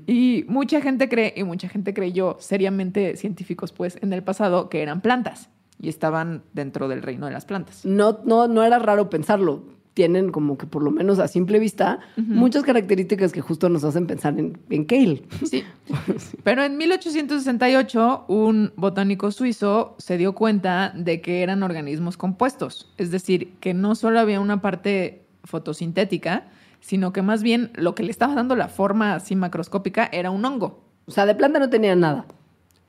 Y 0.06 0.44
mucha 0.46 0.82
gente 0.82 1.08
cree, 1.08 1.32
y 1.34 1.44
mucha 1.44 1.68
gente 1.68 1.94
creyó, 1.94 2.36
seriamente 2.40 3.16
científicos, 3.16 3.72
pues, 3.72 3.98
en 4.02 4.12
el 4.12 4.22
pasado, 4.22 4.68
que 4.68 4.82
eran 4.82 5.00
plantas 5.00 5.48
y 5.82 5.88
estaban 5.88 6.44
dentro 6.54 6.88
del 6.88 7.02
reino 7.02 7.26
de 7.26 7.32
las 7.32 7.44
plantas. 7.44 7.84
No, 7.84 8.20
no, 8.24 8.46
no 8.46 8.62
era 8.62 8.78
raro 8.78 9.10
pensarlo. 9.10 9.64
Tienen 9.94 10.32
como 10.32 10.56
que 10.56 10.66
por 10.66 10.82
lo 10.82 10.90
menos 10.90 11.18
a 11.18 11.28
simple 11.28 11.58
vista 11.58 11.98
muchas 12.16 12.62
características 12.62 13.30
que 13.30 13.42
justo 13.42 13.68
nos 13.68 13.84
hacen 13.84 14.06
pensar 14.06 14.38
en, 14.38 14.56
en 14.70 14.84
kale. 14.86 15.24
Sí. 15.44 15.64
Pero 16.44 16.62
en 16.62 16.78
1868, 16.78 18.24
un 18.28 18.72
botánico 18.76 19.30
suizo 19.32 19.94
se 19.98 20.16
dio 20.16 20.34
cuenta 20.34 20.94
de 20.96 21.20
que 21.20 21.42
eran 21.42 21.62
organismos 21.62 22.16
compuestos. 22.16 22.90
Es 22.96 23.10
decir, 23.10 23.52
que 23.60 23.74
no 23.74 23.94
solo 23.94 24.18
había 24.20 24.40
una 24.40 24.62
parte 24.62 25.26
fotosintética, 25.44 26.46
sino 26.80 27.12
que 27.12 27.20
más 27.20 27.42
bien 27.42 27.70
lo 27.74 27.94
que 27.94 28.04
le 28.04 28.12
estaba 28.12 28.34
dando 28.34 28.56
la 28.56 28.68
forma 28.68 29.14
así 29.14 29.36
macroscópica 29.36 30.08
era 30.10 30.30
un 30.30 30.44
hongo. 30.44 30.84
O 31.06 31.10
sea, 31.10 31.26
de 31.26 31.34
planta 31.34 31.58
no 31.58 31.68
tenía 31.68 31.96
nada. 31.96 32.24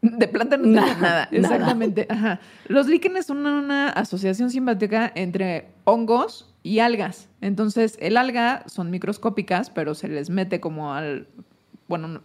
De 0.03 0.27
planta 0.27 0.57
no 0.57 0.67
Nada, 0.67 0.87
nada. 0.95 1.01
nada. 1.01 1.27
Exactamente. 1.31 2.05
Ajá. 2.09 2.39
Los 2.67 2.87
líquenes 2.87 3.25
son 3.25 3.45
una 3.45 3.89
asociación 3.89 4.49
simbiótica 4.51 5.11
entre 5.15 5.69
hongos 5.85 6.53
y 6.61 6.79
algas. 6.79 7.29
Entonces, 7.41 7.97
el 8.01 8.17
alga 8.17 8.63
son 8.67 8.91
microscópicas, 8.91 9.69
pero 9.69 9.95
se 9.95 10.09
les 10.09 10.29
mete 10.29 10.59
como 10.59 10.93
al. 10.93 11.27
Bueno, 11.87 12.07
no- 12.09 12.21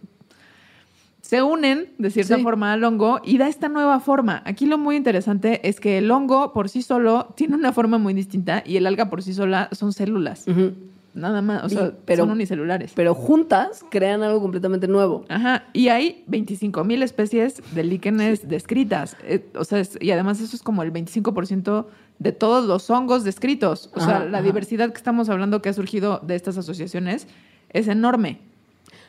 se 1.21 1.43
unen 1.43 1.93
de 1.99 2.11
cierta 2.11 2.37
Sí. 2.37 2.43
forma 2.43 2.73
al 2.73 2.83
hongo 2.85 3.21
y 3.23 3.38
da 3.38 3.49
esta 3.49 3.69
nueva 3.69 4.01
forma. 4.01 4.43
Aquí 4.47 4.67
lo 4.67 4.79
muy 4.79 4.97
interesante 4.97 5.69
es 5.69 5.79
que 5.79 5.99
el 5.99 6.11
hongo 6.11 6.53
por 6.53 6.69
sí 6.69 6.81
solo 6.83 7.35
tiene 7.37 7.55
una 7.55 7.73
forma 7.73 7.99
muy 7.99 8.14
distinta 8.14 8.62
y 8.64 8.77
el 8.77 8.87
alga 8.87 9.11
por 9.11 9.23
sí 9.23 9.35
sola 9.35 9.69
son 9.73 9.93
células. 9.93 10.47
Ujú. 10.49 10.73
Nada 11.18 11.42
más. 11.42 11.64
O 11.64 11.68
sea, 11.68 11.92
pero- 12.04 12.24
son 12.24 12.33
unicelulares. 12.33 12.92
Pero 12.94 13.14
juntas 13.14 13.85
crean 13.90 14.22
algo 14.22 14.40
completamente 14.40 14.88
nuevo. 14.88 15.24
Ajá, 15.28 15.64
y 15.72 15.88
hay 15.88 16.24
25 16.28 16.85
mil 16.85 17.02
especies 17.02 17.62
de 17.74 17.85
líquenes 17.85 18.48
descritas. 18.48 19.16
Eh, 19.24 19.46
o 19.54 19.64
sea, 19.64 19.81
es- 19.81 19.98
y 20.00 20.11
además 20.12 20.40
eso 20.40 20.54
es 20.57 20.62
como 20.62 20.83
el 20.83 20.92
25% 20.92 21.87
de 22.18 22.33
todos 22.33 22.66
los 22.66 22.88
hongos 22.90 23.24
descritos. 23.24 23.90
O 23.94 24.00
sea, 24.00 24.20
la 24.24 24.38
ajá. 24.38 24.46
diversidad 24.46 24.90
que 24.90 24.96
estamos 24.96 25.28
hablando 25.28 25.61
que 25.62 25.68
ha 25.68 25.72
surgido 25.72 26.20
de 26.26 26.35
estas 26.35 26.57
asociaciones 26.59 27.26
es 27.70 27.88
enorme. 27.88 28.40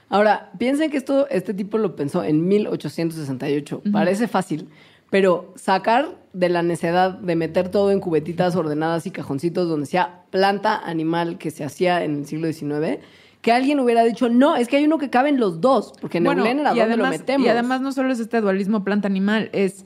Ahora, 0.10 0.52
piensen 0.58 0.90
que 0.90 0.98
esto, 0.98 1.28
este 1.30 1.54
tipo 1.54 1.78
lo 1.78 1.96
pensó 1.96 2.24
en 2.24 2.48
1868. 2.48 3.82
Parece 3.92 4.28
fácil, 4.28 4.68
pero 5.10 5.54
sacar 5.56 6.18
de 6.34 6.50
la 6.50 6.62
necedad 6.62 7.12
de 7.12 7.36
meter 7.36 7.70
todo 7.70 7.92
en 7.92 8.00
cubetitas 8.00 8.56
ordenadas 8.56 9.06
y 9.06 9.12
cajoncitos 9.12 9.68
donde 9.68 9.86
sea 9.86 10.24
planta, 10.30 10.78
animal, 10.78 11.38
que 11.38 11.52
se 11.52 11.64
hacía 11.64 12.04
en 12.04 12.20
el 12.20 12.26
siglo 12.26 12.52
XIX, 12.52 13.00
que 13.42 13.52
alguien 13.52 13.80
hubiera 13.80 14.04
dicho, 14.04 14.30
no, 14.30 14.56
es 14.56 14.68
que 14.68 14.78
hay 14.78 14.86
uno 14.86 14.98
que 14.98 15.10
caben 15.10 15.40
los 15.40 15.62
dos, 15.62 15.94
porque 16.02 16.20
Neulen 16.20 16.60
era 16.60 16.76
y 16.76 16.80
donde 16.80 16.98
lo 16.98 17.08
metemos. 17.08 17.48
y 17.48 17.50
además 17.50 17.82
no 17.82 17.92
solo 17.92 18.12
es 18.12 18.20
este 18.20 18.42
dualismo 18.42 18.84
planta-animal, 18.84 19.50
es 19.54 19.86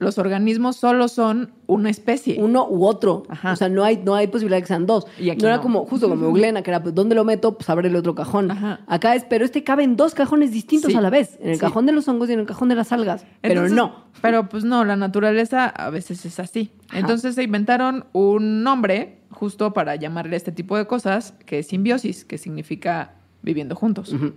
los 0.00 0.18
organismos 0.18 0.76
solo 0.76 1.06
son 1.08 1.52
una 1.68 1.88
especie. 1.90 2.36
uno 2.40 2.66
u 2.68 2.84
otro. 2.86 3.22
Ajá. 3.28 3.52
O 3.52 3.56
sea, 3.56 3.68
no 3.68 3.84
hay, 3.84 3.98
no 3.98 4.14
hay 4.16 4.26
posibilidad 4.26 4.56
de 4.56 4.62
que 4.62 4.68
sean 4.68 4.86
dos. 4.86 5.06
Y 5.18 5.30
aquí 5.30 5.42
no 5.42 5.48
era 5.48 5.60
como, 5.60 5.84
justo 5.84 6.08
como 6.08 6.24
Euglena, 6.26 6.62
que 6.62 6.70
era, 6.70 6.82
pues, 6.82 6.94
¿dónde 6.94 7.14
lo 7.14 7.22
meto? 7.24 7.56
Pues 7.56 7.68
abre 7.70 7.88
el 7.88 7.94
otro 7.96 8.14
cajón. 8.14 8.50
Ajá. 8.50 8.80
Acá 8.88 9.14
es, 9.14 9.24
pero 9.24 9.44
este 9.44 9.62
cabe 9.62 9.84
en 9.84 9.96
dos 9.96 10.14
cajones 10.14 10.50
distintos 10.52 10.90
Sí. 10.90 10.96
a 10.98 11.00
la 11.02 11.10
vez. 11.10 11.38
En 11.40 11.50
el 11.50 11.54
Sí. 11.56 11.60
cajón 11.60 11.84
de 11.86 11.92
los 11.92 12.08
hongos 12.08 12.28
y 12.30 12.32
en 12.32 12.40
el 12.40 12.46
cajón 12.46 12.68
de 12.70 12.74
las 12.74 12.90
algas. 12.92 13.24
pero 13.42 13.68
no. 13.68 14.06
Pero 14.22 14.48
pues 14.48 14.64
no, 14.64 14.84
la 14.84 14.96
naturaleza 14.96 15.66
a 15.66 15.90
veces 15.90 16.24
es 16.26 16.40
así. 16.40 16.72
Ajá. 16.88 16.98
Entonces 16.98 17.34
se 17.36 17.42
inventaron 17.42 18.06
un 18.12 18.62
nombre 18.64 19.18
justo 19.30 19.72
para 19.74 19.94
llamarle 19.96 20.34
a 20.34 20.38
este 20.38 20.50
tipo 20.50 20.76
de 20.76 20.86
cosas, 20.86 21.34
que 21.46 21.58
es 21.60 21.68
simbiosis, 21.68 22.24
que 22.24 22.38
significa 22.38 23.12
viviendo 23.42 23.74
juntos. 23.76 24.12
Ujú. 24.12 24.32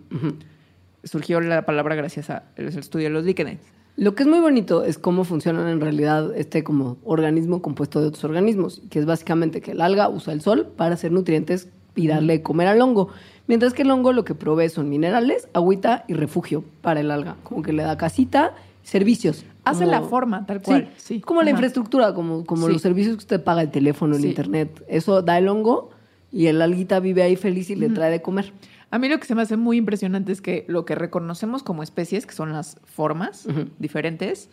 Surgió 1.04 1.42
la 1.42 1.66
palabra 1.66 1.96
gracias 1.96 2.30
al 2.30 2.44
estudio 2.58 3.06
de 3.08 3.14
los 3.14 3.26
líquenes. 3.26 3.60
Lo 3.96 4.16
que 4.16 4.24
es 4.24 4.30
muy 4.30 4.40
bonito 4.40 4.84
es 4.84 4.98
cómo 4.98 5.24
funcionan 5.24 5.68
en 5.68 5.80
realidad 5.80 6.36
este 6.36 6.64
como 6.64 6.98
organismo 7.04 7.62
compuesto 7.62 8.02
de 8.02 8.08
otros 8.08 8.24
organismos, 8.24 8.82
que 8.90 9.00
es 9.00 9.06
básicamente 9.06 9.62
que 9.62 9.72
el 9.72 9.82
alga 9.82 10.10
usa 10.10 10.34
el 10.34 10.42
sol 10.42 10.68
para 10.76 10.96
hacer 10.96 11.12
nutrientes 11.12 11.70
y 11.96 12.08
darle 12.08 12.34
de 12.34 12.42
comer 12.42 12.68
al 12.68 12.82
hongo, 12.82 13.10
mientras 13.46 13.74
que 13.74 13.84
el 13.84 13.92
hongo 13.92 14.12
lo 14.12 14.26
que 14.26 14.34
provee 14.34 14.70
son 14.70 14.90
minerales, 14.90 15.48
agüita 15.54 16.06
y 16.08 16.16
refugio 16.16 16.64
para 16.82 17.02
el 17.02 17.12
alga, 17.12 17.36
como 17.44 17.62
que 17.62 17.72
le 17.72 17.84
da 17.84 17.96
casita, 17.98 18.56
servicios. 18.82 19.46
Hace 19.64 19.82
como- 19.86 19.92
la 19.92 20.02
forma, 20.02 20.46
tal 20.48 20.62
cual. 20.64 20.90
Sí. 20.98 21.22
como 21.22 21.44
la 21.44 21.52
infraestructura, 21.52 22.16
como, 22.16 22.46
como 22.46 22.66
Sí. 22.68 22.74
los 22.74 22.82
servicios 22.82 23.16
que 23.16 23.20
usted 23.20 23.44
paga, 23.44 23.62
el 23.62 23.70
teléfono, 23.70 24.16
el 24.16 24.24
Sí. 24.24 24.28
internet. 24.30 24.84
Eso 24.88 25.22
da 25.22 25.38
el 25.38 25.48
hongo 25.48 25.92
y 26.32 26.48
el 26.48 26.62
alguita 26.64 27.00
vive 27.00 27.22
ahí 27.22 27.36
feliz 27.36 27.70
y 27.70 27.76
le 27.76 27.90
trae 27.90 28.10
de 28.12 28.24
comer. 28.24 28.52
A 28.94 29.00
mí 29.00 29.10
lo 29.10 29.20
que 29.20 29.26
se 29.26 29.34
me 29.34 29.42
hace 29.42 29.58
muy 29.58 29.78
impresionante 29.78 30.32
es 30.32 30.40
que 30.40 30.66
lo 30.68 30.86
que 30.86 30.94
reconocemos 30.94 31.64
como 31.64 31.82
especies, 31.82 32.28
que 32.28 32.36
son 32.36 32.52
las 32.54 32.78
formas 32.86 33.48
diferentes, 33.80 34.52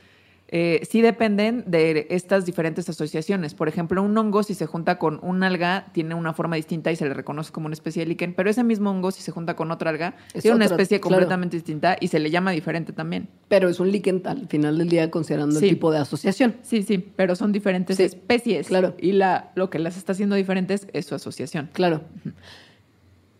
eh, 0.48 0.80
sí 0.90 1.02
dependen 1.02 1.62
de 1.66 2.06
estas 2.08 2.46
diferentes 2.46 2.88
asociaciones. 2.88 3.52
Por 3.52 3.68
ejemplo, 3.68 4.02
un 4.02 4.16
hongo, 4.16 4.42
si 4.42 4.54
se 4.54 4.64
junta 4.64 4.98
con 4.98 5.20
un 5.22 5.42
alga, 5.42 5.88
tiene 5.92 6.14
una 6.14 6.32
forma 6.32 6.56
distinta 6.56 6.90
y 6.90 6.96
se 6.96 7.04
le 7.06 7.12
reconoce 7.12 7.52
como 7.52 7.66
una 7.66 7.74
especie 7.74 8.02
de 8.02 8.08
líquen, 8.08 8.32
pero 8.32 8.48
ese 8.48 8.64
mismo 8.64 8.90
hongo, 8.90 9.10
si 9.10 9.20
se 9.20 9.30
junta 9.30 9.56
con 9.56 9.70
otra 9.72 9.90
alga, 9.90 10.14
Es 10.32 10.40
tiene 10.40 10.54
una 10.56 10.64
especie 10.64 11.00
claro. 11.00 11.16
completamente 11.16 11.58
distinta 11.58 11.98
y 12.00 12.08
se 12.08 12.18
le 12.18 12.30
llama 12.30 12.52
diferente 12.52 12.94
también. 12.94 13.28
Pero 13.48 13.68
es 13.68 13.78
un 13.78 13.92
líquen 13.92 14.22
al 14.24 14.48
final 14.48 14.78
del 14.78 14.88
día 14.88 15.10
considerando 15.10 15.60
Sí. 15.60 15.66
el 15.66 15.70
tipo 15.74 15.92
de 15.92 15.98
asociación. 15.98 16.56
Sí, 16.62 16.82
sí, 16.82 16.96
pero 17.14 17.36
son 17.36 17.52
diferentes 17.52 17.98
Sí, 17.98 18.04
especies. 18.04 18.68
claro. 18.68 18.94
Y 18.98 19.12
la, 19.12 19.52
lo 19.54 19.68
que 19.68 19.78
las 19.78 19.98
está 19.98 20.12
haciendo 20.12 20.34
diferentes 20.34 20.88
es 20.94 21.04
su 21.04 21.14
asociación. 21.14 21.68
Claro. 21.74 22.00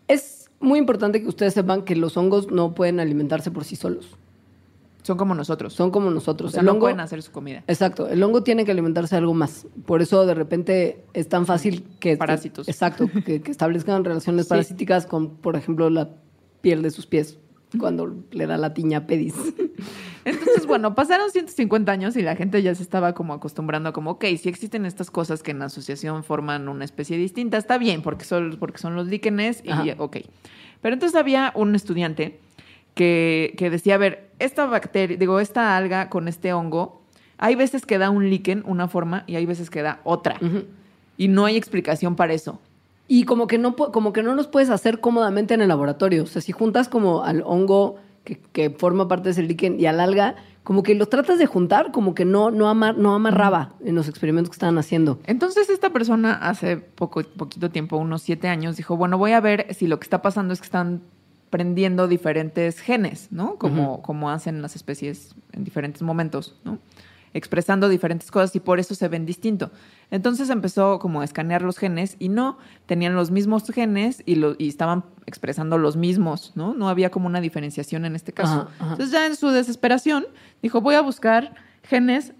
Es 0.07 0.40
muy 0.61 0.79
importante 0.79 1.21
que 1.21 1.27
ustedes 1.27 1.53
sepan 1.53 1.83
que 1.83 1.95
los 1.95 2.15
hongos 2.17 2.51
no 2.51 2.73
pueden 2.73 2.99
alimentarse 2.99 3.51
por 3.51 3.63
sí 3.65 3.75
solos. 3.75 4.15
Son 5.03 5.17
como 5.17 5.33
nosotros. 5.33 5.73
Son 5.73 5.89
como 5.89 6.11
nosotros. 6.11 6.49
o 6.49 6.51
sea, 6.51 6.59
el 6.59 6.65
no 6.67 6.73
hongo, 6.73 6.81
pueden 6.85 6.99
hacer 6.99 7.23
su 7.23 7.31
comida. 7.31 7.63
Exacto. 7.67 8.07
El 8.07 8.21
hongo 8.21 8.43
tiene 8.43 8.65
que 8.65 8.71
alimentarse 8.71 9.15
de 9.15 9.19
algo 9.19 9.33
más. 9.33 9.65
Por 9.85 10.01
eso 10.03 10.25
de 10.27 10.35
repente 10.35 11.03
es 11.13 11.27
tan 11.27 11.47
fácil 11.47 11.85
que... 11.99 12.17
Parásitos. 12.17 12.67
Exacto. 12.67 13.09
Que, 13.25 13.41
que 13.41 13.49
establezcan 13.51 14.05
relaciones 14.05 14.45
Sí. 14.45 14.49
parasíticas 14.49 15.07
con, 15.07 15.31
por 15.37 15.55
ejemplo, 15.55 15.89
la 15.89 16.09
piel 16.61 16.83
de 16.83 16.91
sus 16.91 17.07
pies. 17.07 17.39
Cuando 17.79 18.15
le 18.31 18.47
da 18.47 18.57
la 18.57 18.73
tiña 18.73 18.99
a 18.99 19.07
Pedis. 19.07 19.35
Entonces, 20.25 20.67
bueno, 20.67 20.93
pasaron 20.93 21.31
150 21.31 21.91
años 21.91 22.15
y 22.15 22.21
la 22.21 22.35
gente 22.35 22.61
ya 22.61 22.75
se 22.75 22.83
estaba 22.83 23.13
como 23.13 23.33
acostumbrando 23.33 23.89
a 23.89 23.93
como, 23.93 24.11
ok, 24.11 24.25
si 24.39 24.49
existen 24.49 24.85
estas 24.85 25.09
cosas 25.09 25.41
que 25.41 25.51
en 25.51 25.59
la 25.59 25.65
asociación 25.65 26.23
forman 26.23 26.67
una 26.69 26.85
especie 26.85 27.17
distinta, 27.17 27.57
está 27.57 27.77
bien, 27.77 28.01
porque 28.01 28.25
son, 28.25 28.57
porque 28.59 28.77
son 28.77 28.95
los 28.95 29.07
líquenes 29.07 29.61
y 29.63 29.71
Ajá. 29.71 29.83
ok. 29.97 30.17
Pero 30.81 30.93
entonces 30.93 31.19
había 31.19 31.51
un 31.55 31.75
estudiante 31.75 32.39
que, 32.93 33.53
que 33.57 33.69
decía, 33.69 33.95
a 33.95 33.97
ver, 33.97 34.29
esta 34.39 34.65
bacteria, 34.65 35.17
digo, 35.17 35.39
esta 35.39 35.75
alga 35.75 36.09
con 36.09 36.27
este 36.27 36.53
hongo, 36.53 37.01
hay 37.37 37.55
veces 37.55 37.85
que 37.85 37.97
da 37.97 38.11
un 38.11 38.29
líquen, 38.29 38.63
una 38.67 38.87
forma, 38.87 39.23
y 39.25 39.35
hay 39.35 39.45
veces 39.47 39.71
que 39.71 39.81
da 39.81 40.01
otra. 40.03 40.39
Y 41.17 41.27
no 41.27 41.45
hay 41.45 41.57
explicación 41.57 42.15
para 42.15 42.33
eso. 42.33 42.59
Y 43.07 43.25
como 43.25 43.47
que 43.47 43.57
no 43.57 43.75
como 43.75 44.13
que 44.13 44.23
no 44.23 44.35
los 44.35 44.47
puedes 44.47 44.69
hacer 44.69 44.99
cómodamente 44.99 45.53
en 45.53 45.61
el 45.61 45.67
laboratorio. 45.67 46.23
O 46.23 46.27
sea, 46.27 46.41
si 46.41 46.51
juntas 46.51 46.87
como 46.87 47.23
al 47.23 47.43
hongo 47.45 47.97
que, 48.23 48.39
que 48.53 48.69
forma 48.69 49.07
parte 49.07 49.25
de 49.25 49.31
ese 49.31 49.43
líquen 49.43 49.79
y 49.79 49.85
al 49.85 49.99
alga, 49.99 50.35
como 50.63 50.83
que 50.83 50.93
los 50.95 51.09
tratas 51.09 51.39
de 51.39 51.47
juntar, 51.47 51.91
como 51.91 52.13
que 52.13 52.23
no, 52.23 52.51
no, 52.51 52.69
amar- 52.69 52.95
no 52.95 53.15
amarraba 53.15 53.73
en 53.83 53.95
los 53.95 54.07
experimentos 54.07 54.49
que 54.51 54.55
estaban 54.55 54.77
haciendo. 54.77 55.19
Entonces 55.25 55.69
esta 55.69 55.89
persona 55.89 56.33
hace 56.33 56.77
poco, 56.77 57.23
poquito 57.23 57.71
tiempo, 57.71 57.97
unos 57.97 58.21
siete 58.21 58.47
años, 58.47 58.77
dijo, 58.77 58.95
bueno, 58.95 59.17
voy 59.17 59.31
a 59.31 59.39
ver 59.41 59.73
si 59.73 59.87
lo 59.87 59.99
que 59.99 60.03
está 60.05 60.21
pasando 60.21 60.53
es 60.53 60.59
que 60.61 60.65
están 60.65 61.01
prendiendo 61.49 62.07
diferentes 62.07 62.79
genes, 62.79 63.27
¿no? 63.31 63.55
Como, 63.55 64.01
como 64.03 64.29
hacen 64.29 64.61
las 64.61 64.75
especies 64.75 65.35
en 65.51 65.63
diferentes 65.63 66.01
momentos, 66.03 66.55
¿no? 66.63 66.77
Expresando 67.33 67.87
diferentes 67.87 68.29
cosas 68.29 68.55
y 68.55 68.59
por 68.59 68.79
eso 68.79 68.93
se 68.95 69.07
ven 69.07 69.25
distinto. 69.25 69.71
Entonces 70.09 70.49
empezó 70.49 70.99
como 70.99 71.21
a 71.21 71.23
escanear 71.23 71.61
los 71.61 71.77
genes 71.77 72.17
y 72.19 72.29
no, 72.29 72.57
tenían 72.85 73.15
los 73.15 73.31
mismos 73.31 73.63
genes 73.65 74.21
y, 74.25 74.35
lo, 74.35 74.55
y 74.57 74.67
estaban 74.67 75.05
expresando 75.25 75.77
los 75.77 75.95
mismos, 75.95 76.51
¿no? 76.55 76.73
No 76.73 76.89
había 76.89 77.09
como 77.09 77.27
una 77.27 77.39
diferenciación 77.39 78.05
en 78.05 78.15
este 78.15 78.33
caso. 78.33 78.53
Ajá, 78.53 78.69
ajá. 78.79 78.91
Entonces 78.91 79.11
ya 79.11 79.25
en 79.25 79.35
su 79.35 79.49
desesperación 79.49 80.25
dijo, 80.61 80.81
voy 80.81 80.95
a 80.95 81.01
buscar 81.01 81.55
genes 81.83 82.33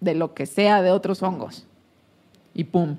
de 0.00 0.14
lo 0.14 0.34
que 0.34 0.46
sea 0.46 0.82
de 0.82 0.90
otros 0.90 1.22
hongos. 1.22 1.66
Y 2.52 2.64
pum, 2.64 2.98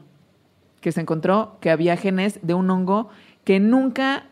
que 0.82 0.92
se 0.92 1.02
encontró 1.02 1.58
que 1.62 1.70
había 1.70 1.96
genes 1.98 2.40
de 2.42 2.54
un 2.54 2.70
hongo 2.70 3.10
que 3.44 3.60
nunca 3.60 4.26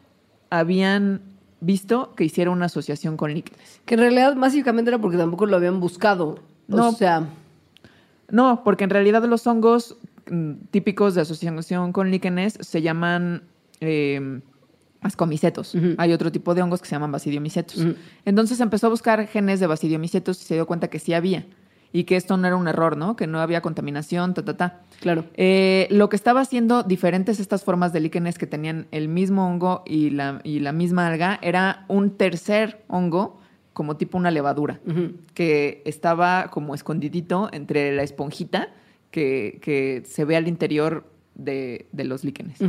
habían 0.50 1.22
visto 1.62 2.14
que 2.16 2.26
hiciera 2.26 2.52
una 2.52 2.66
asociación 2.66 3.18
con 3.18 3.34
líquenes. 3.34 3.82
Que 3.86 3.96
en 3.96 4.02
realidad 4.02 4.36
básicamente 4.36 4.90
era 4.90 5.00
porque 5.00 5.18
tampoco 5.18 5.46
lo 5.46 5.56
habían 5.56 5.80
buscado. 5.80 6.40
No. 6.68 6.90
O 6.90 6.92
sea, 6.94 7.28
No, 8.30 8.64
porque 8.64 8.84
en 8.84 8.90
realidad 8.90 9.24
los 9.26 9.46
hongos 9.48 9.98
mm, 10.30 10.54
típicos 10.72 11.16
de 11.16 11.22
asociación 11.22 11.92
con 11.92 12.10
líquenes 12.12 12.58
se 12.60 12.82
llaman 12.82 13.44
eh, 13.82 14.42
ascomicetos. 15.02 15.76
Hay 15.98 16.14
otro 16.14 16.32
tipo 16.32 16.56
de 16.56 16.62
hongos 16.62 16.82
que 16.82 16.88
se 16.88 16.96
llaman 16.96 17.12
basidiomicetos. 17.12 17.86
Entonces 18.26 18.60
empezó 18.60 18.88
a 18.88 18.90
buscar 18.90 19.28
genes 19.28 19.60
de 19.60 19.68
basidiomicetos 19.68 20.42
y 20.42 20.46
se 20.46 20.54
dio 20.56 20.66
cuenta 20.66 20.88
que 20.88 21.00
sí 21.00 21.14
había. 21.14 21.46
Y 21.92 22.06
que 22.06 22.16
esto 22.16 22.38
no 22.38 22.48
era 22.48 22.56
un 22.56 22.68
error, 22.68 22.98
¿no? 22.98 23.16
Que 23.16 23.28
no 23.28 23.40
había 23.40 23.62
contaminación, 23.62 24.34
ta, 24.34 24.44
ta, 24.44 24.58
ta. 24.58 24.82
claro. 25.00 25.26
Eh, 25.36 25.88
lo 25.92 26.10
que 26.10 26.16
estaba 26.16 26.42
haciendo 26.42 26.82
diferentes 26.82 27.40
estas 27.40 27.64
formas 27.64 27.94
de 27.94 28.00
líquenes 28.00 28.40
que 28.40 28.48
tenían 28.48 28.88
el 28.90 29.10
mismo 29.10 29.48
hongo 29.48 29.84
y 29.86 30.10
la, 30.10 30.42
y 30.44 30.60
la 30.60 30.72
misma 30.72 31.06
alga 31.06 31.38
era 31.44 31.86
un 31.90 32.18
tercer 32.18 32.84
hongo, 32.88 33.40
como 33.74 33.98
tipo 33.98 34.18
una 34.18 34.32
levadura, 34.32 34.80
que 35.34 35.82
estaba 35.86 36.50
como 36.52 36.76
escondidito 36.76 37.50
entre 37.52 37.96
la 37.96 38.04
esponjita 38.04 38.70
que, 39.12 39.60
que 39.62 40.04
se 40.06 40.26
ve 40.26 40.36
al 40.36 40.48
interior 40.48 41.06
de, 41.36 41.88
de 41.92 42.04
los 42.04 42.24
líquenes. 42.24 42.60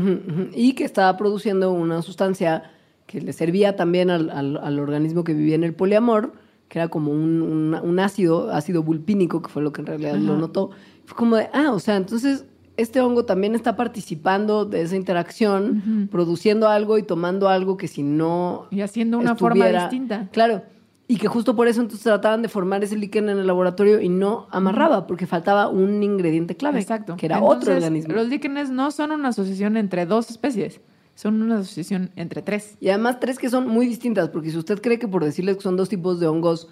Y 0.54 0.72
que 0.74 0.84
estaba 0.84 1.16
produciendo 1.16 1.72
una 1.72 2.00
sustancia 2.02 2.64
que 3.06 3.20
le 3.20 3.32
servía 3.34 3.76
también 3.76 4.10
al, 4.10 4.30
al- 4.30 4.56
al 4.56 4.78
organismo 4.78 5.24
que 5.24 5.34
vivía 5.34 5.54
en 5.54 5.64
el 5.64 5.74
poliamor, 5.74 6.32
que 6.68 6.78
era 6.78 6.88
como 6.88 7.12
un, 7.12 7.42
un- 7.42 7.74
un 7.74 7.98
ácido, 8.00 8.50
ácido 8.50 8.82
bulpínico, 8.82 9.42
que 9.42 9.48
fue 9.50 9.62
lo 9.62 9.72
que 9.72 9.82
en 9.82 9.86
realidad 9.86 10.14
lo 10.16 10.36
notó. 10.38 10.70
Fue 11.04 11.16
como 11.16 11.36
de, 11.36 11.48
ah, 11.52 11.70
o 11.72 11.78
sea, 11.78 11.96
entonces 11.96 12.46
este 12.78 13.00
hongo 13.02 13.24
también 13.26 13.54
está 13.54 13.76
participando 13.76 14.64
de 14.64 14.80
esa 14.82 14.96
interacción, 14.96 16.08
produciendo 16.10 16.68
algo 16.68 16.96
y 16.98 17.02
tomando 17.02 17.48
algo 17.48 17.76
que 17.76 17.86
si 17.88 18.02
no 18.02 18.66
Y 18.70 18.80
haciendo 18.80 19.18
una 19.18 19.32
forma 19.36 19.66
distinta. 19.82 20.28
Claro. 20.32 20.62
Y 21.06 21.16
que 21.16 21.28
justo 21.28 21.54
por 21.54 21.68
eso 21.68 21.82
entonces 21.82 22.02
trataban 22.04 22.40
de 22.40 22.48
formar 22.48 22.82
ese 22.82 22.96
líquen 22.96 23.28
en 23.28 23.36
el 23.38 23.46
laboratorio 23.46 24.00
y 24.00 24.08
no 24.08 24.46
amarraba, 24.50 25.06
porque 25.06 25.26
faltaba 25.26 25.68
un 25.68 26.02
ingrediente 26.02 26.56
clave, 26.56 26.80
Exacto. 26.80 27.16
que 27.16 27.26
era 27.26 27.42
otro 27.42 27.72
Entonces, 27.72 27.84
organismo. 27.84 28.14
Los 28.14 28.28
líquenes 28.28 28.70
no 28.70 28.90
son 28.90 29.10
una 29.12 29.28
asociación 29.28 29.76
entre 29.76 30.06
dos 30.06 30.30
especies, 30.30 30.80
son 31.14 31.42
una 31.42 31.58
asociación 31.58 32.10
entre 32.16 32.40
tres. 32.40 32.76
Y 32.80 32.88
además 32.88 33.20
tres 33.20 33.38
que 33.38 33.50
son 33.50 33.68
muy 33.68 33.86
distintas, 33.86 34.30
porque 34.30 34.50
si 34.50 34.56
usted 34.56 34.80
cree 34.80 34.98
que 34.98 35.06
por 35.06 35.22
decirles 35.22 35.56
que 35.56 35.62
son 35.62 35.76
dos 35.76 35.90
tipos 35.90 36.20
de 36.20 36.26
hongos, 36.26 36.68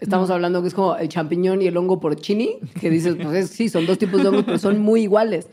estamos 0.00 0.30
hablando 0.30 0.62
que 0.62 0.68
es 0.68 0.74
como 0.74 0.96
el 0.96 1.08
champiñón 1.10 1.60
y 1.60 1.66
el 1.66 1.76
hongo 1.76 2.00
porcini, 2.00 2.56
que 2.80 2.88
dices, 2.88 3.14
pues 3.22 3.34
es- 3.34 3.50
sí, 3.50 3.68
son 3.68 3.84
dos 3.84 3.98
tipos 3.98 4.22
de 4.22 4.28
hongos, 4.28 4.44
pero 4.44 4.58
son 4.58 4.80
muy 4.80 5.02
iguales. 5.02 5.48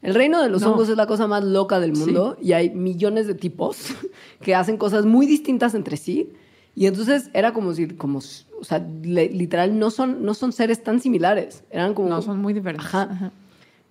El 0.00 0.14
reino 0.14 0.40
de 0.40 0.48
los 0.48 0.62
No. 0.62 0.70
hongos 0.72 0.88
es 0.90 0.96
la 0.96 1.06
cosa 1.06 1.26
más 1.26 1.42
loca 1.42 1.80
del 1.80 1.92
mundo 1.94 2.36
y 2.40 2.52
hay 2.52 2.70
millones 2.70 3.26
de 3.26 3.34
tipos 3.34 3.78
que 4.42 4.54
hacen 4.54 4.76
cosas 4.76 5.06
muy 5.06 5.26
distintas 5.26 5.74
entre 5.74 5.96
sí. 5.96 6.30
Y 6.76 6.86
entonces 6.86 7.30
era 7.34 7.52
como 7.52 7.72
si, 7.72 7.88
como, 7.88 8.18
o 8.18 8.64
sea, 8.64 8.78
le- 9.02 9.28
literal, 9.30 9.78
no 9.78 9.90
son, 9.90 10.24
no 10.24 10.34
son 10.34 10.52
seres 10.52 10.82
tan 10.82 11.00
similares. 11.00 11.62
Eran 11.70 11.94
como... 11.94 12.08
No, 12.08 12.20
son 12.22 12.40
muy 12.40 12.52
diferentes. 12.52 12.86
Ajá. 12.86 13.02
Ajá. 13.10 13.32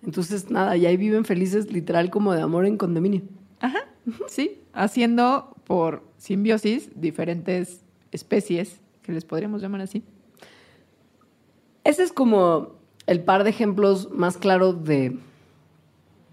Entonces, 0.06 0.50
nada, 0.50 0.76
y 0.76 0.86
ahí 0.86 0.98
viven 0.98 1.24
felices, 1.24 1.72
literal, 1.72 2.10
como 2.10 2.34
de 2.34 2.42
amor 2.42 2.66
en 2.66 2.76
condominio. 2.78 3.22
Ajá, 3.62 3.80
sí, 4.28 4.60
haciendo 4.74 5.56
por 5.64 6.04
simbiosis 6.18 6.90
diferentes 6.96 7.86
especies, 8.12 8.82
que 9.02 9.14
les 9.14 9.24
podríamos 9.24 9.62
llamar 9.62 9.80
así. 9.80 10.04
Ese 11.86 12.04
es 12.04 12.12
como 12.12 12.76
el 13.08 13.22
par 13.24 13.46
de 13.46 13.50
ejemplos 13.52 14.12
más 14.12 14.38
claros 14.38 14.84
de, 14.84 15.18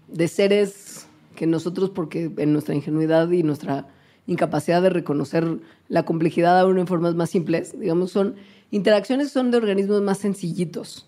de 0.09 0.27
seres 0.27 1.07
que 1.35 1.47
nosotros, 1.47 1.89
porque 1.91 2.29
en 2.37 2.51
nuestra 2.51 2.75
ingenuidad 2.75 3.31
y 3.31 3.43
nuestra 3.43 3.87
incapacidad 4.27 4.81
de 4.81 4.89
reconocer 4.89 5.47
la 5.87 6.03
complejidad 6.03 6.59
aún 6.59 6.79
en 6.79 6.87
formas 6.87 7.15
más 7.15 7.29
simples, 7.29 7.79
digamos, 7.79 8.11
son 8.11 8.35
interacciones 8.71 9.31
son 9.31 9.51
de 9.51 9.57
organismos 9.57 10.01
más 10.01 10.17
sencillitos. 10.19 11.07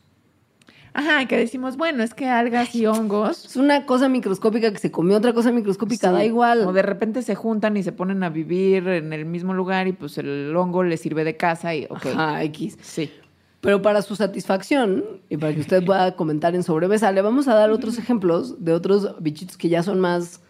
Ajá, 0.96 1.26
que 1.28 1.38
decimos, 1.38 1.76
bueno, 1.76 2.04
es 2.04 2.14
que 2.14 2.28
algas 2.28 2.76
y 2.76 2.86
hongos. 2.86 3.46
Es 3.46 3.56
una 3.56 3.88
cosa 3.88 4.10
microscópica 4.10 4.72
que 4.72 4.78
se 4.78 4.92
comió 4.92 5.18
otra 5.18 5.34
cosa 5.34 5.52
microscópica, 5.52 6.10
sí, 6.10 6.14
da 6.14 6.24
igual. 6.24 6.68
O 6.68 6.74
de 6.74 6.84
repente 6.84 7.24
se 7.24 7.34
juntan 7.34 7.76
y 7.78 7.84
se 7.84 7.92
ponen 7.92 8.24
a 8.24 8.30
vivir 8.30 8.88
en 8.88 9.12
el 9.12 9.26
mismo 9.26 9.56
lugar 9.56 9.88
y 9.88 9.94
pues 9.94 10.20
el 10.20 10.56
hongo 10.56 10.84
les 10.84 11.02
sirve 11.02 11.24
de 11.24 11.36
casa 11.36 11.74
y 11.74 11.86
ok. 11.86 12.06
Ajá, 12.14 12.44
X. 12.44 12.78
Sí. 12.82 13.10
Pero 13.62 13.82
para 13.82 14.04
su 14.04 14.16
satisfacción 14.16 15.04
y 15.30 15.38
para 15.38 15.56
que 15.56 15.62
usted 15.62 15.84
pueda 15.84 16.16
comentar 16.16 16.54
en 16.54 16.62
sobremesa, 16.62 17.12
le 17.12 17.22
vamos 17.24 17.48
a 17.48 17.56
dar 17.56 17.72
otros 17.72 17.98
ejemplos 17.98 18.64
de 18.64 18.74
otros 18.74 19.16
bichitos 19.20 19.58
que 19.58 19.70
ya 19.70 19.82
son 19.82 20.00
más 20.00 20.42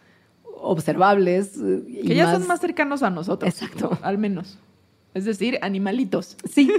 observables. 0.64 1.57
eh, 1.57 1.84
y 1.88 2.07
Que 2.07 2.16
ya 2.16 2.32
son 2.32 2.47
más 2.47 2.59
cercanos 2.59 3.03
a 3.03 3.09
nosotros. 3.09 3.51
Exacto. 3.53 3.97
Al 4.01 4.18
menos. 4.18 4.57
Es 5.14 5.26
decir, 5.26 5.59
animalitos. 5.61 6.38
Sí, 6.49 6.72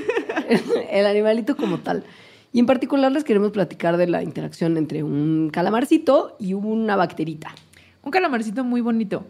el 0.90 1.06
animalito 1.06 1.56
como 1.56 1.78
tal. 1.78 2.04
Y 2.52 2.60
en 2.60 2.66
particular 2.66 3.10
les 3.10 3.24
queremos 3.24 3.50
platicar 3.50 3.96
de 3.96 4.06
la 4.06 4.22
interacción 4.22 4.76
entre 4.76 5.02
un 5.02 5.50
calamarcito 5.52 6.36
y 6.38 6.54
una 6.54 6.96
bacterita. 6.96 7.54
Un 8.02 8.10
calamarcito 8.10 8.64
muy 8.64 8.80
bonito. 8.80 9.24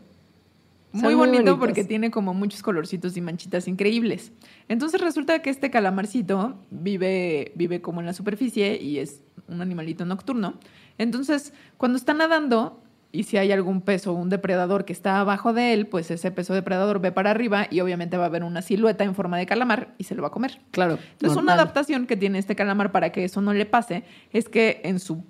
Muy 0.92 1.02
muy 1.02 1.14
bonito 1.14 1.36
bonitos. 1.36 1.58
porque 1.58 1.84
tiene 1.84 2.10
como 2.10 2.34
muchos 2.34 2.62
colorcitos 2.62 3.16
y 3.16 3.20
manchitas 3.20 3.66
increíbles. 3.66 4.30
Entonces 4.68 5.00
resulta 5.00 5.40
que 5.42 5.50
este 5.50 5.70
calamarcito 5.70 6.54
vive, 6.70 7.52
vive 7.56 7.80
como 7.80 8.00
en 8.00 8.06
la 8.06 8.12
superficie 8.12 8.80
y 8.80 8.98
es 8.98 9.22
un 9.48 9.60
animalito 9.60 10.04
nocturno. 10.04 10.54
Entonces, 10.98 11.52
cuando 11.78 11.98
está 11.98 12.14
nadando 12.14 12.80
y 13.14 13.22
si 13.22 13.36
hay 13.38 13.52
algún 13.52 13.80
peso 13.80 14.12
un 14.12 14.28
depredador 14.28 14.84
que 14.84 14.92
está 14.92 15.20
abajo 15.20 15.52
de 15.52 15.72
él, 15.72 15.86
pues 15.86 16.10
ese 16.10 16.30
peso 16.32 16.52
depredador 16.52 16.98
ve 17.00 17.12
para 17.12 17.30
arriba 17.30 17.68
y 17.70 17.80
obviamente 17.80 18.16
va 18.16 18.24
a 18.24 18.26
haber 18.26 18.42
una 18.42 18.60
silueta 18.60 19.04
en 19.04 19.14
forma 19.14 19.38
de 19.38 19.46
calamar 19.46 19.94
y 19.98 20.04
se 20.04 20.16
lo 20.16 20.22
va 20.22 20.28
a 20.28 20.30
comer. 20.32 20.58
Claro. 20.72 20.98
Entonces, 21.12 21.38
una 21.40 21.54
adaptación 21.54 22.06
que 22.06 22.16
tiene 22.16 22.38
este 22.38 22.56
calamar 22.56 22.90
para 22.90 23.12
que 23.12 23.22
eso 23.24 23.40
no 23.40 23.52
le 23.54 23.66
pase 23.66 24.02
es 24.32 24.48
que 24.48 24.80
en 24.84 24.98
su 24.98 25.22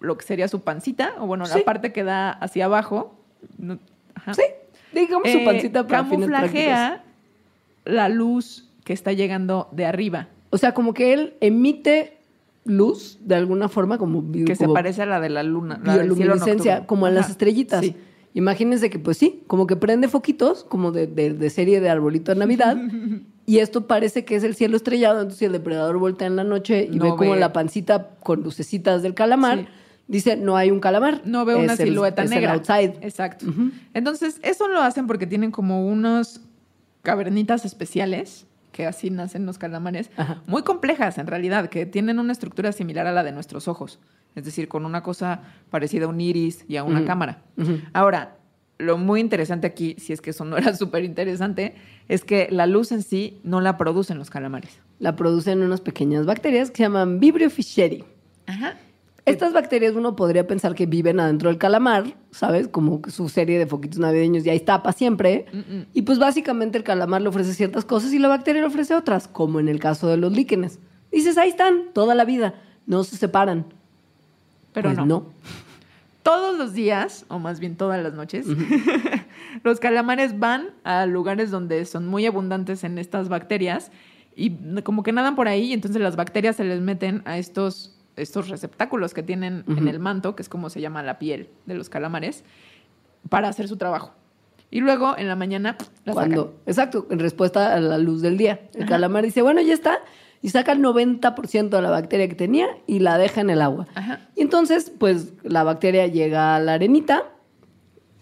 lo 0.00 0.16
que 0.18 0.24
sería 0.26 0.48
su 0.48 0.60
pancita, 0.62 1.14
o 1.18 1.26
bueno, 1.26 1.46
Sí. 1.46 1.58
la 1.58 1.64
parte 1.64 1.92
que 1.92 2.04
da 2.04 2.30
hacia 2.30 2.66
abajo, 2.66 3.14
no- 3.58 3.78
ajá, 4.14 4.34
Sí, 4.34 4.42
digamos 4.92 5.30
su 5.30 5.38
eh, 5.38 5.44
pancita 5.44 5.86
para 5.86 6.02
camuflajea 6.02 7.04
la 7.86 8.08
luz 8.10 8.68
que 8.84 8.92
está 8.92 9.12
llegando 9.12 9.68
de 9.72 9.86
arriba, 9.86 10.28
O 10.50 10.58
sea, 10.58 10.72
como 10.74 10.92
que 10.94 11.12
él 11.14 11.34
emite 11.40 12.18
luz 12.64 13.18
de 13.22 13.34
alguna 13.34 13.68
forma, 13.68 13.98
como 13.98 14.30
que 14.32 14.54
se 14.54 14.64
como 14.64 14.74
parece 14.74 15.02
a 15.02 15.06
la 15.06 15.20
de 15.20 15.30
la 15.30 15.42
luna, 15.42 15.80
la 15.84 15.94
bioluminiscencia, 15.96 16.86
como 16.86 17.06
a 17.06 17.10
las 17.10 17.30
estrellitas. 17.30 17.80
sí. 17.84 17.96
Imagínense 18.32 18.90
que, 18.90 19.00
pues 19.00 19.16
sí, 19.16 19.42
como 19.48 19.66
que 19.66 19.74
prende 19.74 20.06
foquitos, 20.06 20.62
como 20.62 20.92
de, 20.92 21.08
de- 21.08 21.34
de 21.34 21.50
serie 21.50 21.80
de 21.80 21.90
arbolito 21.90 22.32
de 22.32 22.38
Navidad, 22.38 22.76
y 23.46 23.58
esto 23.58 23.88
parece 23.88 24.24
que 24.24 24.36
es 24.36 24.44
el 24.44 24.54
cielo 24.54 24.76
estrellado, 24.76 25.16
entonces 25.18 25.40
si 25.40 25.44
el 25.46 25.52
depredador 25.52 25.98
voltea 25.98 26.28
en 26.28 26.36
la 26.36 26.44
noche 26.44 26.88
y 26.92 26.96
No 26.98 27.04
ve 27.06 27.10
como 27.16 27.34
la 27.34 27.52
pancita 27.52 28.10
con 28.22 28.42
lucecitas 28.44 29.02
del 29.02 29.14
calamar, 29.14 29.58
Sí. 29.62 29.66
dice, 30.06 30.36
no 30.36 30.56
hay 30.56 30.70
un 30.70 30.78
calamar. 30.78 31.22
No 31.24 31.44
veo 31.44 31.58
una 31.58 31.72
el- 31.72 31.78
silueta 31.78 32.22
es 32.22 32.30
el 32.30 32.36
negra. 32.36 32.52
outside. 32.52 32.94
Exacto. 33.00 33.46
Entonces, 33.94 34.38
eso 34.44 34.68
lo 34.68 34.80
hacen 34.80 35.08
porque 35.08 35.26
tienen 35.26 35.50
como 35.50 35.84
unos 35.88 36.40
cavernitas 37.02 37.64
especiales, 37.64 38.46
que 38.72 38.86
así 38.86 39.10
nacen 39.10 39.46
los 39.46 39.58
calamares, 39.58 40.10
Ajá. 40.16 40.42
muy 40.46 40.62
complejas 40.62 41.18
en 41.18 41.26
realidad, 41.26 41.68
que 41.68 41.86
tienen 41.86 42.18
una 42.18 42.32
estructura 42.32 42.72
similar 42.72 43.06
a 43.06 43.12
la 43.12 43.22
de 43.22 43.32
nuestros 43.32 43.68
ojos. 43.68 43.98
Es 44.34 44.44
decir, 44.44 44.68
con 44.68 44.84
una 44.84 45.02
cosa 45.02 45.40
parecida 45.70 46.04
a 46.04 46.08
un 46.08 46.20
iris 46.20 46.64
y 46.68 46.76
a 46.76 46.84
una 46.84 47.04
cámara. 47.04 47.42
Ahora, 47.92 48.36
lo 48.78 48.96
muy 48.96 49.20
interesante 49.20 49.66
aquí, 49.66 49.96
si 49.98 50.12
es 50.12 50.20
que 50.20 50.30
eso 50.30 50.44
no 50.44 50.56
era 50.56 50.74
súper 50.76 51.04
interesante, 51.04 51.74
es 52.08 52.24
que 52.24 52.48
la 52.50 52.66
luz 52.66 52.92
en 52.92 53.02
sí 53.02 53.40
no 53.44 53.60
la 53.60 53.76
producen 53.76 54.18
los 54.18 54.30
calamares. 54.30 54.80
La 54.98 55.16
producen 55.16 55.62
unas 55.62 55.80
pequeñas 55.80 56.26
bacterias 56.26 56.70
que 56.70 56.78
se 56.78 56.82
llaman 56.84 57.20
Vibrio 57.20 57.50
fischeri. 57.50 58.04
Ajá. 58.46 58.76
Estas 59.26 59.52
bacterias 59.52 59.94
uno 59.94 60.16
podría 60.16 60.46
pensar 60.46 60.74
que 60.74 60.86
viven 60.86 61.20
adentro 61.20 61.50
del 61.50 61.58
calamar, 61.58 62.16
¿sabes? 62.30 62.68
Como 62.68 63.02
su 63.08 63.28
serie 63.28 63.58
de 63.58 63.66
foquitos 63.66 63.98
navideños 63.98 64.46
y 64.46 64.50
ahí 64.50 64.56
está 64.56 64.82
para 64.82 64.92
siempre. 64.92 65.46
Y 65.92 66.02
pues 66.02 66.18
básicamente 66.18 66.78
el 66.78 66.84
calamar 66.84 67.22
le 67.22 67.28
ofrece 67.28 67.54
ciertas 67.54 67.84
cosas 67.84 68.12
y 68.12 68.18
la 68.18 68.28
bacteria 68.28 68.62
le 68.62 68.68
ofrece 68.68 68.94
otras, 68.94 69.28
como 69.28 69.60
en 69.60 69.68
el 69.68 69.78
caso 69.78 70.08
de 70.08 70.16
los 70.16 70.32
líquenes. 70.32 70.78
Dices, 71.12 71.36
ahí 71.38 71.50
están, 71.50 71.92
toda 71.92 72.14
la 72.14 72.24
vida, 72.24 72.54
no 72.86 73.04
se 73.04 73.16
separan. 73.16 73.66
Pero 74.72 74.88
Pues 74.88 74.98
no. 74.98 75.06
no. 75.06 75.26
Todos 76.22 76.56
los 76.58 76.74
días, 76.74 77.24
o 77.28 77.38
más 77.38 77.60
bien 77.60 77.76
todas 77.76 78.02
las 78.02 78.12
noches, 78.12 78.46
los 79.64 79.80
calamares 79.80 80.38
van 80.38 80.68
a 80.84 81.06
lugares 81.06 81.50
donde 81.50 81.84
son 81.86 82.06
muy 82.06 82.26
abundantes 82.26 82.84
en 82.84 82.98
estas 82.98 83.30
bacterias 83.30 83.90
y 84.36 84.50
como 84.82 85.02
que 85.02 85.12
nadan 85.12 85.34
por 85.34 85.48
ahí 85.48 85.64
y 85.64 85.72
entonces 85.72 86.00
las 86.00 86.16
bacterias 86.16 86.56
se 86.56 86.64
les 86.64 86.80
meten 86.82 87.22
a 87.24 87.38
estos, 87.38 87.96
estos 88.16 88.48
receptáculos 88.48 89.14
que 89.14 89.22
tienen 89.22 89.64
en 89.68 89.88
el 89.88 89.98
manto, 89.98 90.34
que 90.36 90.42
es 90.42 90.48
como 90.48 90.68
se 90.70 90.80
llama 90.80 91.02
la 91.02 91.18
piel 91.18 91.48
de 91.66 91.74
los 91.74 91.88
calamares, 91.88 92.44
para 93.28 93.48
hacer 93.48 93.68
su 93.68 93.76
trabajo. 93.76 94.12
Y 94.70 94.80
luego 94.80 95.16
en 95.18 95.26
la 95.28 95.36
mañana 95.36 95.76
la 96.04 96.12
Cuando, 96.12 96.42
sacan. 96.44 96.58
exacto, 96.66 97.06
en 97.10 97.18
respuesta 97.18 97.74
a 97.74 97.80
la 97.80 97.98
luz 97.98 98.22
del 98.22 98.36
día. 98.36 98.60
El 98.74 98.86
calamar 98.86 99.24
dice, 99.24 99.42
bueno, 99.42 99.60
ya 99.60 99.74
está, 99.74 99.98
y 100.42 100.50
saca 100.50 100.72
el 100.72 100.80
90% 100.80 101.68
de 101.70 101.82
la 101.82 101.90
bacteria 101.90 102.28
que 102.28 102.34
tenía 102.36 102.66
y 102.86 103.00
la 103.00 103.18
deja 103.18 103.40
en 103.40 103.50
el 103.50 103.60
agua. 103.62 103.86
Ajá. 103.94 104.20
Y 104.36 104.42
entonces, 104.42 104.92
pues 104.96 105.32
la 105.42 105.64
bacteria 105.64 106.06
llega 106.06 106.54
a 106.56 106.60
la 106.60 106.74
arenita, 106.74 107.24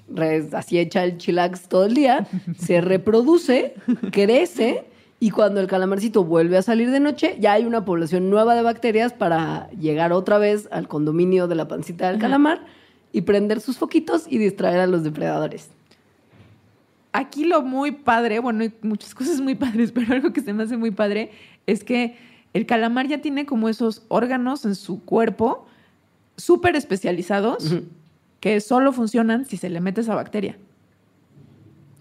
re- 0.09 0.49
así 0.53 0.79
echa 0.79 1.05
el 1.05 1.19
chilax 1.19 1.69
todo 1.69 1.85
el 1.85 1.95
día, 1.95 2.27
se 2.59 2.81
reproduce, 2.81 3.75
crece, 4.13 4.85
y 5.21 5.31
cuando 5.31 5.61
el 5.61 5.67
calamarcito 5.67 6.23
vuelve 6.25 6.57
a 6.59 6.63
salir 6.63 6.91
de 6.91 7.01
noche, 7.01 7.37
ya 7.41 7.55
hay 7.55 7.65
una 7.65 7.85
población 7.85 8.31
nueva 8.31 8.55
de 8.55 8.63
bacterias 8.63 9.13
para 9.13 9.69
llegar 9.71 10.13
otra 10.13 10.39
vez 10.39 10.69
al 10.71 10.87
condominio 10.87 11.49
de 11.49 11.57
la 11.57 11.67
pancita 11.67 12.07
del 12.07 12.17
Ajá. 12.17 12.23
calamar 12.27 12.67
y 13.13 13.23
prender 13.23 13.61
sus 13.61 13.79
foquitos 13.79 14.27
y 14.29 14.39
distraer 14.39 14.79
a 14.81 14.87
los 14.87 15.03
depredadores. 15.03 15.71
Aquí 17.13 17.45
lo 17.45 17.63
muy 17.63 17.91
padre, 17.93 18.39
bueno, 18.39 18.63
hay 18.63 18.73
muchas 18.83 19.15
cosas 19.17 19.41
muy 19.41 19.57
padres, 19.57 19.91
pero 19.91 20.13
algo 20.13 20.33
que 20.33 20.41
se 20.41 20.53
me 20.53 20.63
hace 20.63 20.77
muy 20.77 20.93
padre 20.93 21.33
es 21.67 21.83
que 21.83 22.17
el 22.55 22.65
calamar 22.65 23.09
ya 23.09 23.21
tiene 23.21 23.45
como 23.45 23.69
esos 23.69 24.05
órganos 24.09 24.65
en 24.65 24.75
su 24.77 25.05
cuerpo 25.05 25.67
súper 26.37 26.77
especializados 26.77 27.73
Ujú. 27.73 27.85
que 28.39 28.61
solo 28.61 28.93
funcionan 28.93 29.47
si 29.47 29.57
se 29.57 29.69
le 29.69 29.81
mete 29.81 30.03
esa 30.03 30.15
bacteria. 30.15 30.57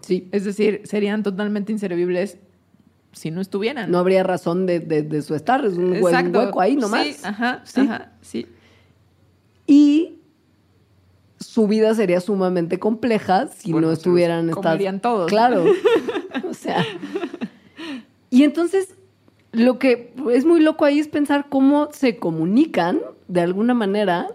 Sí. 0.02 0.28
Es 0.30 0.44
decir, 0.44 0.82
serían 0.84 1.22
totalmente 1.24 1.72
inservibles 1.72 2.38
si 3.12 3.30
no 3.30 3.40
estuvieran. 3.40 3.90
No 3.90 3.98
habría 3.98 4.22
razón 4.22 4.66
de, 4.66 4.80
de- 4.80 5.02
de 5.02 5.22
su 5.22 5.34
estar, 5.34 5.64
es 5.64 5.74
un, 5.74 6.00
hueco 6.02 6.60
ahí 6.60 6.76
nomás. 6.76 7.06
Sí, 7.06 7.16
ajá, 7.24 7.62
Sí. 7.64 7.80
ajá, 7.80 8.12
sí. 8.20 8.46
Y 9.66 10.14
su 11.40 11.66
vida 11.68 11.94
sería 11.94 12.20
sumamente 12.20 12.78
compleja 12.78 13.48
si 13.48 13.72
Bueno, 13.72 13.88
no 13.88 13.94
se 13.94 13.98
estuvieran 14.00 14.48
estas. 14.50 14.62
comerían 14.64 15.00
todos. 15.00 15.28
Claro. 15.28 15.64
o 16.50 16.54
sea. 16.54 16.84
Y 18.30 18.44
entonces, 18.44 18.94
lo 19.52 19.78
que 19.78 20.12
es 20.32 20.44
muy 20.44 20.60
loco 20.60 20.84
ahí 20.84 20.98
es 20.98 21.08
pensar 21.08 21.46
cómo 21.48 21.88
se 21.92 22.18
comunican 22.18 23.00
de 23.28 23.40
alguna 23.40 23.74
manera 23.74 24.28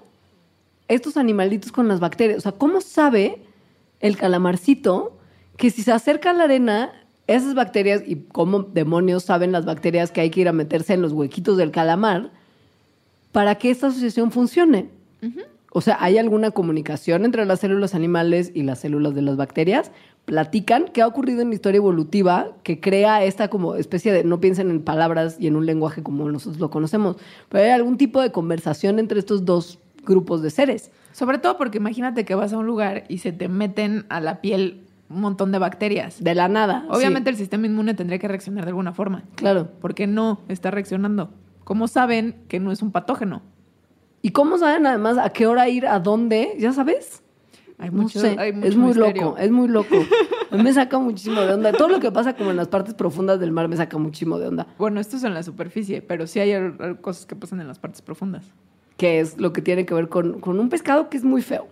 estos 0.88 1.18
animalitos 1.18 1.72
con 1.72 1.88
las 1.88 2.00
bacterias. 2.00 2.38
O 2.40 2.42
sea, 2.42 2.52
¿cómo 2.54 2.82
sabe 2.82 3.42
el 4.00 4.18
calamarcito 4.18 5.18
que 5.58 5.70
si 5.70 5.82
se 5.84 5.92
acerca 5.92 6.32
a 6.32 6.34
la 6.34 6.44
arena, 6.46 6.92
esas 7.28 7.56
bacterias, 7.56 8.04
y 8.06 8.16
cómo 8.32 8.64
demonios 8.64 9.24
saben 9.24 9.52
las 9.52 9.66
bacterias 9.66 10.12
que 10.12 10.22
hay 10.22 10.30
que 10.30 10.42
ir 10.42 10.48
a 10.48 10.54
meterse 10.54 10.94
en 10.94 11.02
los 11.02 11.14
huequitos 11.14 11.58
del 11.58 11.72
calamar, 11.72 12.32
para 13.32 13.56
que 13.56 13.72
esta 13.72 13.88
asociación 13.88 14.32
funcione? 14.32 14.90
O 15.72 15.82
sea, 15.82 15.98
¿hay 16.00 16.20
alguna 16.20 16.52
comunicación 16.52 17.26
entre 17.26 17.46
las 17.46 17.62
células 17.62 17.96
animales 17.96 18.52
y 18.54 18.62
las 18.62 18.80
células 18.80 19.16
de 19.16 19.24
las 19.24 19.38
bacterias? 19.38 19.92
Platican 20.26 20.86
qué 20.94 21.02
ha 21.02 21.08
ocurrido 21.08 21.42
en 21.42 21.50
la 21.50 21.56
historia 21.56 21.78
evolutiva 21.78 22.52
que 22.62 22.80
crea 22.80 23.24
esta 23.24 23.48
como 23.48 23.76
especie 23.76 24.14
de, 24.14 24.24
no 24.24 24.40
piensen 24.40 24.70
en 24.70 24.84
palabras 24.84 25.38
y 25.40 25.48
en 25.48 25.56
un 25.56 25.66
lenguaje 25.66 26.04
como 26.04 26.30
nosotros 26.30 26.60
lo 26.60 26.70
conocemos, 26.70 27.18
pero 27.50 27.64
hay 27.64 27.72
algún 27.72 27.98
tipo 27.98 28.22
de 28.22 28.32
conversación 28.32 29.00
entre 29.00 29.18
estos 29.18 29.46
dos 29.46 29.80
grupos 30.06 30.44
de 30.44 30.52
seres. 30.52 30.92
Sobre 31.12 31.40
todo 31.40 31.58
porque 31.58 31.80
imagínate 31.80 32.24
que 32.24 32.36
vas 32.36 32.54
a 32.54 32.58
un 32.60 32.68
lugar 32.68 33.06
y 33.08 33.18
se 33.18 33.32
te 33.32 33.48
meten 33.48 34.06
a 34.10 34.20
la 34.20 34.42
piel 34.42 34.83
un 35.14 35.22
montón 35.22 35.52
de 35.52 35.60
bacterias. 35.60 36.24
De 36.24 36.36
la 36.36 36.48
nada. 36.48 36.86
Obviamente 36.90 37.30
sí, 37.30 37.34
el 37.36 37.38
sistema 37.38 37.66
inmune 37.68 37.94
tendría 37.94 38.20
que 38.20 38.28
reaccionar 38.28 38.66
de 38.66 38.70
alguna 38.70 38.94
forma. 38.94 39.24
claro. 39.36 39.70
¿Por 39.80 39.94
qué 39.96 40.08
no 40.08 40.42
está 40.48 40.72
reaccionando? 40.72 41.30
¿Cómo 41.64 41.88
saben 41.88 42.44
que 42.48 42.60
no 42.60 42.72
es 42.72 42.82
un 42.82 42.92
patógeno? 42.92 43.42
¿Y 44.22 44.32
cómo 44.32 44.58
saben 44.58 44.86
además 44.86 45.18
a 45.18 45.30
qué 45.30 45.48
hora 45.48 45.68
ir, 45.70 45.86
a 45.88 46.00
dónde? 46.00 46.56
¿Ya 46.60 46.72
sabes? 46.74 47.22
Hay 47.78 47.90
No 47.90 48.04
mucho, 48.04 48.20
sé, 48.20 48.36
hay 48.40 48.54
mucho 48.54 48.68
es 48.68 48.76
muy 48.78 48.88
misterio. 48.94 49.22
loco, 49.24 49.38
es 49.38 49.52
muy 49.52 49.68
loco. 49.68 49.96
A 50.52 50.56
mí 50.56 50.62
me 50.64 50.72
saca 50.72 51.00
muchísimo 51.00 51.42
de 51.42 51.52
onda. 51.54 51.72
Todo 51.74 51.90
lo 51.90 52.00
que 52.00 52.12
pasa 52.12 52.36
como 52.36 52.52
en 52.52 52.56
las 52.58 52.68
partes 52.68 52.94
profundas 52.94 53.40
del 53.40 53.52
mar 53.52 53.68
me 53.68 53.76
saca 53.76 53.98
muchísimo 53.98 54.38
de 54.38 54.48
onda. 54.48 54.68
Bueno, 54.78 55.00
esto 55.00 55.18
es 55.18 55.24
en 55.24 55.34
la 55.34 55.42
superficie, 55.42 56.02
pero 56.04 56.28
sí 56.28 56.40
hay 56.40 56.54
cosas 57.02 57.26
que 57.26 57.36
pasan 57.36 57.60
en 57.60 57.68
las 57.68 57.80
partes 57.80 58.02
profundas. 58.04 58.46
Que 58.96 59.20
es 59.20 59.40
lo 59.40 59.52
que 59.52 59.62
tiene 59.64 59.86
que 59.88 59.94
ver 59.96 60.10
con, 60.10 60.40
con 60.42 60.60
un 60.60 60.70
pescado 60.70 61.10
que 61.10 61.18
es 61.18 61.24
muy 61.24 61.42
feo. 61.42 61.68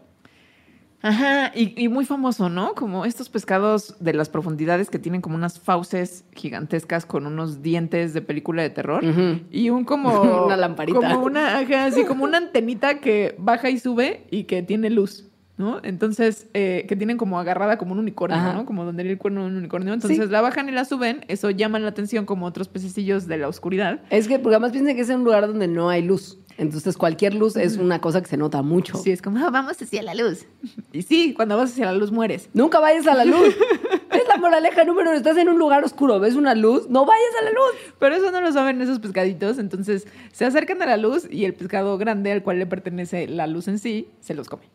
Ajá, 1.03 1.51
y, 1.55 1.73
y 1.83 1.87
muy 1.89 2.05
famoso, 2.05 2.49
¿no? 2.49 2.75
Como 2.75 3.05
estos 3.05 3.29
pescados 3.29 3.95
de 3.99 4.13
las 4.13 4.29
profundidades 4.29 4.89
que 4.89 4.99
tienen 4.99 5.21
como 5.21 5.35
unas 5.35 5.59
fauces 5.59 6.25
gigantescas 6.35 7.05
con 7.05 7.25
unos 7.25 7.61
dientes 7.63 8.13
de 8.13 8.21
película 8.21 8.61
de 8.61 8.69
terror 8.69 9.03
y 9.51 9.69
un 9.69 9.83
como 9.83 10.21
Una 10.45 10.57
lamparita. 10.57 10.99
como 10.99 11.25
una, 11.25 11.57
ajá, 11.59 11.85
así 11.85 12.03
como 12.05 12.23
una 12.23 12.37
antenita 12.37 12.99
que 12.99 13.35
baja 13.39 13.69
y 13.69 13.79
sube 13.79 14.25
y 14.29 14.43
que 14.43 14.61
tiene 14.61 14.89
luz, 14.91 15.25
¿no? 15.57 15.79
Entonces 15.83 16.47
eh, 16.53 16.85
que 16.87 16.95
tienen 16.95 17.17
como 17.17 17.39
agarrada 17.39 17.77
como 17.77 17.93
un 17.93 17.99
unicornio, 17.99 18.37
Ajá. 18.37 18.53
¿no? 18.53 18.65
Como 18.65 18.85
donde 18.85 19.03
el 19.03 19.17
cuerno 19.17 19.41
de 19.41 19.47
un 19.47 19.57
unicornio. 19.57 19.93
Entonces 19.93 20.19
Sí. 20.19 20.31
la 20.31 20.41
bajan 20.41 20.69
y 20.69 20.71
la 20.71 20.85
suben, 20.85 21.25
eso 21.27 21.49
llama 21.49 21.79
la 21.79 21.89
atención 21.89 22.25
como 22.25 22.45
otros 22.45 22.67
pececillos 22.67 23.27
de 23.27 23.37
la 23.37 23.47
oscuridad. 23.47 24.01
Es 24.11 24.27
que, 24.27 24.37
porque 24.39 24.55
además 24.55 24.71
piensen 24.71 24.95
que 24.95 25.01
es 25.01 25.09
un 25.09 25.23
lugar 25.23 25.47
donde 25.47 25.67
no 25.67 25.89
hay 25.89 26.01
luz. 26.03 26.37
Entonces, 26.61 26.95
cualquier 26.95 27.33
luz 27.33 27.55
es 27.55 27.77
una 27.77 27.99
cosa 28.01 28.21
que 28.21 28.27
se 28.27 28.37
nota 28.37 28.61
mucho. 28.61 28.95
Sí, 28.95 29.09
es 29.09 29.19
como 29.23 29.43
"Ah, 29.43 29.49
vamos 29.49 29.81
hacia 29.81 30.03
la 30.03 30.13
luz. 30.13 30.45
Y 30.93 31.01
sí, 31.01 31.33
cuando 31.33 31.57
vas 31.57 31.71
hacia 31.71 31.87
la 31.87 31.93
luz 31.93 32.11
mueres. 32.11 32.49
Nunca 32.53 32.79
vayas 32.79 33.07
a 33.07 33.15
la 33.15 33.25
luz. 33.25 33.55
es 34.11 34.27
la 34.27 34.37
moraleja 34.37 34.83
número 34.83 35.09
uno. 35.09 35.17
Estás 35.17 35.37
en 35.37 35.49
un 35.49 35.57
lugar 35.57 35.83
oscuro, 35.83 36.19
ves 36.19 36.35
una 36.35 36.53
luz, 36.53 36.87
no 36.87 37.03
vayas 37.03 37.31
a 37.41 37.45
la 37.45 37.49
luz. 37.49 37.93
Pero 37.97 38.13
eso 38.13 38.29
no 38.29 38.41
lo 38.41 38.51
saben 38.51 38.79
esos 38.79 38.99
pescaditos, 38.99 39.57
entonces 39.57 40.05
se 40.33 40.45
acercan 40.45 40.79
a 40.83 40.85
la 40.85 40.97
luz 40.97 41.27
y 41.31 41.45
el 41.45 41.55
pescado 41.55 41.97
grande 41.97 42.31
al 42.31 42.43
cual 42.43 42.59
le 42.59 42.67
pertenece 42.67 43.27
la 43.27 43.47
luz 43.47 43.67
en 43.67 43.79
sí 43.79 44.07
se 44.19 44.35
los 44.35 44.47
come. 44.47 44.65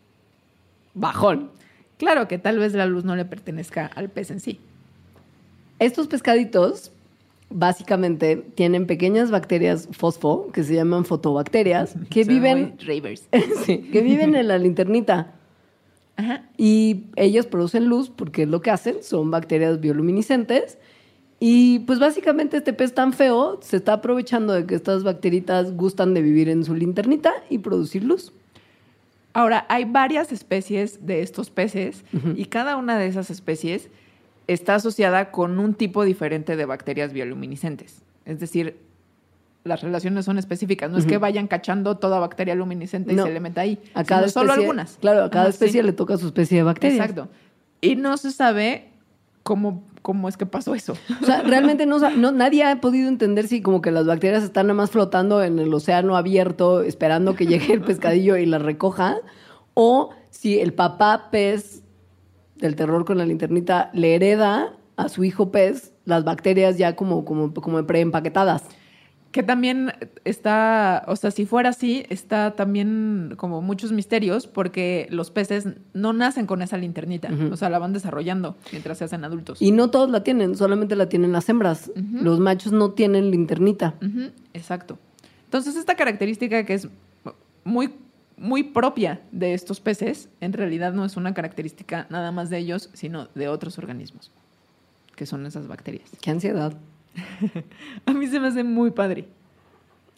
Bajón. 0.95 1.53
Claro 1.99 2.27
que 2.27 2.39
tal 2.39 2.59
vez 2.59 2.75
la 2.75 2.87
luz 2.87 3.05
no 3.05 3.15
le 3.15 3.25
pertenezca 3.27 3.87
al 3.95 4.11
pez 4.11 4.33
en 4.33 4.41
sí. 4.41 4.59
Estos 5.79 6.09
pescaditos 6.09 6.91
básicamente 7.51 8.37
tienen 8.37 8.87
pequeñas 8.87 9.31
bacterias 9.31 9.89
fosfo 9.93 10.51
que 10.53 10.65
se 10.65 10.75
llaman 10.75 11.05
fotobacterias 11.05 11.95
que 12.11 12.25
Son 12.25 12.35
viven 12.35 12.77
sí, 13.65 13.79
que 13.93 14.01
viven 14.01 14.35
en 14.35 14.49
la 14.49 14.59
linternita 14.59 15.35
Ajá. 16.17 16.49
y 16.57 17.05
ellas 17.17 17.47
producen 17.47 17.87
luz 17.87 18.11
porque 18.11 18.43
es 18.43 18.49
lo 18.49 18.63
que 18.63 18.71
hacen, 18.71 19.03
son 19.03 19.31
bacterias 19.31 19.81
bioluminiscentes 19.81 20.79
y 21.39 21.81
pues 21.81 21.99
básicamente 21.99 22.57
este 22.57 22.73
pez 22.73 22.95
tan 22.95 23.13
feo 23.13 23.59
se 23.63 23.77
está 23.77 23.95
aprovechando 23.95 24.55
de 24.55 24.65
que 24.65 24.75
estas 24.75 25.05
bacteritas 25.05 25.77
gustan 25.77 26.15
de 26.15 26.23
vivir 26.23 26.49
en 26.49 26.65
su 26.65 26.75
linternita 26.75 27.35
y 27.51 27.59
producir 27.59 28.05
luz. 28.05 28.33
Ahora, 29.35 29.67
hay 29.69 29.85
varias 29.85 30.33
especies 30.33 31.05
de 31.05 31.21
estos 31.21 31.51
peces 31.51 32.07
y 32.37 32.47
cada 32.47 32.79
una 32.79 32.99
de 32.99 33.07
esas 33.07 33.29
especies 33.29 33.91
está 34.47 34.77
asociada 34.77 35.31
con 35.31 35.59
un 35.59 35.75
tipo 35.75 36.05
diferente 36.05 36.57
de 36.57 36.65
bacterias 36.67 37.13
bioluminiscentes. 37.13 38.03
Es 38.25 38.39
decir, 38.41 38.77
las 39.65 39.83
relaciones 39.83 40.25
son 40.25 40.39
específicas. 40.39 40.91
No 40.91 40.99
es 40.99 41.07
que 41.07 41.19
vayan 41.19 41.49
cachando 41.49 41.97
toda 41.97 42.21
bacteria 42.21 42.55
luminiscente 42.55 43.13
No. 43.13 43.25
y 43.25 43.27
se 43.27 43.33
le 43.35 43.41
meta 43.41 43.63
ahí. 43.63 43.81
A 43.95 44.05
cada 44.05 44.23
sino 44.29 44.33
solo 44.33 44.53
especie- 44.53 44.65
algunas. 44.65 44.99
Claro, 45.01 45.25
a 45.25 45.31
cada 45.31 45.45
Ajá, 45.47 45.51
especie 45.51 45.81
sí. 45.81 45.87
le 45.87 45.93
toca 45.93 46.17
su 46.17 46.27
especie 46.27 46.59
de 46.59 46.63
bacterias. 46.63 47.01
Exacto. 47.01 47.29
Y 47.81 47.97
no 47.97 48.17
se 48.17 48.31
sabe 48.31 48.89
cómo, 49.43 49.83
cómo 50.03 50.29
es 50.29 50.37
que 50.37 50.47
pasó 50.47 50.75
eso. 50.77 50.97
O 51.21 51.27
sea, 51.27 51.43
realmente 51.43 51.85
no, 51.87 51.99
no- 52.11 52.31
nadie 52.33 52.63
ha 52.63 52.81
podido 52.81 53.09
entender 53.09 53.49
si 53.49 53.61
como 53.63 53.81
que 53.83 53.91
las 53.91 54.07
bacterias 54.07 54.45
están 54.45 54.69
nada 54.69 54.77
más 54.77 54.91
flotando 54.91 55.43
en 55.43 55.59
el 55.59 55.75
océano 55.75 56.17
abierto 56.17 56.83
esperando 56.83 57.35
que 57.35 57.47
llegue 57.47 57.73
el 57.73 57.81
pescadillo 57.81 58.37
y 58.37 58.47
las 58.47 58.63
recoja, 58.63 59.17
o 59.75 60.11
si 60.31 60.61
el 60.61 60.73
papá 60.75 61.29
pez 61.33 61.83
del 62.59 62.77
terror 62.77 63.05
con 63.05 63.19
la 63.19 63.27
linternita 63.27 63.91
le 63.93 64.15
hereda 64.15 64.75
a 64.97 65.09
su 65.09 65.25
hijo 65.25 65.51
pez 65.51 65.93
las 66.05 66.25
bacterias 66.25 66.79
ya 66.79 66.97
como, 66.97 67.25
como, 67.25 67.53
como 67.53 67.87
preempaquetadas. 67.87 68.65
Que 69.33 69.43
también 69.43 69.93
está, 70.25 71.05
o 71.09 71.17
sea, 71.17 71.31
si 71.31 71.45
fuera 71.45 71.69
así, 71.69 72.07
está 72.09 72.57
también 72.57 73.35
como 73.37 73.61
muchos 73.61 73.93
misterios 73.93 74.47
porque 74.47 75.09
los 75.11 75.31
peces 75.31 75.69
no 75.93 76.15
nacen 76.15 76.47
con 76.47 76.63
esa 76.63 76.79
linternita, 76.79 77.29
o 77.51 77.57
sea, 77.57 77.69
la 77.69 77.79
van 77.79 77.93
desarrollando 77.93 78.57
mientras 78.73 78.97
se 78.97 79.05
hacen 79.05 79.25
adultos. 79.25 79.61
Y 79.61 79.73
no 79.73 79.91
todos 79.91 80.09
la 80.09 80.23
tienen, 80.23 80.57
solamente 80.57 80.97
la 80.97 81.11
tienen 81.11 81.33
las 81.33 81.49
hembras. 81.51 81.91
Los 81.95 82.41
machos 82.41 82.73
no 82.73 82.93
tienen 82.93 83.31
linternita. 83.31 83.97
Exacto. 84.55 84.99
Entonces, 85.45 85.77
esta 85.77 85.97
característica 85.97 86.65
que 86.65 86.75
es 86.75 86.89
muy, 87.65 87.91
muy 88.37 88.63
propia 88.63 89.21
de 89.33 89.55
estos 89.55 89.81
peces, 89.81 90.29
en 90.41 90.53
realidad 90.53 90.93
no 90.93 91.05
es 91.05 91.17
una 91.17 91.35
característica 91.35 92.07
nada 92.11 92.33
más 92.33 92.51
de 92.51 92.59
ellos, 92.59 92.91
sino 92.93 93.29
de 93.35 93.49
otros 93.49 93.79
organismos, 93.79 94.31
que 95.15 95.27
son 95.27 95.47
esas 95.47 95.67
bacterias. 95.67 96.11
Qué 96.21 96.31
ansiedad. 96.31 96.77
A 98.07 98.13
mí 98.13 98.27
se 98.27 98.41
me 98.41 98.49
hace 98.49 98.63
muy 98.63 98.91
padre. 98.91 99.29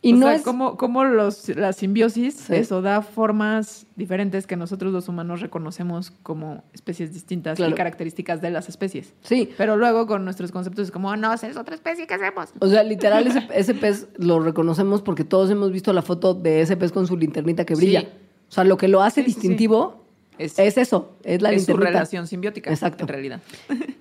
Y 0.00 0.12
o 0.12 0.16
no 0.16 0.26
sea, 0.26 0.36
es... 0.36 0.42
como, 0.42 0.76
como 0.76 1.02
los, 1.04 1.48
la 1.56 1.72
simbiosis, 1.72 2.34
Sí. 2.36 2.54
eso 2.54 2.82
da 2.82 3.02
formas 3.02 3.84
diferentes 3.96 4.46
que 4.46 4.56
nosotros 4.56 4.92
los 4.92 5.08
humanos 5.08 5.40
reconocemos 5.40 6.12
como 6.22 6.62
especies 6.72 7.12
distintas 7.12 7.56
Claro. 7.56 7.72
y 7.72 7.74
características 7.74 8.40
de 8.40 8.50
las 8.50 8.68
especies. 8.68 9.12
Sí, 9.22 9.50
Pero 9.58 9.76
luego 9.76 10.06
con 10.06 10.24
nuestros 10.24 10.52
conceptos 10.52 10.84
es 10.86 10.90
como, 10.92 11.08
"Oh, 11.08 11.16
no, 11.16 11.32
es 11.34 11.56
otra 11.56 11.74
especie, 11.74 12.06
¿qué 12.06 12.14
hacemos? 12.14 12.50
o 12.60 12.68
sea, 12.68 12.84
literal 12.84 13.26
ese, 13.26 13.42
ese 13.54 13.74
pez 13.74 14.06
lo 14.18 14.38
reconocemos 14.38 15.02
porque 15.02 15.24
todos 15.24 15.50
hemos 15.50 15.72
visto 15.72 15.92
la 15.92 16.02
foto 16.02 16.32
de 16.32 16.60
ese 16.60 16.76
pez 16.76 16.92
con 16.92 17.06
su 17.08 17.16
linternita 17.16 17.64
que 17.64 17.74
brilla. 17.74 18.02
Sí. 18.02 18.08
O 18.50 18.52
sea, 18.52 18.62
lo 18.64 18.76
que 18.76 18.86
lo 18.86 19.02
hace 19.02 19.22
Sí, 19.22 19.26
distintivo 19.26 20.04
Es, 20.38 20.56
es 20.60 20.78
eso, 20.78 21.16
es 21.24 21.42
la 21.42 21.50
es 21.50 21.64
su 21.66 21.76
relación 21.76 22.28
simbiótica, 22.28 22.70
Exacto. 22.70 23.02
en 23.02 23.08
realidad. 23.08 23.40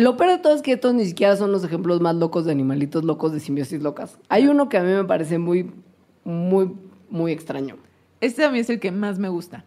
Lo 0.00 0.16
peor 0.16 0.30
de 0.30 0.38
todo 0.38 0.54
es 0.54 0.62
que 0.62 0.72
estos 0.72 0.94
ni 0.94 1.04
siquiera 1.04 1.36
son 1.36 1.52
los 1.52 1.62
ejemplos 1.62 2.00
más 2.00 2.14
locos 2.16 2.46
de 2.46 2.52
animalitos 2.52 3.04
locos 3.04 3.34
de 3.34 3.40
simbiosis 3.40 3.82
locas. 3.82 4.16
Hay 4.30 4.46
uno 4.46 4.70
que 4.70 4.78
a 4.78 4.82
mí 4.82 4.90
me 4.90 5.04
parece 5.04 5.38
muy, 5.38 5.70
muy, 6.24 6.72
muy 7.10 7.32
extraño. 7.32 7.76
Este 8.22 8.42
a 8.42 8.50
mí 8.50 8.60
es 8.60 8.70
el 8.70 8.80
que 8.80 8.92
más 8.92 9.18
me 9.18 9.28
gusta. 9.28 9.66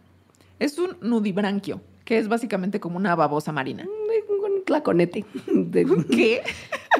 Es 0.58 0.76
un 0.80 0.96
nudibranquio, 1.02 1.80
que 2.04 2.18
es 2.18 2.26
básicamente 2.26 2.80
como 2.80 2.96
una 2.96 3.14
babosa 3.14 3.52
marina. 3.52 3.84
Un 3.84 4.64
tlaconete. 4.64 5.24
¿Qué? 6.10 6.42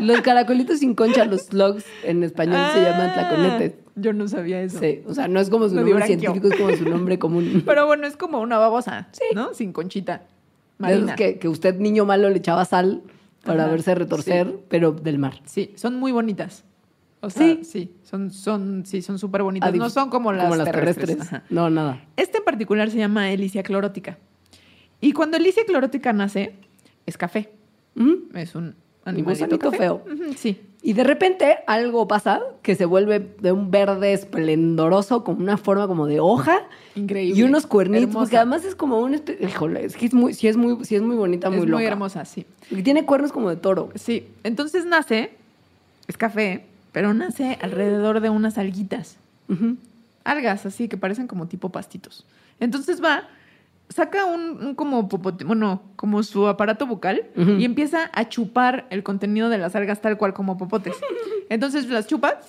los 0.00 0.20
caracolitos 0.20 0.78
sin 0.78 0.94
concha, 0.94 1.24
los 1.24 1.46
slugs 1.46 1.84
en 2.04 2.22
español 2.22 2.60
se 2.72 2.82
llaman 2.82 3.14
tlaconetes. 3.14 3.72
Ah, 3.76 3.90
Yo 3.96 4.12
no 4.12 4.28
sabía 4.28 4.62
eso. 4.62 4.78
Sí, 4.78 5.02
o 5.08 5.12
sea, 5.12 5.26
no 5.26 5.40
es 5.40 5.50
como 5.50 5.68
su 5.68 5.74
nombre 5.74 6.06
científico, 6.06 6.46
es 6.46 6.56
como 6.56 6.76
su 6.76 6.88
nombre 6.88 7.18
común. 7.18 7.62
Pero 7.66 7.84
bueno, 7.88 8.06
es 8.06 8.16
como 8.16 8.40
una 8.40 8.58
babosa, 8.58 9.08
¿no? 9.34 9.54
Sin 9.54 9.72
conchita. 9.72 10.18
De 10.18 10.22
Marina. 10.78 11.04
esos 11.06 11.16
que, 11.16 11.38
que 11.40 11.48
usted, 11.48 11.80
niño 11.80 12.04
malo, 12.04 12.30
le 12.30 12.38
echaba 12.38 12.64
sal 12.64 13.02
para 13.44 13.64
Ajá, 13.64 13.72
verse 13.72 13.94
retorcer, 13.94 14.46
sí. 14.48 14.56
pero 14.68 14.92
del 14.92 15.18
mar. 15.18 15.40
Sí, 15.44 15.72
son 15.76 15.96
muy 15.96 16.12
bonitas. 16.12 16.64
O 17.20 17.30
sea, 17.30 17.42
Sí. 17.46 17.60
sí, 17.64 17.94
son 18.02 18.30
son 18.30 18.84
sí, 18.84 19.00
son 19.00 19.18
súper 19.18 19.42
bonitas. 19.42 19.72
No 19.74 19.88
son 19.88 20.10
como 20.10 20.32
las, 20.32 20.64
terrestres. 20.64 21.18
No, 21.50 21.70
nada. 21.70 22.04
Este 22.16 22.38
en 22.38 22.44
particular 22.44 22.90
se 22.90 22.98
llama 22.98 23.30
Elicia 23.30 23.62
clorótica. 23.62 24.18
Y 25.00 25.12
cuando 25.12 25.36
Elicia 25.36 25.64
clorótica 25.64 26.12
nace, 26.12 26.54
es 27.06 27.16
café. 27.16 27.52
Es 28.34 28.54
un 28.54 28.74
animalito 29.04 29.46
gusanito 29.46 29.58
café. 29.70 29.76
feo. 29.78 30.04
Sí. 30.36 30.60
Y 30.82 30.92
de 30.92 31.02
repente 31.02 31.58
algo 31.66 32.06
pasa 32.06 32.42
que 32.62 32.74
se 32.74 32.84
vuelve 32.84 33.18
de 33.40 33.52
un 33.52 33.70
verde 33.70 34.12
esplendoroso, 34.12 35.24
con 35.24 35.40
una 35.40 35.56
forma 35.56 35.86
como 35.86 36.06
de 36.06 36.20
hoja. 36.20 36.58
Increíble. 36.94 37.38
Y 37.40 37.42
unos 37.42 37.66
cuernitos, 37.66 38.02
Hermosa. 38.08 38.18
porque 38.20 38.36
además 38.36 38.64
es 38.64 38.74
como 38.74 39.00
un... 39.00 39.20
Híjole, 39.40 39.86
es 39.86 39.96
que 39.96 40.06
es 40.06 40.12
muy, 40.14 40.34
sí, 40.34 40.46
es 40.46 40.58
muy, 40.58 40.84
sí 40.84 40.94
es 40.94 41.00
muy 41.02 41.16
bonita, 41.16 41.48
muy 41.48 41.60
es 41.60 41.64
loca. 41.64 41.76
muy 41.76 41.84
hermosa, 41.86 42.24
sí. 42.26 42.44
Y 42.70 42.82
tiene 42.82 43.06
cuernos 43.06 43.32
como 43.32 43.48
de 43.48 43.56
toro. 43.56 43.90
Sí, 43.94 44.28
entonces 44.42 44.84
nace, 44.84 45.32
es 46.06 46.18
café, 46.18 46.66
pero 46.92 47.14
nace 47.14 47.58
alrededor 47.62 48.20
de 48.20 48.28
unas 48.28 48.58
alguitas. 48.58 49.16
Algas 50.24 50.66
así 50.66 50.88
que 50.88 50.96
parecen 50.98 51.26
como 51.26 51.46
tipo 51.48 51.70
pastitos. 51.70 52.26
Entonces 52.60 53.02
va, 53.02 53.28
saca 53.88 54.24
un, 54.24 54.64
un 54.64 54.74
como 54.74 55.08
popote- 55.08 55.44
bueno, 55.44 55.82
como 55.96 56.22
su 56.22 56.46
aparato 56.48 56.86
bucal 56.86 57.26
y 57.36 57.64
empieza 57.64 58.10
a 58.12 58.28
chupar 58.28 58.86
el 58.90 59.02
contenido 59.02 59.48
de 59.48 59.58
las 59.58 59.76
algas 59.76 60.00
tal 60.00 60.16
cual 60.18 60.32
como 60.34 60.56
popotes. 60.58 60.94
Entonces 61.48 61.86
las 61.88 62.06
chupa 62.06 62.40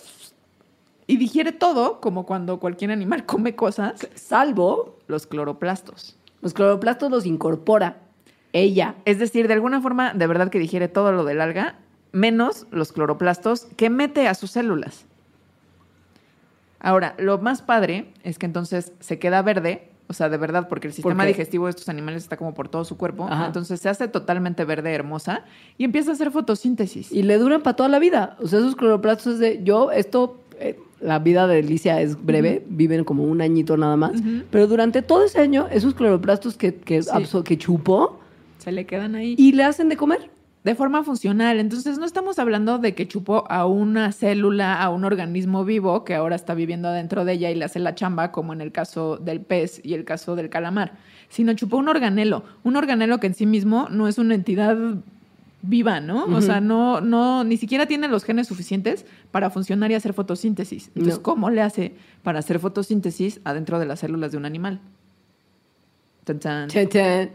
y 1.07 1.17
digiere 1.17 1.51
todo, 1.51 1.99
como 2.01 2.25
cuando 2.25 2.59
cualquier 2.59 2.91
animal 2.91 3.25
come 3.27 3.55
cosas, 3.55 4.07
Salvo 4.15 4.97
los 5.07 5.27
cloroplastos. 5.27 6.15
los 6.41 6.53
cloroplastos 6.53 7.11
los 7.11 7.25
incorpora 7.25 7.97
ella. 8.53 8.95
Es 9.05 9.19
decir, 9.19 9.47
de 9.47 9.53
alguna 9.53 9.81
forma, 9.81 10.13
de 10.13 10.27
verdad 10.27 10.49
que 10.49 10.57
digiere 10.59 10.87
todo 10.87 11.11
lo 11.11 11.25
del 11.25 11.41
alga, 11.41 11.75
menos 12.13 12.65
los 12.71 12.93
cloroplastos 12.93 13.67
que 13.75 13.89
mete 13.89 14.27
a 14.29 14.33
sus 14.33 14.51
células. 14.51 15.05
Ahora, 16.79 17.15
lo 17.17 17.37
más 17.39 17.61
padre 17.61 18.13
es 18.23 18.37
que 18.39 18.45
entonces 18.45 18.93
se 18.99 19.19
queda 19.19 19.41
verde, 19.41 19.89
o 20.07 20.13
sea, 20.13 20.29
de 20.29 20.37
verdad, 20.37 20.67
porque 20.69 20.87
el 20.87 20.93
sistema 20.93 21.25
digestivo 21.25 21.65
de 21.65 21.71
estos 21.71 21.89
animales 21.89 22.23
está 22.23 22.37
como 22.37 22.53
por 22.53 22.69
todo 22.69 22.85
su 22.85 22.95
cuerpo, 22.97 23.27
Ajá. 23.29 23.47
entonces 23.47 23.79
se 23.81 23.89
hace 23.89 24.07
totalmente 24.07 24.63
verde, 24.65 24.93
hermosa, 24.93 25.43
y 25.77 25.83
empieza 25.83 26.11
a 26.11 26.13
hacer 26.13 26.31
fotosíntesis. 26.31 27.11
Y 27.11 27.23
le 27.23 27.37
duran 27.37 27.61
para 27.63 27.75
toda 27.75 27.89
la 27.89 27.99
vida. 27.99 28.37
O 28.41 28.47
sea, 28.47 28.59
esos 28.59 28.75
cloroplastos 28.75 29.33
es 29.35 29.39
de... 29.39 29.63
Yo, 29.63 29.91
esto... 29.91 30.41
eh, 30.59 30.79
la 31.01 31.19
vida 31.19 31.45
de 31.45 31.59
Alicia 31.59 31.99
es 32.01 32.23
breve, 32.23 32.63
viven 32.67 33.03
como 33.03 33.23
un 33.25 33.41
añito 33.41 33.75
nada 33.77 33.95
más. 33.97 34.13
Pero 34.49 34.65
durante 34.65 35.01
todo 35.01 35.25
ese 35.25 35.39
año, 35.41 35.67
esos 35.69 35.93
cloroplastos 35.93 36.55
que, 36.55 36.73
que, 36.73 37.03
Sí. 37.03 37.09
que 37.43 37.57
chupó 37.57 38.19
Se 38.59 38.71
le 38.71 38.85
quedan 38.85 39.13
ahí. 39.15 39.35
y 39.37 39.51
le 39.51 39.65
hacen 39.65 39.89
de 39.89 39.97
comer. 39.97 40.29
De 40.65 40.73
forma 40.73 41.03
funcional. 41.03 41.59
Entonces, 41.59 41.99
no 41.99 42.05
estamos 42.05 42.39
hablando 42.39 42.79
de 42.79 42.95
que 42.95 43.07
chupó 43.07 43.45
a 43.51 43.67
una 43.67 44.11
célula, 44.11 44.81
a 44.81 44.89
un 44.89 45.05
organismo 45.05 45.63
vivo 45.63 46.03
que 46.03 46.15
ahora 46.15 46.35
está 46.35 46.55
viviendo 46.55 46.87
adentro 46.87 47.23
de 47.23 47.33
ella 47.33 47.51
y 47.51 47.55
le 47.55 47.65
hace 47.65 47.77
la 47.79 47.93
chamba, 47.93 48.31
como 48.31 48.51
en 48.51 48.61
el 48.61 48.71
caso 48.71 49.17
del 49.17 49.41
pez 49.41 49.79
y 49.83 49.93
el 49.93 50.05
caso 50.05 50.35
del 50.35 50.49
calamar, 50.49 50.93
sino 51.29 51.53
chupó 51.53 51.77
un 51.77 51.87
organelo, 51.87 52.43
un 52.63 52.75
organelo 52.77 53.19
que 53.19 53.27
en 53.27 53.35
sí 53.35 53.45
mismo 53.45 53.87
no 53.91 54.07
es 54.07 54.17
una 54.17 54.33
entidad 54.33 54.75
viva, 55.61 55.99
¿no? 55.99 56.25
O 56.25 56.41
sea, 56.41 56.61
no, 56.61 56.99
no, 56.99 57.43
ni 57.43 57.57
siquiera 57.57 57.85
tiene 57.85 58.07
los 58.07 58.23
genes 58.23 58.47
suficientes 58.47 59.05
para 59.29 59.51
funcionar 59.51 59.91
y 59.91 59.93
hacer 59.93 60.13
fotosíntesis. 60.13 60.87
Entonces, 60.95 61.17
No. 61.17 61.21
¿cómo 61.23 61.51
le 61.51 61.61
hace 61.61 61.93
para 62.23 62.39
hacer 62.39 62.57
fotosíntesis 62.57 63.39
adentro 63.43 63.77
de 63.77 63.85
las 63.85 63.99
células 63.99 64.31
de 64.31 64.37
un 64.37 64.45
animal? 64.45 64.79
Tan, 66.23 66.39
tan. 66.39 66.69
Chan. 66.69 67.29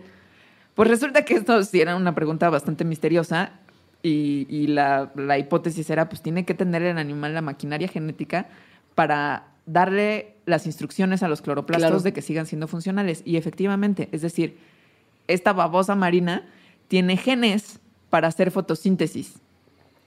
Pues 0.74 0.88
resulta 0.88 1.24
que 1.24 1.34
esto 1.34 1.62
sí 1.64 1.80
era 1.80 1.96
una 1.96 2.14
pregunta 2.14 2.48
bastante 2.48 2.84
misteriosa 2.84 3.52
y, 4.02 4.46
y 4.48 4.68
la, 4.68 5.10
la 5.14 5.38
hipótesis 5.38 5.88
era, 5.90 6.08
pues 6.08 6.22
tiene 6.22 6.44
que 6.44 6.54
tener 6.54 6.82
el 6.82 6.96
animal 6.98 7.34
la 7.34 7.42
maquinaria 7.42 7.88
genética 7.88 8.48
para 8.94 9.48
darle 9.66 10.34
las 10.46 10.66
instrucciones 10.66 11.22
a 11.22 11.28
los 11.28 11.42
cloroplastos 11.42 11.88
Claro. 11.88 12.02
de 12.02 12.12
que 12.12 12.22
sigan 12.22 12.46
siendo 12.46 12.66
funcionales. 12.66 13.22
Y 13.24 13.36
efectivamente, 13.36 14.08
es 14.12 14.22
decir, 14.22 14.58
esta 15.28 15.52
babosa 15.52 15.94
marina 15.94 16.48
tiene 16.88 17.16
genes 17.16 17.78
para 18.08 18.28
hacer 18.28 18.50
fotosíntesis. 18.50 19.34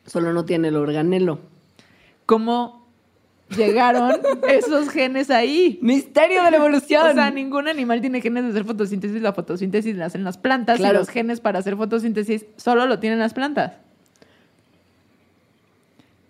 Solo 0.05 0.33
no 0.33 0.43
tiene 0.43 0.67
el 0.69 0.75
organelo. 0.75 1.39
¿Cómo 2.25 2.82
llegaron 3.55 4.13
esos 4.47 4.89
genes 4.89 5.29
ahí? 5.29 5.79
Misterio 5.81 6.43
de 6.43 6.51
la 6.51 6.57
evolución. 6.57 7.07
O 7.09 7.13
sea, 7.13 7.31
ningún 7.31 7.67
animal 7.67 8.01
tiene 8.01 8.21
genes 8.21 8.43
de 8.43 8.49
hacer 8.51 8.65
fotosíntesis. 8.65 9.21
La 9.21 9.33
fotosíntesis 9.33 9.95
la 9.95 10.05
hacen 10.05 10.23
las 10.23 10.37
plantas 10.37 10.77
Claro. 10.77 10.95
y 10.95 10.97
los 10.99 11.09
genes 11.09 11.39
para 11.39 11.59
hacer 11.59 11.75
fotosíntesis 11.77 12.45
solo 12.57 12.85
lo 12.85 12.99
tienen 12.99 13.19
las 13.19 13.33
plantas. 13.33 13.73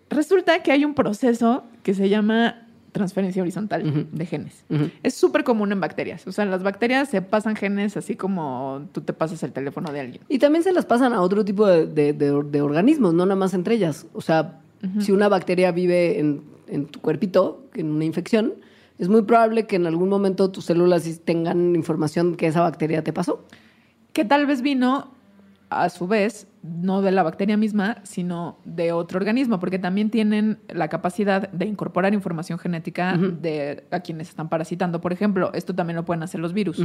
Resulta 0.10 0.62
que 0.62 0.72
hay 0.72 0.86
un 0.86 0.94
proceso 0.94 1.64
que 1.82 1.94
se 1.94 2.08
llama 2.10 2.60
transferencia 2.92 3.42
horizontal 3.42 4.08
de 4.12 4.26
genes. 4.28 4.64
Es 5.02 5.16
súper 5.16 5.44
común 5.44 5.72
en 5.72 5.80
bacterias. 5.80 6.28
O 6.28 6.32
sea, 6.32 6.46
las 6.46 6.62
bacterias 6.62 7.10
se 7.10 7.24
pasan 7.24 7.56
genes 7.56 7.98
así 7.98 8.16
como 8.16 8.88
tú 8.92 9.02
te 9.02 9.14
pasas 9.14 9.42
el 9.42 9.52
teléfono 9.52 9.92
de 9.92 10.00
alguien. 10.00 10.24
Y 10.30 10.38
también 10.38 10.64
se 10.64 10.72
las 10.72 10.86
pasan 10.86 11.12
a 11.14 11.22
otro 11.22 11.44
tipo 11.44 11.66
de, 11.66 11.88
de- 11.88 12.14
de- 12.14 12.44
de 12.44 12.62
organismos, 12.62 13.16
no 13.16 13.26
nada 13.26 13.36
más 13.36 13.56
entre 13.56 13.74
ellas. 13.76 14.06
O 14.14 14.22
sea, 14.22 14.60
si 15.00 15.12
una 15.12 15.28
bacteria 15.30 15.72
vive 15.72 16.20
en, 16.20 16.44
en 16.68 16.86
tu 16.86 17.00
cuerpito, 17.02 17.66
en 17.76 17.92
una 17.92 18.06
infección, 18.06 18.56
es 19.00 19.10
muy 19.10 19.24
probable 19.24 19.66
que 19.66 19.76
en 19.76 19.88
algún 19.88 20.10
momento 20.10 20.52
tus 20.52 20.66
células 20.66 21.08
tengan 21.24 21.76
información 21.76 22.36
que 22.36 22.48
esa 22.48 22.62
bacteria 22.62 23.04
te 23.04 23.14
pasó. 23.14 23.46
que 24.14 24.26
tal 24.26 24.46
vez 24.46 24.62
vino 24.62 25.12
a 25.70 25.90
su 25.90 26.08
vez 26.08 26.48
no 26.64 27.02
de 27.02 27.12
la 27.12 27.24
bacteria 27.24 27.58
misma, 27.58 27.98
sino 28.04 28.58
de 28.64 28.94
otro 28.94 29.18
organismo, 29.20 29.60
porque 29.60 29.80
también 29.80 30.10
tienen 30.10 30.60
la 30.70 30.88
capacidad 30.88 31.50
de 31.52 31.66
incorporar 31.66 32.14
información 32.14 32.58
genética 32.58 33.18
de 33.18 33.84
a 33.92 34.00
quienes 34.00 34.30
están 34.30 34.48
parasitando. 34.48 35.02
Por 35.02 35.12
ejemplo, 35.12 35.52
esto 35.54 35.76
también 35.76 35.98
lo 35.98 36.06
pueden 36.06 36.24
hacer 36.24 36.40
los 36.40 36.54
virus. 36.54 36.82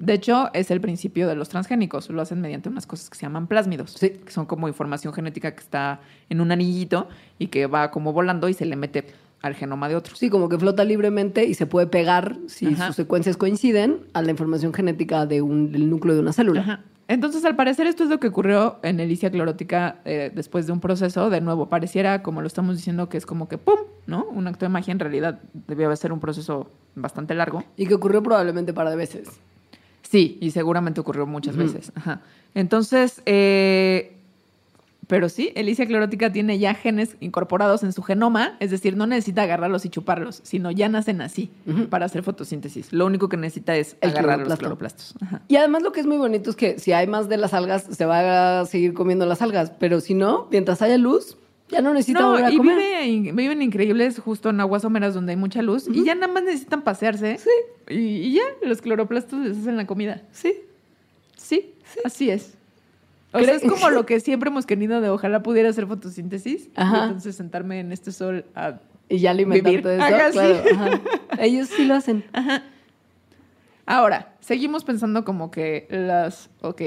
De 0.00 0.12
hecho, 0.12 0.50
es 0.52 0.70
el 0.72 0.80
principio 0.80 1.28
de 1.28 1.36
los 1.36 1.48
transgénicos. 1.48 2.10
Lo 2.10 2.20
hacen 2.22 2.40
mediante 2.40 2.68
unas 2.68 2.86
cosas 2.86 3.08
que 3.08 3.16
se 3.16 3.22
llaman 3.22 3.46
plásmidos, 3.46 3.92
Sí. 3.92 4.10
que 4.10 4.32
son 4.32 4.46
como 4.46 4.66
información 4.66 5.12
genética 5.14 5.52
que 5.52 5.60
está 5.60 6.00
en 6.28 6.40
un 6.40 6.50
anillito 6.50 7.08
y 7.38 7.46
que 7.46 7.66
va 7.66 7.92
como 7.92 8.12
volando 8.12 8.48
y 8.48 8.52
se 8.54 8.64
le 8.66 8.74
mete 8.74 9.06
al 9.44 9.54
genoma 9.54 9.90
de 9.90 9.96
otros. 9.96 10.18
Sí, 10.18 10.30
como 10.30 10.48
que 10.48 10.58
flota 10.58 10.84
libremente 10.84 11.44
y 11.44 11.52
se 11.52 11.66
puede 11.66 11.86
pegar 11.86 12.38
si 12.46 12.66
Ajá. 12.68 12.86
sus 12.86 12.96
secuencias 12.96 13.36
coinciden 13.36 13.98
a 14.14 14.22
la 14.22 14.30
información 14.30 14.72
genética 14.72 15.26
de 15.26 15.42
un, 15.42 15.70
del 15.70 15.90
núcleo 15.90 16.14
de 16.14 16.22
una 16.22 16.32
célula. 16.32 16.62
Ajá. 16.62 16.80
Entonces, 17.08 17.44
al 17.44 17.54
parecer, 17.54 17.86
esto 17.86 18.04
es 18.04 18.08
lo 18.08 18.18
que 18.18 18.28
ocurrió 18.28 18.78
en 18.82 19.00
Elicia 19.00 19.30
clorótica 19.30 19.98
eh, 20.06 20.32
después 20.34 20.66
de 20.66 20.72
un 20.72 20.80
proceso. 20.80 21.28
De 21.28 21.42
nuevo, 21.42 21.68
pareciera, 21.68 22.22
como 22.22 22.40
lo 22.40 22.46
estamos 22.46 22.74
diciendo, 22.76 23.10
que 23.10 23.18
es 23.18 23.26
como 23.26 23.46
que 23.46 23.58
¡pum! 23.58 23.80
¿no? 24.06 24.24
Un 24.24 24.46
acto 24.46 24.64
de 24.64 24.70
magia. 24.70 24.92
En 24.92 24.98
realidad, 24.98 25.40
debió 25.68 25.94
ser 25.94 26.14
un 26.14 26.20
proceso 26.20 26.70
bastante 26.94 27.34
largo. 27.34 27.62
Y 27.76 27.86
que 27.86 27.92
ocurrió 27.92 28.22
probablemente 28.22 28.72
para 28.72 28.88
de 28.88 28.96
veces. 28.96 29.28
Sí, 30.00 30.38
y 30.40 30.52
seguramente 30.52 31.02
ocurrió 31.02 31.26
muchas 31.26 31.54
veces. 31.58 31.92
Ajá. 31.94 32.22
Entonces, 32.54 33.20
eh, 33.26 34.13
pero 35.06 35.28
sí, 35.28 35.52
Elicia 35.54 35.86
clorótica 35.86 36.32
tiene 36.32 36.58
ya 36.58 36.74
genes 36.74 37.16
incorporados 37.20 37.82
en 37.82 37.92
su 37.92 38.02
genoma, 38.02 38.56
es 38.60 38.70
decir, 38.70 38.96
no 38.96 39.06
necesita 39.06 39.42
agarrarlos 39.42 39.84
y 39.84 39.88
chuparlos, 39.90 40.40
sino 40.44 40.70
ya 40.70 40.88
nacen 40.88 41.20
así 41.20 41.50
para 41.90 42.06
hacer 42.06 42.22
fotosíntesis. 42.22 42.92
Lo 42.92 43.06
único 43.06 43.28
que 43.28 43.36
necesita 43.36 43.76
es 43.76 43.96
El 44.00 44.10
agarrar 44.10 44.38
los 44.40 44.58
cloroplasto. 44.58 44.58
cloroplastos. 44.58 45.14
Ajá. 45.22 45.42
Y 45.48 45.56
además 45.56 45.82
lo 45.82 45.92
que 45.92 46.00
es 46.00 46.06
muy 46.06 46.16
bonito 46.16 46.50
es 46.50 46.56
que 46.56 46.78
si 46.78 46.92
hay 46.92 47.06
más 47.06 47.28
de 47.28 47.36
las 47.36 47.54
algas, 47.54 47.84
se 47.90 48.04
va 48.06 48.60
a 48.60 48.66
seguir 48.66 48.94
comiendo 48.94 49.26
las 49.26 49.42
algas. 49.42 49.72
Pero 49.78 50.00
si 50.00 50.14
no, 50.14 50.48
mientras 50.50 50.80
haya 50.82 50.96
luz, 50.98 51.36
ya 51.68 51.80
no 51.80 51.92
necesita 51.94 52.20
No, 52.20 52.28
volver 52.30 52.44
a 52.44 52.50
y 52.52 52.56
comer. 52.56 52.76
vive 52.78 53.32
viven 53.32 53.62
increíbles 53.62 54.18
justo 54.18 54.50
en 54.50 54.60
aguas 54.60 54.82
someras 54.82 55.14
donde 55.14 55.32
hay 55.32 55.36
mucha 55.36 55.62
luz 55.62 55.86
y 55.92 56.04
ya 56.04 56.14
nada 56.14 56.32
más 56.32 56.42
necesitan 56.44 56.82
pasearse. 56.82 57.38
Sí. 57.38 57.50
Y, 57.94 57.96
y 57.98 58.34
ya, 58.34 58.42
los 58.62 58.80
cloroplastos 58.82 59.40
les 59.40 59.58
hacen 59.58 59.76
la 59.76 59.86
comida. 59.86 60.22
Sí. 60.32 60.54
Sí, 61.36 61.72
así 62.04 62.30
es. 62.30 62.54
O 63.34 63.40
sea, 63.40 63.54
es 63.54 63.62
como 63.62 63.90
lo 63.90 64.06
que 64.06 64.20
siempre 64.20 64.48
hemos 64.48 64.64
querido 64.64 65.00
de 65.00 65.10
ojalá 65.10 65.42
pudiera 65.42 65.68
hacer 65.68 65.86
fotosíntesis. 65.86 66.70
Ajá. 66.76 66.98
Y 66.98 67.02
entonces 67.02 67.36
sentarme 67.36 67.80
en 67.80 67.92
este 67.92 68.12
sol 68.12 68.46
a... 68.54 68.78
Y 69.08 69.18
ya 69.18 69.32
alimentarte 69.32 69.70
Vivir. 69.70 69.84
de 69.84 69.96
eso. 69.96 70.04
Ajá, 70.04 70.32
sí. 70.32 70.38
claro, 70.38 70.62
ajá. 70.72 71.00
Ellos 71.40 71.68
sí 71.68 71.84
lo 71.84 71.94
hacen. 71.94 72.24
Ahora, 73.84 74.32
seguimos 74.40 74.84
pensando 74.84 75.24
como 75.24 75.50
que 75.50 75.86
las, 75.90 76.48
ok, 76.62 76.80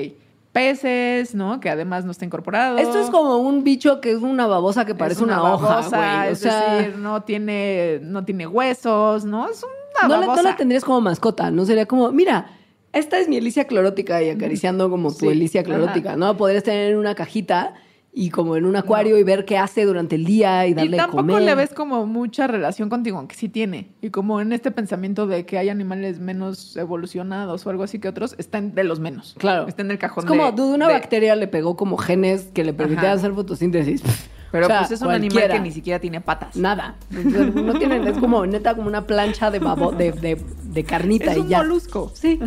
peces, 0.51 1.35
¿no? 1.35 1.59
Que 1.59 1.69
además 1.69 2.05
no 2.05 2.11
está 2.11 2.25
incorporado. 2.25 2.79
Esto 2.79 2.99
es 2.99 3.11
como 3.11 3.37
un 3.37 3.63
bicho 3.63 4.01
que 4.01 4.11
es 4.11 4.17
una 4.17 4.47
babosa 4.47 4.85
que 4.85 4.95
parece 4.95 5.19
Es 5.19 5.23
una, 5.23 5.43
hoja, 5.43 5.67
babosa, 5.67 5.97
güey. 5.97 6.29
O 6.29 6.31
es 6.31 6.39
sea, 6.39 6.73
decir, 6.75 6.97
no 6.97 7.21
tiene, 7.21 7.99
no 8.01 8.25
tiene 8.25 8.47
huesos, 8.47 9.25
¿no? 9.25 9.47
Es 9.47 9.61
una 9.63 10.07
no, 10.07 10.15
la, 10.15 10.19
babosa. 10.21 10.41
no 10.41 10.49
la 10.49 10.55
tendrías 10.55 10.83
como 10.83 11.01
mascota. 11.01 11.51
No 11.51 11.63
sería 11.65 11.85
como, 11.85 12.11
mira, 12.11 12.56
esta 12.97 13.19
es 13.19 13.27
mi 13.29 13.37
Elicia 13.37 13.65
clorótica 13.65 14.21
y 14.23 14.29
acariciando 14.29 14.89
como 14.89 15.09
tu 15.11 15.19
Sí, 15.19 15.27
Elicia 15.27 15.63
clorótica, 15.63 16.09
ajá. 16.09 16.17
¿no? 16.17 16.37
Podrías 16.37 16.63
tener 16.63 16.91
en 16.91 16.97
una 16.97 17.15
cajita 17.15 17.73
y 18.13 18.31
como 18.31 18.55
en 18.55 18.65
un 18.65 18.75
acuario 18.75 19.17
y 19.19 19.23
ver 19.23 19.45
qué 19.45 19.59
hace 19.59 19.85
durante 19.85 20.15
el 20.15 20.25
día 20.25 20.65
y 20.65 20.73
darle 20.73 20.95
y 20.95 20.99
tampoco 20.99 21.17
comer. 21.17 21.43
le 21.43 21.53
ves 21.53 21.69
como 21.73 22.05
mucha 22.07 22.47
relación 22.47 22.89
contigo, 22.89 23.17
aunque 23.19 23.35
sí 23.35 23.47
tiene. 23.47 23.91
Y 24.01 24.09
como 24.09 24.41
en 24.41 24.53
este 24.53 24.71
pensamiento 24.71 25.27
de 25.27 25.45
que 25.45 25.59
hay 25.59 25.69
animales 25.69 26.19
menos 26.19 26.75
evolucionados 26.77 27.65
o 27.67 27.69
algo 27.69 27.83
así 27.83 27.99
que 27.99 28.07
otros, 28.07 28.33
están 28.39 28.73
de 28.73 28.83
los 28.85 28.99
menos. 28.99 29.35
Claro. 29.37 29.67
Está 29.67 29.83
en 29.83 29.91
el 29.91 29.99
cajón 29.99 30.23
Es 30.23 30.27
como, 30.27 30.51
de- 30.51 30.61
una 30.63 30.87
de- 30.87 30.93
bacteria 30.93 31.35
le 31.35 31.47
pegó 31.47 31.75
como 31.77 31.95
genes 31.97 32.49
que 32.53 32.63
le 32.63 32.73
permitían 32.73 33.05
Ajá. 33.05 33.13
hacer 33.15 33.33
fotosíntesis. 33.33 34.01
Pero 34.49 34.65
O 34.65 34.67
sea, 34.69 34.79
pues 34.79 34.91
es 34.91 35.01
un 35.01 35.09
animal 35.11 35.29
cualquiera. 35.33 35.53
que 35.55 35.59
ni 35.59 35.71
siquiera 35.73 35.99
tiene 35.99 36.21
patas. 36.21 36.55
Nada. 36.55 36.95
No 37.11 37.73
tienen, 37.77 38.07
es 38.07 38.17
como 38.17 38.45
neta 38.45 38.75
como 38.75 38.87
una 38.87 39.05
plancha 39.05 39.51
de 39.51 39.59
babo, 39.59 39.91
de, 39.91 40.13
de, 40.13 40.41
de 40.63 40.83
carnita 40.85 41.31
Es 41.33 41.37
y 41.37 41.41
un 41.41 41.47
ya. 41.49 41.57
molusco. 41.59 42.11
Sí. 42.15 42.39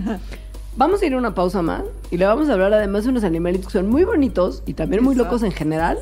Vamos 0.76 1.02
a 1.02 1.06
ir 1.06 1.14
a 1.14 1.18
una 1.18 1.34
pausa 1.34 1.62
más 1.62 1.82
y 2.10 2.16
le 2.16 2.26
vamos 2.26 2.48
a 2.48 2.52
hablar 2.52 2.72
además 2.72 3.04
de 3.04 3.10
unos 3.10 3.24
animalitos 3.24 3.66
que 3.66 3.72
son 3.72 3.88
muy 3.88 4.04
bonitos 4.04 4.62
y 4.66 4.74
también 4.74 5.02
muy 5.02 5.14
Exacto. 5.14 5.32
locos 5.34 5.42
en 5.42 5.52
general, 5.52 5.98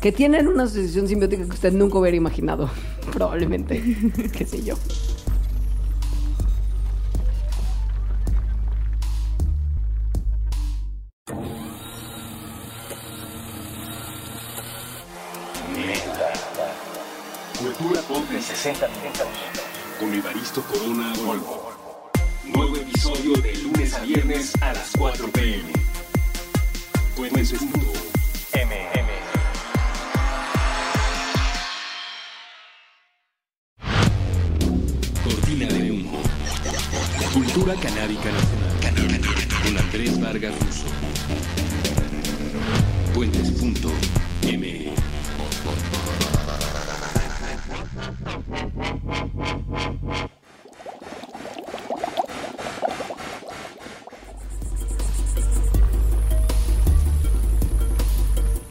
que 0.00 0.12
tienen 0.12 0.48
una 0.48 0.64
asociación 0.64 1.08
simbiótica 1.08 1.44
que 1.44 1.50
usted 1.50 1.72
nunca 1.72 1.98
hubiera 1.98 2.16
imaginado, 2.16 2.68
probablemente. 3.12 3.80
Qué 4.32 4.44
sé 4.44 4.62
yo. 4.62 4.74
Cultura 17.58 18.00
Pop 18.02 18.28
de 18.30 18.40
60 18.40 18.88
minutos. 18.88 19.26
Con 19.98 20.14
Evaristo 20.14 20.62
Corona 20.62 21.12
Volvo. 21.24 21.67
Nuevo 22.54 22.76
episodio 22.76 23.34
de 23.36 23.54
lunes 23.56 23.94
a 23.94 24.00
viernes 24.00 24.52
a 24.60 24.72
las 24.72 24.90
4 24.96 25.28
pm. 25.30 25.72
Puentes. 27.16 27.52
MM. 27.52 29.10
Cortina 35.24 35.66
de 35.66 35.90
humo. 35.90 36.22
Cultura 37.32 37.74
canábica 37.74 38.30
nacional. 38.32 39.20
Con 39.62 39.78
Andrés 39.78 40.20
Vargas 40.20 40.54
Russo. 40.60 40.86
Puentes 43.14 43.58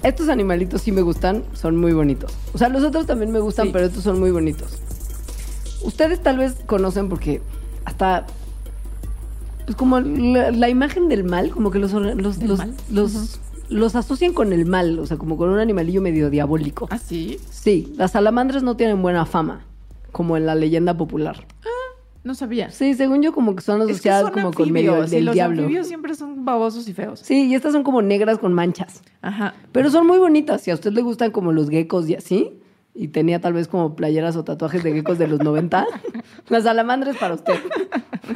Estos 0.07 0.29
animalitos 0.29 0.81
sí 0.81 0.91
me 0.91 1.01
gustan, 1.01 1.43
son 1.53 1.75
muy 1.75 1.91
bonitos. 1.91 2.33
O 2.53 2.57
sea, 2.57 2.69
los 2.69 2.83
otros 2.83 3.05
también 3.05 3.31
me 3.31 3.39
gustan, 3.39 3.67
Sí. 3.67 3.71
pero 3.73 3.85
estos 3.87 4.03
son 4.03 4.19
muy 4.19 4.31
bonitos. 4.31 4.69
Ustedes 5.83 6.21
tal 6.23 6.37
vez 6.37 6.55
conocen 6.65 7.09
porque 7.09 7.41
hasta 7.85 8.25
pues 9.65 9.75
como 9.75 9.99
la, 9.99 10.51
la 10.51 10.69
imagen 10.69 11.09
del 11.09 11.23
mal, 11.25 11.49
como 11.49 11.71
que 11.71 11.79
los 11.79 11.91
los 11.91 12.39
¿Del 12.39 12.47
los, 12.47 12.59
los, 12.89 13.39
los 13.69 13.95
asocian 13.97 14.31
con 14.33 14.53
el 14.53 14.65
mal, 14.65 14.97
o 14.99 15.05
sea, 15.05 15.17
como 15.17 15.35
con 15.35 15.49
un 15.49 15.59
animalillo 15.59 16.01
medio 16.01 16.29
diabólico. 16.29 16.87
¿Ah, 16.89 16.97
sí? 16.97 17.37
Sí, 17.49 17.91
las 17.97 18.11
salamandras 18.11 18.63
no 18.63 18.77
tienen 18.77 19.01
buena 19.01 19.25
fama, 19.25 19.65
como 20.13 20.37
en 20.37 20.45
la 20.45 20.55
leyenda 20.55 20.95
popular. 20.95 21.45
No 22.23 22.33
sabía. 22.35 22.71
Sí, 22.71 22.93
según 22.93 23.21
yo 23.21 23.33
como 23.33 23.55
que 23.55 23.61
son 23.61 23.81
asociadas 23.81 24.31
como 24.31 24.51
con 24.53 24.71
medio 24.71 25.05
del 25.05 25.25
los 25.25 25.33
diablo. 25.33 25.61
anfibios 25.63 25.87
siempre 25.87 26.13
son 26.15 26.36
babosos 26.47 26.87
y 26.87 26.93
feos. 26.93 27.19
Sí, 27.19 27.45
y 27.47 27.53
estas 27.55 27.73
son 27.73 27.83
como 27.83 28.01
negras 28.01 28.39
con 28.39 28.53
manchas. 28.53 29.03
Ajá. 29.21 29.53
Pero 29.71 29.91
son 29.91 30.07
muy 30.07 30.17
bonitas. 30.17 30.61
Si 30.61 30.71
a 30.71 30.73
usted 30.73 30.91
le 30.93 31.01
gustan 31.03 31.29
como 31.31 31.51
los 31.51 31.69
geckos 31.69 32.09
y 32.09 32.15
así, 32.15 32.59
y 32.95 33.09
tenía 33.09 33.39
tal 33.39 33.53
vez 33.53 33.67
como 33.67 33.95
playeras 33.95 34.35
o 34.37 34.43
tatuajes 34.43 34.81
de 34.83 34.91
geckos 34.91 35.19
de 35.19 35.27
los 35.27 35.39
90, 35.43 35.85
las 36.49 36.63
salamandras 36.63 37.15
para 37.17 37.35
usted. 37.35 37.53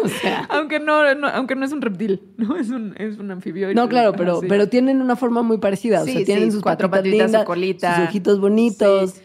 O 0.03 0.07
sea. 0.07 0.45
Aunque 0.51 0.79
no, 0.79 1.15
no- 1.15 1.27
aunque 1.29 1.55
no 1.55 1.65
es 1.65 1.71
un 1.71 1.81
reptil, 1.81 2.21
¿no? 2.37 2.55
Es 2.57 2.69
un, 2.69 2.93
es 2.97 3.17
un 3.17 3.31
anfibio. 3.31 3.73
No, 3.73 3.89
claro, 3.89 4.13
pero, 4.13 4.41
pero 4.47 4.69
tienen 4.69 5.01
una 5.01 5.15
forma 5.15 5.41
muy 5.41 5.57
parecida. 5.57 6.03
O 6.03 6.05
sea, 6.05 6.23
tienen 6.23 6.45
sí, 6.45 6.51
sus 6.51 6.61
cuatro 6.61 6.89
patitas, 6.91 7.11
patitas, 7.11 7.21
su 7.21 7.31
lindas, 7.31 7.45
colita. 7.45 7.95
sus 7.95 8.05
ojitos 8.09 8.39
bonitos. 8.39 9.11
Sí. 9.11 9.21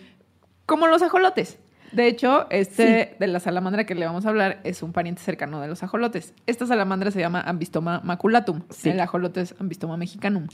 Como 0.64 0.87
los 0.87 1.03
ajolotes. 1.03 1.59
De 1.97 2.09
hecho, 2.09 2.47
este 2.51 3.16
de 3.18 3.26
la 3.26 3.40
salamandra 3.40 3.84
que 3.84 3.94
le 3.94 4.05
vamos 4.05 4.26
a 4.26 4.28
hablar 4.28 4.61
es 4.64 4.82
un 4.82 4.92
pariente 4.92 5.22
cercano 5.22 5.62
de 5.62 5.68
los 5.68 5.82
ajolotes. 5.82 6.34
Esta 6.47 6.66
salamandra 6.66 7.11
se 7.11 7.20
llama 7.20 7.40
Ambistoma 7.40 8.03
maculatum. 8.05 8.61
Sí. 8.68 8.90
El 8.90 9.01
ajolote 9.01 9.40
es 9.40 9.55
Ambistoma 9.59 9.97
mexicanum. 9.97 10.47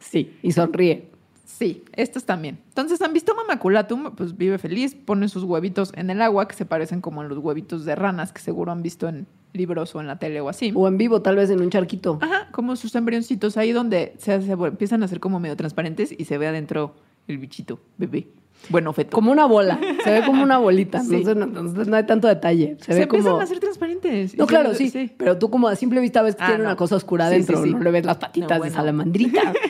Sí, 0.00 0.36
y 0.42 0.50
sonríe. 0.50 1.08
Sí, 1.44 1.84
estos 1.94 2.24
también. 2.24 2.58
Entonces, 2.70 3.00
Ambistoma 3.02 3.44
maculatum, 3.46 4.16
pues 4.16 4.36
vive 4.36 4.58
feliz, 4.58 4.96
pone 4.96 5.28
sus 5.28 5.44
huevitos 5.44 5.92
en 5.94 6.10
el 6.10 6.20
agua, 6.22 6.48
que 6.48 6.56
se 6.56 6.64
parecen 6.64 7.00
como 7.00 7.20
a 7.20 7.24
los 7.24 7.38
huevitos 7.38 7.84
de 7.84 7.94
ranas 7.94 8.32
que 8.32 8.40
seguro 8.40 8.72
han 8.72 8.82
visto 8.82 9.08
en 9.08 9.28
libros 9.52 9.94
o 9.94 10.00
en 10.00 10.08
la 10.08 10.18
tele 10.18 10.40
o 10.40 10.48
así. 10.48 10.72
O 10.74 10.88
en 10.88 10.98
vivo, 10.98 11.22
tal 11.22 11.36
vez 11.36 11.50
en 11.50 11.60
un 11.60 11.70
charquito. 11.70 12.18
Ajá, 12.20 12.48
como 12.50 12.74
sus 12.74 12.96
embrioncitos 12.96 13.56
ahí 13.56 13.70
donde 13.70 14.14
se, 14.18 14.42
se 14.42 14.52
empiezan 14.52 15.02
a 15.02 15.04
hacer 15.04 15.20
como 15.20 15.38
medio 15.38 15.56
transparentes 15.56 16.12
y 16.16 16.24
se 16.24 16.36
ve 16.36 16.48
adentro 16.48 16.96
el 17.28 17.38
bichito, 17.38 17.78
bebé. 17.96 18.26
Bueno, 18.68 18.92
feto. 18.92 19.10
Como 19.14 19.32
una 19.32 19.46
bola. 19.46 19.80
Se 20.04 20.10
ve 20.12 20.24
como 20.24 20.42
una 20.42 20.58
bolita. 20.58 21.00
Sí. 21.04 21.14
Entonces, 21.16 21.36
no, 21.36 21.44
entonces 21.46 21.88
no 21.88 21.96
hay 21.96 22.04
tanto 22.04 22.28
detalle. 22.28 22.76
Se, 22.80 22.84
se, 22.86 22.94
ve 22.94 23.02
empiezan 23.02 23.30
como. 23.32 23.40
a 23.40 23.44
hacer 23.44 23.58
transparentes. 23.60 24.36
No, 24.36 24.46
claro, 24.46 24.74
sí, 24.74 25.12
Pero 25.16 25.38
tú 25.38 25.50
como 25.50 25.68
a 25.68 25.76
simple 25.76 26.00
vista 26.00 26.22
ves 26.22 26.36
que 26.36 26.42
Ah, 26.42 26.46
tiene 26.48 26.62
no. 26.64 26.68
una 26.70 26.76
cosa 26.76 26.96
oscura 26.96 27.30
Sí, 27.30 27.42
sí. 27.42 27.52
No 27.70 27.80
le 27.80 27.90
ves 27.90 28.04
las 28.04 28.18
patitas 28.18 28.48
No, 28.50 28.54
de 28.54 28.58
bueno. 28.60 28.74
salamandrita. 28.74 29.40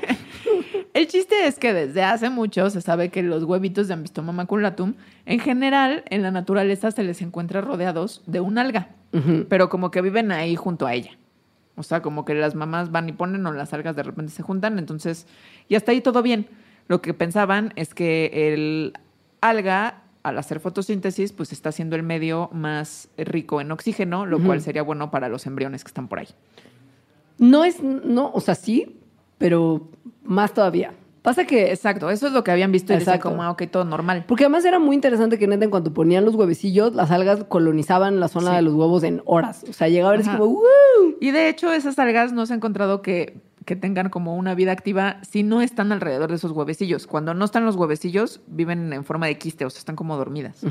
El 0.92 1.06
chiste 1.06 1.46
es 1.46 1.58
que 1.58 1.72
desde 1.72 2.02
hace 2.02 2.30
mucho 2.30 2.68
se 2.68 2.80
sabe 2.80 3.10
que 3.10 3.22
los 3.22 3.44
huevitos 3.44 3.86
de 3.88 3.94
Ambistoma 3.94 4.32
maculatum, 4.32 4.94
en 5.24 5.38
general, 5.38 6.02
en 6.10 6.22
la 6.22 6.30
naturaleza 6.32 6.90
se 6.90 7.04
les 7.04 7.22
encuentra 7.22 7.60
rodeados 7.60 8.22
de 8.26 8.40
un 8.40 8.58
alga, 8.58 8.88
pero 9.48 9.68
como 9.68 9.90
que 9.92 10.00
viven 10.02 10.32
ahí 10.32 10.56
junto 10.56 10.86
a 10.86 10.94
ella. 10.94 11.12
O 11.76 11.84
sea, 11.84 12.02
como 12.02 12.24
que 12.24 12.34
las 12.34 12.54
mamás 12.56 12.90
van 12.90 13.08
y 13.08 13.12
ponen 13.12 13.46
o 13.46 13.52
las 13.52 13.72
algas 13.72 13.94
de 13.94 14.02
repente 14.02 14.32
se 14.32 14.42
juntan, 14.42 14.78
entonces, 14.78 15.26
y 15.68 15.76
hasta 15.76 15.92
ahí 15.92 16.00
todo 16.00 16.22
bien. 16.22 16.46
Lo 16.90 17.00
que 17.00 17.14
pensaban 17.14 17.72
es 17.76 17.94
que 17.94 18.30
el 18.52 18.94
alga, 19.40 20.02
al 20.24 20.36
hacer 20.38 20.58
fotosíntesis, 20.58 21.32
pues 21.32 21.52
está 21.52 21.68
haciendo 21.68 21.94
el 21.94 22.02
medio 22.02 22.50
más 22.52 23.08
rico 23.16 23.60
en 23.60 23.70
oxígeno, 23.70 24.26
lo 24.26 24.40
cual 24.42 24.60
sería 24.60 24.82
bueno 24.82 25.12
para 25.12 25.28
los 25.28 25.46
embriones 25.46 25.84
que 25.84 25.88
están 25.88 26.08
por 26.08 26.18
ahí. 26.18 26.26
No 27.38 27.64
es, 27.64 27.80
no, 27.80 28.32
o 28.34 28.40
sea, 28.40 28.56
sí, 28.56 28.98
pero 29.38 29.88
más 30.24 30.52
todavía. 30.52 30.92
Pasa 31.22 31.44
que 31.44 31.70
Exacto, 31.70 32.10
eso 32.10 32.26
es 32.26 32.32
lo 32.32 32.42
que 32.42 32.50
habían 32.50 32.72
visto 32.72 32.92
y 32.92 32.96
decían 32.96 33.14
Exacto. 33.16 33.28
como, 33.30 33.44
ah, 33.44 33.50
ok, 33.52 33.62
todo 33.70 33.84
normal. 33.84 34.24
Porque 34.26 34.44
además 34.44 34.64
era 34.64 34.80
muy 34.80 34.96
interesante 34.96 35.38
que 35.38 35.46
neta 35.46 35.64
en 35.64 35.70
cuanto 35.70 35.94
ponían 35.94 36.24
los 36.24 36.34
huevecillos, 36.34 36.92
las 36.94 37.12
algas 37.12 37.44
colonizaban 37.44 38.18
la 38.18 38.26
zona 38.26 38.50
Sí. 38.50 38.56
de 38.56 38.62
los 38.62 38.74
huevos 38.74 39.04
en 39.04 39.22
horas. 39.26 39.64
O 39.68 39.72
sea, 39.72 39.88
llegaba 39.88 40.08
a 40.14 40.16
ver 40.16 40.22
así 40.26 40.30
como, 40.30 40.46
¡Woo! 40.46 40.64
Y 41.20 41.30
de 41.30 41.48
hecho, 41.50 41.72
esas 41.72 42.00
algas 42.00 42.32
no 42.32 42.46
se 42.46 42.54
ha 42.54 42.56
encontrado 42.56 43.00
que, 43.00 43.36
que 43.64 43.76
tengan 43.76 44.08
como 44.08 44.36
una 44.36 44.54
vida 44.54 44.72
activa 44.72 45.18
si 45.22 45.42
no 45.42 45.60
están 45.62 45.92
alrededor 45.92 46.30
de 46.30 46.36
esos 46.36 46.52
huevecillos. 46.52 47.06
Cuando 47.06 47.34
no 47.34 47.44
están 47.44 47.64
los 47.64 47.76
huevecillos, 47.76 48.40
viven 48.46 48.92
en 48.92 49.04
forma 49.04 49.26
de 49.26 49.38
quiste, 49.38 49.64
o 49.64 49.70
sea, 49.70 49.78
están 49.78 49.96
como 49.96 50.16
dormidas. 50.16 50.62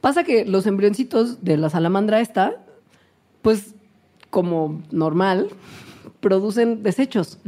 Pasa 0.00 0.22
que 0.24 0.44
los 0.44 0.66
embrioncitos 0.66 1.42
de 1.42 1.56
la 1.56 1.70
salamandra 1.70 2.20
esta, 2.20 2.56
pues 3.42 3.74
como 4.30 4.82
normal, 4.90 5.48
producen 6.20 6.82
desechos, 6.82 7.38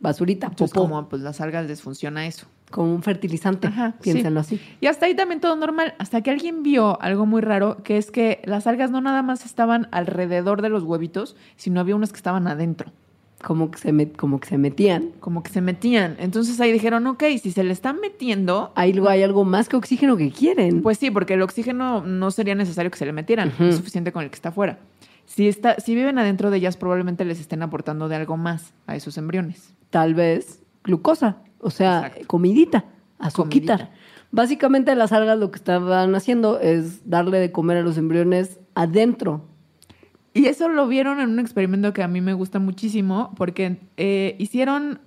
basurita, 0.00 0.48
Entonces, 0.48 0.74
popó, 0.74 0.88
como 0.88 1.08
pues 1.08 1.22
las 1.22 1.40
algas 1.40 1.66
les 1.66 1.80
funciona 1.80 2.26
eso. 2.26 2.46
como 2.70 2.94
un 2.94 3.02
fertilizante, 3.02 3.68
Ajá, 3.68 3.94
piénsenlo 4.02 4.42
sí. 4.42 4.56
así. 4.56 4.64
Y 4.80 4.86
hasta 4.86 5.06
ahí 5.06 5.14
también 5.14 5.40
todo 5.40 5.54
normal, 5.56 5.94
hasta 5.98 6.20
que 6.22 6.30
alguien 6.30 6.62
vio 6.62 7.00
algo 7.00 7.26
muy 7.26 7.40
raro, 7.42 7.82
que 7.82 7.96
es 7.98 8.10
que 8.10 8.40
las 8.44 8.66
algas 8.66 8.90
no 8.90 9.00
nada 9.00 9.22
más 9.22 9.44
estaban 9.46 9.88
alrededor 9.92 10.62
de 10.62 10.68
los 10.70 10.82
huevitos, 10.82 11.36
sino 11.56 11.80
había 11.80 11.94
unas 11.96 12.12
que 12.12 12.16
estaban 12.16 12.46
adentro, 12.46 12.90
Como 13.42 13.70
que 13.70 13.78
se, 13.78 13.92
met- 13.92 14.16
como 14.16 14.38
que 14.40 14.48
se 14.48 14.56
metían. 14.58 15.10
como 15.20 15.42
que 15.42 15.50
se 15.50 15.60
metían. 15.60 16.16
Entonces 16.18 16.60
ahí 16.60 16.72
dijeron, 16.72 17.06
ok, 17.06 17.24
si 17.42 17.50
se 17.50 17.64
le 17.64 17.72
están 17.72 17.98
metiendo, 18.00 18.72
Ahí 18.74 18.92
luego 18.92 19.08
hay 19.10 19.22
algo 19.22 19.44
más 19.44 19.68
que 19.68 19.76
oxígeno 19.76 20.16
que 20.16 20.30
quieren. 20.30 20.80
Pues 20.82 20.98
sí, 20.98 21.10
porque 21.10 21.34
el 21.34 21.42
oxígeno 21.42 22.02
no 22.04 22.30
sería 22.30 22.54
necesario 22.54 22.90
que 22.90 22.98
se 22.98 23.06
le 23.06 23.12
metieran, 23.12 23.48
Ujú. 23.48 23.64
es 23.64 23.76
suficiente 23.76 24.12
con 24.12 24.22
el 24.24 24.30
que 24.30 24.36
está 24.36 24.50
afuera. 24.50 24.78
Si, 25.26 25.48
está, 25.48 25.76
si 25.80 25.94
viven 25.94 26.18
adentro 26.18 26.50
de 26.50 26.58
ellas, 26.58 26.76
probablemente 26.76 27.24
les 27.24 27.40
estén 27.40 27.62
aportando 27.62 28.08
de 28.08 28.16
algo 28.16 28.36
más 28.36 28.72
a 28.86 28.96
esos 28.96 29.16
embriones. 29.18 29.72
Tal 29.90 30.14
vez 30.14 30.60
glucosa, 30.84 31.38
o 31.60 31.70
sea, 31.70 31.98
Exacto. 32.06 32.26
comidita, 32.26 32.84
azuquita. 33.18 33.76
Comidita. 33.76 33.94
Básicamente 34.30 34.94
las 34.94 35.12
algas 35.12 35.38
lo 35.38 35.50
que 35.50 35.56
estaban 35.58 36.14
haciendo 36.14 36.58
es 36.58 37.08
darle 37.08 37.38
de 37.38 37.52
comer 37.52 37.76
a 37.78 37.82
los 37.82 37.98
embriones 37.98 38.58
adentro. 38.74 39.44
Y 40.34 40.46
eso 40.46 40.68
lo 40.68 40.88
vieron 40.88 41.20
en 41.20 41.30
un 41.30 41.38
experimento 41.38 41.92
que 41.92 42.02
a 42.02 42.08
mí 42.08 42.20
me 42.20 42.32
gusta 42.32 42.58
muchísimo, 42.58 43.34
porque 43.36 43.78
eh, 43.96 44.36
hicieron 44.38 45.00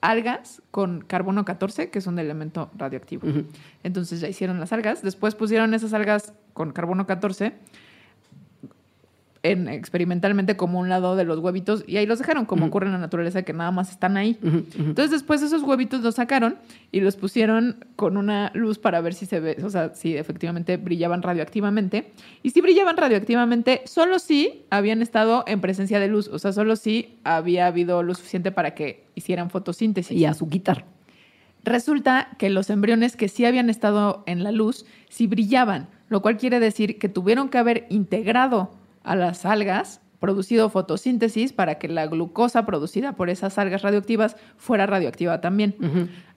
algas 0.00 0.62
con 0.70 1.00
carbono 1.02 1.44
14, 1.44 1.90
que 1.90 1.98
es 1.98 2.06
un 2.06 2.18
elemento 2.18 2.70
radioactivo. 2.76 3.26
Entonces 3.82 4.20
ya 4.20 4.28
hicieron 4.28 4.60
las 4.60 4.72
algas, 4.72 5.02
después 5.02 5.34
pusieron 5.34 5.74
esas 5.74 5.92
algas 5.92 6.32
con 6.52 6.72
carbono 6.72 7.06
14 7.06 7.54
en, 9.42 9.68
experimentalmente 9.68 10.56
como 10.56 10.78
un 10.78 10.88
lado 10.88 11.16
de 11.16 11.24
los 11.24 11.38
huevitos 11.38 11.84
y 11.86 11.96
ahí 11.96 12.06
los 12.06 12.18
dejaron, 12.18 12.44
como 12.44 12.66
ocurre 12.66 12.86
en 12.86 12.92
la 12.92 12.98
naturaleza, 12.98 13.42
que 13.42 13.52
nada 13.52 13.70
más 13.70 13.90
están 13.90 14.16
ahí. 14.16 14.38
Entonces 14.42 15.10
después 15.10 15.42
esos 15.42 15.62
huevitos 15.62 16.02
los 16.02 16.16
sacaron 16.16 16.56
y 16.92 17.00
los 17.00 17.16
pusieron 17.16 17.84
con 17.96 18.16
una 18.16 18.50
luz 18.54 18.78
para 18.78 19.00
ver 19.00 19.14
si 19.14 19.26
se 19.26 19.40
ve, 19.40 19.56
o 19.64 19.70
sea, 19.70 19.94
si 19.94 20.16
efectivamente 20.16 20.76
brillaban 20.76 21.22
radioactivamente. 21.22 22.12
Y 22.42 22.50
si 22.50 22.60
brillaban 22.60 22.96
radioactivamente, 22.96 23.82
solo 23.86 24.18
si 24.18 24.64
habían 24.70 25.00
estado 25.00 25.44
en 25.46 25.60
presencia 25.60 26.00
de 26.00 26.08
luz, 26.08 26.28
o 26.28 26.38
sea, 26.38 26.52
solo 26.52 26.76
si 26.76 27.16
había 27.24 27.66
habido 27.66 28.02
lo 28.02 28.14
suficiente 28.14 28.52
para 28.52 28.74
que 28.74 29.04
hicieran 29.14 29.50
fotosíntesis. 29.50 30.16
Y 30.16 30.24
azuquitar. 30.26 30.84
Resulta 31.64 32.28
que 32.38 32.48
los 32.50 32.70
embriones 32.70 33.16
que 33.16 33.28
sí 33.28 33.44
habían 33.44 33.68
estado 33.68 34.22
en 34.26 34.42
la 34.42 34.52
luz, 34.52 34.86
sí 35.08 35.26
brillaban, 35.26 35.88
lo 36.08 36.22
cual 36.22 36.36
quiere 36.38 36.58
decir 36.58 36.98
que 36.98 37.08
tuvieron 37.08 37.48
que 37.48 37.58
haber 37.58 37.86
integrado 37.90 38.70
a 39.10 39.16
las 39.16 39.44
algas, 39.44 40.00
producido 40.20 40.68
fotosíntesis 40.70 41.52
para 41.52 41.76
que 41.78 41.88
la 41.88 42.06
glucosa 42.06 42.64
producida 42.66 43.16
por 43.16 43.30
esas 43.30 43.58
algas 43.58 43.82
radioactivas 43.82 44.36
fuera 44.56 44.86
radioactiva 44.86 45.40
también. 45.40 45.74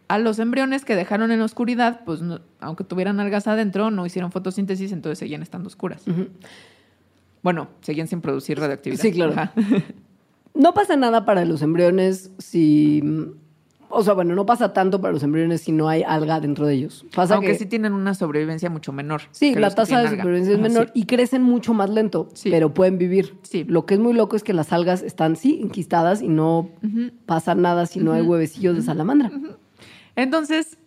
A 0.08 0.18
los 0.20 0.40
embriones 0.40 0.86
que 0.86 0.96
dejaron 0.96 1.32
en 1.32 1.40
la 1.40 1.46
oscuridad, 1.46 2.02
pues 2.06 2.22
no- 2.22 2.40
aunque 2.60 2.84
tuvieran 2.84 3.20
algas 3.20 3.48
adentro, 3.48 3.92
no 3.92 4.06
hicieron 4.06 4.32
fotosíntesis, 4.32 4.92
entonces 4.92 5.20
seguían 5.20 5.42
estando 5.42 5.68
oscuras. 5.68 6.04
Bueno, 7.42 7.68
seguían 7.82 8.08
sin 8.08 8.22
producir 8.22 8.60
radioactividad. 8.60 9.02
Sí, 9.02 9.12
claro. 9.12 9.34
Ajá. 9.34 9.54
No 10.54 10.74
pasa 10.74 10.96
nada 10.96 11.26
para 11.26 11.46
los 11.46 11.62
embriones 11.62 12.32
si... 12.38 13.02
O 13.96 14.04
sea, 14.04 14.14
bueno, 14.14 14.34
no 14.36 14.46
pasa 14.46 14.74
tanto 14.74 15.00
para 15.00 15.14
los 15.14 15.22
embriones 15.24 15.62
si 15.62 15.72
no 15.72 15.88
hay 15.88 16.04
alga 16.04 16.40
dentro 16.40 16.66
de 16.66 16.74
ellos. 16.74 17.06
Pasa 17.16 17.36
Aunque 17.36 17.52
que... 17.52 17.58
sí 17.60 17.66
tienen 17.68 17.94
una 17.94 18.14
sobrevivencia 18.14 18.70
mucho 18.70 18.92
menor. 18.92 19.22
Sí, 19.32 19.54
la 19.56 19.70
tasa 19.70 20.00
de 20.00 20.08
alga. 20.08 20.18
supervivencia 20.22 20.54
es 20.56 20.60
menor 20.60 20.86
sí. 20.88 21.02
y 21.02 21.06
crecen 21.06 21.44
mucho 21.44 21.74
más 21.74 21.90
lento, 21.90 22.28
Sí. 22.34 22.50
pero 22.50 22.74
pueden 22.74 22.98
vivir. 22.98 23.36
Sí. 23.44 23.64
Lo 23.66 23.86
que 23.86 23.94
es 23.94 24.00
muy 24.00 24.14
loco 24.14 24.36
es 24.36 24.44
que 24.44 24.54
las 24.54 24.74
algas 24.74 25.04
están, 25.04 25.36
sí, 25.36 25.60
enquistadas 25.62 26.22
y 26.22 26.28
no 26.28 26.70
pasa 27.26 27.56
nada 27.56 27.86
si 27.86 28.00
no 28.00 28.14
hay 28.14 28.22
huevecillos 28.24 28.76
de 28.76 28.82
salamandra. 28.82 29.32
Entonces, 30.16 30.78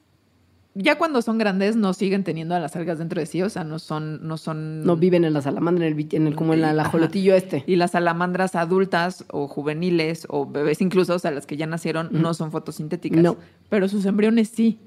ya 0.78 0.98
cuando 0.98 1.22
son 1.22 1.38
grandes 1.38 1.74
no 1.74 1.94
siguen 1.94 2.22
teniendo 2.22 2.54
a 2.54 2.60
las 2.60 2.76
algas 2.76 2.98
dentro 2.98 3.18
de 3.18 3.26
sí, 3.26 3.42
o 3.42 3.48
sea, 3.48 3.64
no 3.64 3.78
son... 3.78 4.26
No, 4.28 4.36
son, 4.36 4.84
No 4.84 4.96
viven 4.96 5.24
en 5.24 5.32
la 5.32 5.40
salamandra, 5.40 5.86
en 5.86 5.98
el, 5.98 6.08
en 6.12 6.26
el 6.26 6.34
como 6.36 6.52
en 6.52 6.60
la- 6.60 6.70
el 6.72 6.80
ajolotillo 6.80 7.34
este. 7.34 7.64
Y 7.66 7.76
las 7.76 7.92
salamandras 7.92 8.54
adultas 8.54 9.24
o 9.30 9.48
juveniles 9.48 10.26
o 10.28 10.44
bebés 10.46 10.80
incluso, 10.82 11.14
o 11.14 11.18
sea, 11.18 11.30
las 11.30 11.46
que 11.46 11.56
ya 11.56 11.66
nacieron, 11.66 12.08
no 12.12 12.34
son 12.34 12.52
fotosintéticas. 12.52 13.22
No. 13.22 13.36
Pero 13.70 13.88
sus 13.88 14.04
embriones 14.04 14.48
sí. 14.50 14.78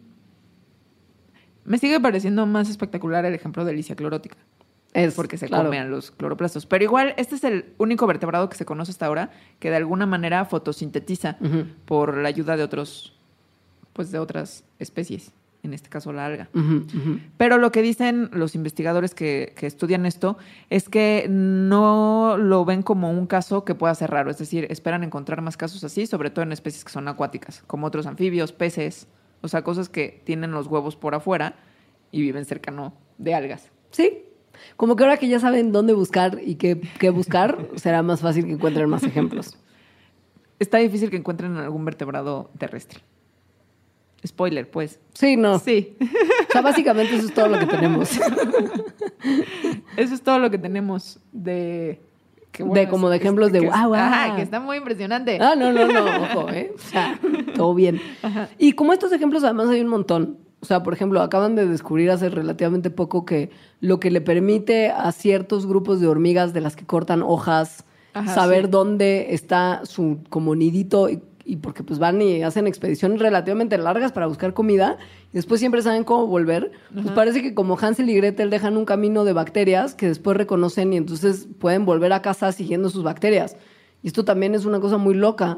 Me 1.65 1.77
sigue 1.77 1.99
pareciendo 1.99 2.45
más 2.45 2.69
espectacular 2.69 3.25
el 3.25 3.33
ejemplo 3.33 3.65
de 3.65 3.73
Licia 3.73 3.95
clorótica. 3.95 4.37
Es 4.93 5.13
porque 5.13 5.37
se 5.37 5.47
claro. 5.47 5.65
come 5.65 5.77
a 5.79 5.85
los 5.85 6.09
cloroplastos. 6.09 6.65
Pero 6.65 6.83
igual, 6.83 7.13
este 7.17 7.35
es 7.35 7.43
el 7.43 7.65
único 7.77 8.07
vertebrado 8.07 8.49
que 8.49 8.57
se 8.57 8.65
conoce 8.65 8.91
hasta 8.91 9.05
ahora 9.05 9.29
que 9.59 9.69
de 9.69 9.75
alguna 9.75 10.07
manera 10.07 10.45
fotosintetiza 10.45 11.37
por 11.85 12.17
la 12.17 12.27
ayuda 12.27 12.57
de 12.57 12.63
otros, 12.63 13.15
pues 13.93 14.11
de 14.11 14.17
otras 14.17 14.63
especies, 14.79 15.31
en 15.63 15.73
este 15.73 15.89
caso 15.89 16.13
la 16.13 16.25
alga. 16.25 16.49
Ujú, 16.53 16.85
ujú. 16.95 17.19
Pero 17.37 17.57
lo 17.57 17.71
que 17.71 17.81
dicen 17.81 18.29
los 18.33 18.55
investigadores 18.55 19.13
que, 19.13 19.53
que 19.57 19.67
estudian 19.67 20.05
esto 20.05 20.37
es 20.69 20.89
que 20.89 21.27
no 21.29 22.37
lo 22.37 22.65
ven 22.65 22.81
como 22.81 23.11
un 23.11 23.27
caso 23.27 23.65
que 23.65 23.75
pueda 23.75 23.93
ser 23.95 24.11
raro. 24.11 24.31
Es 24.31 24.37
decir, 24.37 24.67
esperan 24.69 25.03
encontrar 25.03 25.41
más 25.41 25.57
casos 25.57 25.83
así, 25.83 26.05
sobre 26.05 26.29
todo 26.29 26.43
en 26.43 26.51
especies 26.51 26.83
que 26.83 26.91
son 26.91 27.07
acuáticas, 27.07 27.63
como 27.67 27.87
otros 27.87 28.05
anfibios, 28.05 28.53
peces, 28.53 29.07
o 29.41 29.47
sea, 29.47 29.63
cosas 29.63 29.89
que 29.89 30.21
tienen 30.23 30.51
los 30.51 30.67
huevos 30.67 30.95
por 30.95 31.15
afuera 31.15 31.55
y 32.11 32.21
viven 32.21 32.45
cercano 32.45 32.93
de 33.17 33.33
algas. 33.33 33.71
Sí. 33.91 34.23
Como 34.75 34.95
que 34.95 35.03
ahora 35.03 35.17
que 35.17 35.27
ya 35.27 35.39
saben 35.39 35.71
dónde 35.71 35.93
buscar 35.93 36.39
y 36.43 36.55
qué, 36.55 36.81
qué 36.99 37.09
buscar, 37.09 37.69
será 37.75 38.01
más 38.03 38.21
fácil 38.21 38.45
que 38.45 38.53
encuentren 38.53 38.89
más 38.89 39.03
ejemplos. 39.03 39.57
Está 40.57 40.77
difícil 40.79 41.09
que 41.09 41.17
encuentren 41.17 41.55
algún 41.57 41.85
vertebrado 41.85 42.51
terrestre. 42.57 42.99
Spoiler, 44.25 44.69
pues. 44.69 44.99
Sí, 45.13 45.37
no. 45.37 45.59
Sí, 45.59 45.95
O 46.01 46.51
sea, 46.51 46.61
básicamente 46.61 47.15
eso 47.15 47.27
es 47.27 47.33
todo 47.33 47.47
lo 47.47 47.57
que 47.59 47.65
tenemos. 47.67 48.09
eso 49.97 50.13
es 50.13 50.21
todo 50.21 50.39
lo 50.39 50.49
que 50.51 50.57
tenemos 50.57 51.19
de... 51.31 52.01
qué 52.51 52.63
De 52.63 52.87
como 52.89 53.09
de 53.09 53.17
es- 53.17 53.21
ejemplos 53.21 53.51
de 53.51 53.61
que- 53.61 53.67
guau, 53.67 53.89
guau. 53.89 54.01
Ajá, 54.01 54.35
que 54.35 54.41
está 54.41 54.59
muy 54.59 54.77
impresionante. 54.77 55.37
Ah, 55.41 55.55
no, 55.57 55.71
no, 55.71 55.87
no, 55.87 56.05
ojo, 56.23 56.49
¿eh? 56.49 56.73
O 56.75 56.79
sea, 56.79 57.19
todo 57.55 57.73
bien. 57.73 58.01
Y 58.57 58.73
como 58.73 58.93
estos 58.93 59.11
ejemplos, 59.11 59.43
además 59.43 59.69
hay 59.69 59.81
un 59.81 59.87
montón. 59.87 60.37
O 60.61 60.65
sea, 60.65 60.83
por 60.83 60.93
ejemplo, 60.93 61.21
acaban 61.21 61.55
de 61.55 61.65
descubrir 61.67 62.11
hace 62.11 62.27
relativamente 62.29 62.89
poco 62.89 63.23
que 63.25 63.49
lo 63.79 63.99
que 64.01 64.11
le 64.11 64.19
permite 64.19 64.89
a 64.89 65.11
ciertos 65.13 65.65
grupos 65.65 66.01
de 66.01 66.07
hormigas 66.07 66.53
de 66.53 66.59
las 66.61 66.75
que 66.75 66.85
cortan 66.85 67.23
hojas 67.23 67.85
Ajá, 68.13 68.33
saber 68.35 68.65
sí. 68.65 68.71
dónde 68.71 69.27
está 69.33 69.85
su 69.85 70.19
como 70.29 70.55
nidito 70.55 71.07
y, 71.09 71.21
y 71.49 71.55
porque 71.55 71.81
pues 71.81 71.97
van 71.97 72.21
y 72.21 72.43
hacen 72.43 72.67
expediciones 72.67 73.19
relativamente 73.19 73.75
largas 73.79 74.11
para 74.11 74.27
buscar 74.27 74.53
comida 74.53 74.99
y 75.33 75.35
después 75.35 75.59
siempre 75.59 75.81
saben 75.81 76.03
cómo 76.03 76.27
volver. 76.27 76.71
Pues 76.93 77.09
parece 77.09 77.41
que 77.41 77.55
como 77.55 77.75
Hansel 77.75 78.07
y 78.11 78.15
Gretel 78.15 78.51
dejan 78.51 78.77
un 78.77 78.85
camino 78.85 79.23
de 79.23 79.33
bacterias 79.33 79.95
que 79.95 80.07
después 80.07 80.37
reconocen 80.37 80.93
y 80.93 80.97
entonces 80.97 81.47
pueden 81.59 81.85
volver 81.85 82.13
a 82.13 82.21
casa 82.21 82.51
siguiendo 82.51 82.91
sus 82.91 83.03
bacterias. 83.03 83.57
Y 84.03 84.07
esto 84.07 84.23
también 84.23 84.53
es 84.53 84.65
una 84.65 84.79
cosa 84.79 84.97
muy 84.97 85.15
loca. 85.15 85.57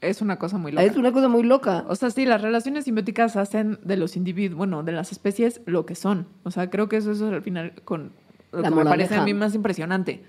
Es 0.00 0.22
una 0.22 0.38
cosa 0.38 0.58
muy 0.58 0.70
loca. 0.70 0.84
Es 0.84 0.96
una 0.96 1.10
cosa 1.10 1.26
muy 1.26 1.42
loca. 1.42 1.86
O 1.88 1.96
sea, 1.96 2.10
sí, 2.10 2.24
las 2.24 2.40
relaciones 2.40 2.84
simbióticas 2.84 3.34
hacen 3.34 3.80
de 3.82 3.96
los 3.96 4.16
individuos, 4.16 4.56
bueno, 4.58 4.84
de 4.84 4.92
las 4.92 5.10
especies, 5.10 5.60
lo 5.66 5.86
que 5.86 5.96
son. 5.96 6.28
O 6.44 6.52
sea, 6.52 6.70
creo 6.70 6.88
que 6.88 6.98
eso 6.98 7.10
es 7.10 7.20
al 7.20 7.42
final 7.42 7.72
con 7.84 8.12
lo 8.52 8.60
La 8.60 8.68
que 8.68 8.74
me 8.76 8.84
parece 8.84 9.16
a 9.16 9.24
mí 9.24 9.34
más 9.34 9.56
impresionante, 9.56 10.22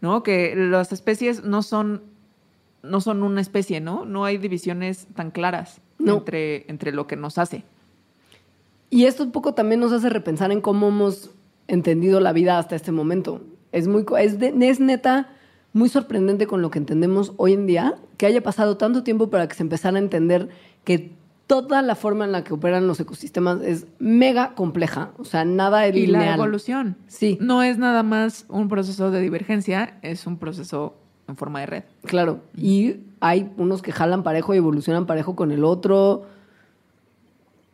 ¿no? 0.00 0.24
Que 0.24 0.56
las 0.56 0.92
especies 0.92 1.44
no 1.44 1.62
son, 1.62 2.02
no 2.88 3.00
son 3.00 3.22
una 3.22 3.40
especie, 3.40 3.80
¿no? 3.80 4.04
No 4.04 4.24
hay 4.24 4.38
divisiones 4.38 5.06
tan 5.14 5.30
claras 5.30 5.80
No. 5.98 6.18
entre, 6.18 6.70
entre 6.70 6.92
lo 6.92 7.06
que 7.06 7.16
nos 7.16 7.38
hace. 7.38 7.64
Y 8.90 9.04
esto 9.04 9.22
un 9.24 9.32
poco 9.32 9.54
también 9.54 9.80
nos 9.80 9.92
hace 9.92 10.08
repensar 10.08 10.50
en 10.52 10.60
cómo 10.60 10.88
hemos 10.88 11.30
entendido 11.66 12.20
la 12.20 12.32
vida 12.32 12.58
hasta 12.58 12.74
este 12.76 12.92
momento. 12.92 13.42
Es 13.72 13.86
muy 13.86 14.04
es, 14.18 14.38
de- 14.38 14.54
es 14.68 14.80
neta 14.80 15.28
muy 15.74 15.90
sorprendente 15.90 16.46
con 16.46 16.62
lo 16.62 16.70
que 16.70 16.78
entendemos 16.78 17.34
hoy 17.36 17.52
en 17.52 17.66
día 17.66 17.96
que 18.16 18.24
haya 18.26 18.42
pasado 18.42 18.78
tanto 18.78 19.02
tiempo 19.04 19.28
para 19.28 19.46
que 19.46 19.54
se 19.54 19.62
empezara 19.62 19.96
a 19.98 20.00
entender 20.00 20.48
que 20.84 21.12
toda 21.46 21.82
la 21.82 21.94
forma 21.94 22.24
en 22.24 22.32
la 22.32 22.44
que 22.44 22.54
operan 22.54 22.86
los 22.86 22.98
ecosistemas 23.00 23.60
es 23.62 23.86
mega 23.98 24.54
compleja, 24.54 25.12
o 25.18 25.24
sea, 25.24 25.44
nada 25.44 25.86
es 25.86 25.94
Y 25.96 26.06
la 26.06 26.18
lineal. 26.20 26.38
evolución. 26.40 26.96
Sí. 27.06 27.38
No 27.40 27.62
es 27.62 27.76
nada 27.78 28.02
más 28.02 28.46
un 28.48 28.68
proceso 28.68 29.10
de 29.10 29.20
divergencia, 29.20 29.98
es 30.02 30.26
un 30.26 30.38
proceso 30.38 30.94
en 31.28 31.36
forma 31.36 31.60
de 31.60 31.66
red. 31.66 31.84
Claro, 32.04 32.40
y 32.56 32.96
hay 33.20 33.50
unos 33.56 33.82
que 33.82 33.92
jalan 33.92 34.22
parejo 34.22 34.54
y 34.54 34.58
evolucionan 34.58 35.06
parejo 35.06 35.36
con 35.36 35.52
el 35.52 35.64
otro. 35.64 36.26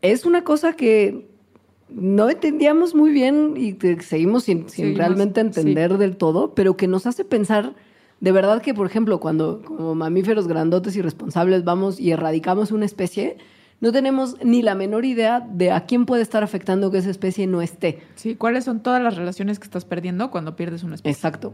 es 0.03 0.27
una 0.27 0.45
cosa 0.45 0.75
que 0.75 1.27
no 1.89 2.29
entendíamos 2.29 2.95
muy 2.95 3.11
bien 3.11 3.55
y 3.57 3.75
que 3.75 4.01
seguimos 4.03 4.45
sin, 4.45 4.69
sin 4.69 4.71
Seguimos, 4.71 4.99
realmente 4.99 5.41
sí. 5.41 5.47
entender 5.47 5.97
del 5.99 6.17
todo, 6.17 6.55
pero 6.55 6.77
que 6.77 6.89
nos 6.89 7.07
hace 7.07 7.25
pensar 7.25 7.75
de 8.21 8.33
verdad 8.33 8.63
que, 8.63 8.73
por 8.73 8.87
ejemplo, 8.87 9.21
cuando 9.21 9.61
como 9.63 9.95
mamíferos 9.95 10.49
grandotes 10.49 10.97
y 10.97 11.03
responsables 11.03 11.63
vamos 11.65 12.01
y 12.01 12.11
erradicamos 12.11 12.73
una 12.73 12.87
especie, 12.87 13.37
no 13.81 13.93
tenemos 13.93 14.37
ni 14.43 14.63
la 14.63 14.75
menor 14.75 15.05
idea 15.05 15.41
de 15.41 15.71
a 15.71 15.85
quién 15.85 16.07
puede 16.07 16.23
estar 16.23 16.43
afectando 16.43 16.91
que 16.91 16.99
esa 16.99 17.11
especie 17.11 17.47
no 17.47 17.61
esté. 17.61 18.01
Sí, 18.15 18.35
¿cuáles 18.35 18.65
son 18.65 18.83
todas 18.83 19.03
las 19.03 19.17
relaciones 19.17 19.59
que 19.59 19.65
estás 19.65 19.85
perdiendo 19.85 20.31
cuando 20.31 20.57
pierdes 20.57 20.85
una 20.85 20.95
especie? 20.95 21.13
Exacto. 21.13 21.53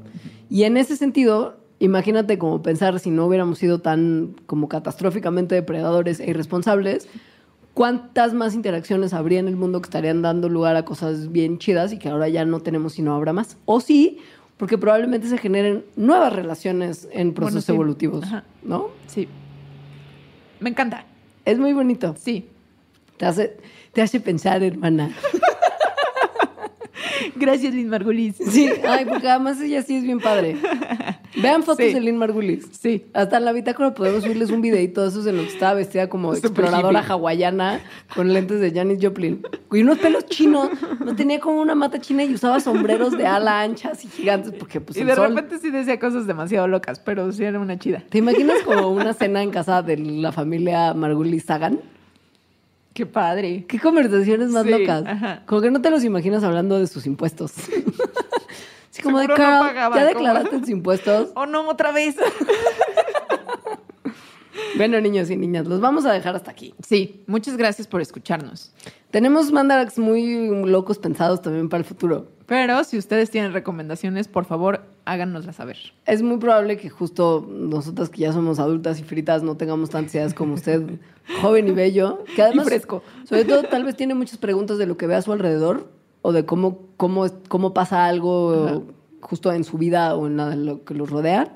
Y 0.49 0.63
en 0.63 0.77
ese 0.77 0.97
sentido, 0.97 1.57
imagínate 1.81 2.39
como 2.39 2.63
pensar 2.63 3.01
si 3.01 3.11
no 3.11 3.27
hubiéramos 3.27 3.59
sido 3.59 3.81
tan 3.81 4.37
como 4.47 4.69
catastróficamente 4.69 5.55
depredadores 5.57 6.21
e 6.21 6.31
irresponsables, 6.31 7.09
cuántas 7.75 8.35
más 8.35 8.55
interacciones 8.55 9.15
habría 9.15 9.41
en 9.41 9.49
el 9.49 9.57
mundo 9.57 9.81
que 9.81 9.87
estarían 9.87 10.23
dando 10.23 10.49
lugar 10.49 10.77
a 10.77 10.85
cosas 10.85 11.33
bien 11.33 11.59
chidas 11.59 11.93
y 11.93 11.99
que 11.99 12.09
ahora 12.09 12.29
ya 12.29 12.45
no 12.45 12.61
tenemos 12.61 12.99
y 12.99 13.03
no 13.03 13.15
habrá 13.15 13.33
más. 13.33 13.57
O 13.65 13.81
sí, 13.81 14.19
porque 14.59 14.77
probablemente 14.77 15.27
se 15.27 15.39
generen 15.39 15.85
nuevas 15.97 16.33
relaciones 16.33 17.09
en 17.13 17.33
procesos 17.33 17.65
sí. 17.65 17.73
evolutivos, 17.73 18.25
Ajá. 18.25 18.45
¿no? 18.63 18.89
Sí. 19.07 19.27
Me 20.61 20.71
encanta. 20.71 21.07
Es 21.47 21.59
muy 21.59 21.73
bonito. 21.73 22.15
Sí. 22.19 22.47
Te 23.17 23.25
hace, 23.25 23.57
te 23.93 24.03
hace 24.03 24.21
pensar, 24.21 24.63
hermana. 24.63 25.11
Gracias, 27.37 27.75
Liz 27.75 27.87
Margulis. 27.87 28.37
Sí, 28.37 28.71
ay, 28.87 29.05
porque 29.07 29.29
además 29.29 29.61
ella 29.61 29.83
sí 29.83 29.97
es 29.97 30.03
bien 30.05 30.21
padre. 30.21 30.57
Vean 31.37 31.63
fotos 31.63 31.87
Sí. 31.87 31.95
de 31.95 32.01
Lynn 32.01 32.17
Margulis. 32.17 32.67
Sí. 32.73 33.07
Hasta 33.15 33.37
en 33.39 33.45
la 33.45 33.53
bitácora 33.53 33.95
podemos 33.95 34.25
subirles 34.25 34.51
un 34.51 34.61
videito 34.61 35.03
de 35.03 35.09
esos 35.09 35.27
en 35.27 35.37
los 35.37 35.47
que 35.47 35.53
estaba 35.53 35.75
vestida 35.75 36.09
como 36.09 36.35
Súper 36.35 36.51
exploradora 36.51 37.01
hippie. 37.01 37.13
hawaiana 37.13 37.81
con 38.15 38.33
lentes 38.33 38.61
de 38.61 38.73
Janis 38.73 38.99
Joplin. 39.01 39.41
Y 39.73 39.83
unos 39.83 39.99
pelos 39.99 40.27
chinos. 40.27 40.71
No 41.05 41.15
tenía 41.15 41.39
como 41.41 41.61
una 41.61 41.75
mata 41.77 42.01
china 42.01 42.25
y 42.25 42.35
usaba 42.35 42.59
sombreros 42.61 43.17
de 43.17 43.27
ala 43.27 43.61
anchas 43.63 44.05
y 44.05 44.09
gigantes 44.09 44.53
porque 44.59 44.81
pues 44.81 44.99
y 44.99 45.03
el 45.03 45.07
de 45.07 45.15
sol. 45.15 45.29
repente 45.35 45.59
sí 45.59 45.71
decía 45.71 45.99
cosas 46.01 46.27
demasiado 46.27 46.67
locas, 46.67 46.99
pero 46.99 47.31
sí 47.33 47.45
era 47.45 47.61
una 47.61 47.79
chida. 47.79 48.03
¿Te 48.09 48.19
imaginas 48.19 48.57
como 48.65 48.89
una 48.89 49.13
cena 49.15 49.43
en 49.43 49.51
casa 49.51 49.83
de 49.83 49.97
la 49.99 50.33
familia 50.33 50.95
Margulis 50.95 51.45
Sagan? 51.45 51.79
Qué 52.93 53.07
padre. 53.07 53.65
¿Qué 53.69 53.79
conversaciones 53.79 54.51
más 54.51 54.65
Sí, 54.65 54.71
locas? 54.71 55.05
ajá. 55.07 55.43
Como 55.47 55.61
que 55.61 55.71
no 55.71 55.81
te 55.81 55.91
los 55.91 56.03
imaginas 56.05 56.43
hablando 56.43 56.79
de 56.79 56.87
sus 56.87 57.07
impuestos. 57.07 57.53
Así 58.91 59.03
como 59.03 59.19
de, 59.21 59.27
Seguro 59.27 59.37
no 59.39 59.51
Carl, 59.51 59.67
pagaba, 59.69 59.97
¿ya 59.97 60.03
¿cómo? 60.13 60.19
declaraste 60.19 60.59
tus 60.59 60.69
impuestos? 60.69 61.29
Oh, 61.37 61.47
no, 61.47 61.69
otra 61.69 61.93
vez. 61.93 62.17
Bueno, 64.77 65.01
niños 65.01 65.29
y 65.31 65.37
niñas, 65.37 65.67
los 65.67 65.81
vamos 65.81 66.07
a 66.07 66.13
dejar 66.13 66.35
hasta 66.35 66.51
aquí. 66.51 66.75
Sí, 66.87 67.23
muchas 67.27 67.57
gracias 67.57 67.87
por 67.87 68.01
escucharnos. 68.01 68.73
Tenemos 69.11 69.53
mandarax 69.53 69.99
muy 69.99 70.49
locos 70.65 70.99
pensados 70.99 71.43
también 71.43 71.69
para 71.69 71.81
el 71.81 71.85
futuro. 71.85 72.29
Pero 72.51 72.83
si 72.83 72.99
ustedes 72.99 73.31
tienen 73.31 73.53
recomendaciones, 73.53 74.27
por 74.27 74.45
favor, 74.45 74.81
háganoslas 75.05 75.55
saber. 75.55 75.77
Es 76.05 76.21
muy 76.21 76.39
probable 76.39 76.77
que 76.79 76.91
justo 76.91 77.49
nosotras 77.49 78.09
que 78.09 78.23
ya 78.23 78.33
somos 78.33 78.59
adultas 78.59 78.99
y 78.99 79.05
fritas 79.05 79.45
no 79.45 79.57
tengamos 79.57 79.91
tantas 79.91 80.17
ideas 80.17 80.35
como 80.35 80.55
usted, 80.55 80.83
joven 81.43 81.69
y 81.69 81.71
bello, 81.71 82.25
que 82.35 82.43
además, 82.43 82.67
Y 82.67 82.71
fresco. 82.71 83.05
sobre 83.23 83.45
todo 83.45 83.63
tal 83.63 83.85
vez 83.85 83.95
tiene 83.95 84.15
muchas 84.15 84.37
preguntas 84.37 84.79
de 84.79 84.87
lo 84.87 84.97
que 84.97 85.07
ve 85.07 85.15
a 85.15 85.23
su 85.23 85.33
alrededor 85.33 85.93
o 86.23 86.33
de 86.33 86.45
cómo, 86.45 86.81
cómo, 86.97 87.25
cómo 87.47 87.73
pasa 87.73 88.07
algo 88.07 88.85
justo 89.21 89.53
en 89.53 89.63
su 89.63 89.79
vida 89.79 90.17
o 90.17 90.27
en 90.27 90.67
lo 90.67 90.85
que 90.85 90.95
los 90.95 91.09
rodea. 91.09 91.53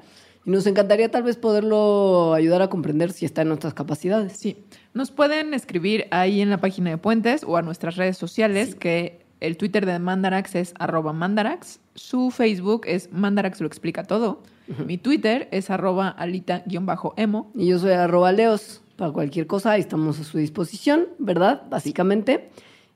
Y 0.47 0.51
nos 0.53 0.64
encantaría 0.68 1.11
tal 1.11 1.24
vez 1.24 1.36
poderlo 1.36 2.34
ayudar 2.34 2.62
a 2.62 2.68
comprender 2.68 3.11
si 3.11 3.24
está 3.24 3.42
en 3.42 3.49
nuestras 3.49 3.74
capacidades. 3.74 4.34
Sí, 4.34 4.59
nos 4.92 5.11
pueden 5.11 5.55
escribir 5.55 6.07
ahí 6.12 6.40
en 6.40 6.51
la 6.51 6.59
página 6.59 6.90
de 6.90 6.99
Puentes 6.99 7.42
o 7.42 7.57
a 7.57 7.62
nuestras 7.62 7.97
redes 7.97 8.16
sociales, 8.16 8.76
que 8.76 9.24
el 9.47 9.57
Twitter 9.57 9.86
de 9.86 9.99
Mandarax 9.99 10.55
es 10.55 10.74
arroba 10.78 11.12
Mandarax, 11.12 11.80
su 11.95 12.30
Facebook 12.30 12.82
es 12.86 13.12
Mandarax 13.12 13.61
lo 13.61 13.66
explica 13.66 14.05
todo, 14.05 14.42
mi 14.86 14.99
Twitter 14.99 15.49
es 15.51 15.70
arroba 15.70 16.09
alita-emo. 16.09 17.53
Y 17.55 17.66
yo 17.66 17.78
soy 17.78 17.92
arroba 17.92 18.32
leos. 18.32 18.80
Para 18.97 19.12
cualquier 19.12 19.47
cosa, 19.47 19.72
ahí 19.72 19.80
estamos 19.80 20.20
a 20.20 20.24
su 20.24 20.38
disposición, 20.38 21.09
¿verdad? 21.18 21.62
Básicamente. 21.68 22.51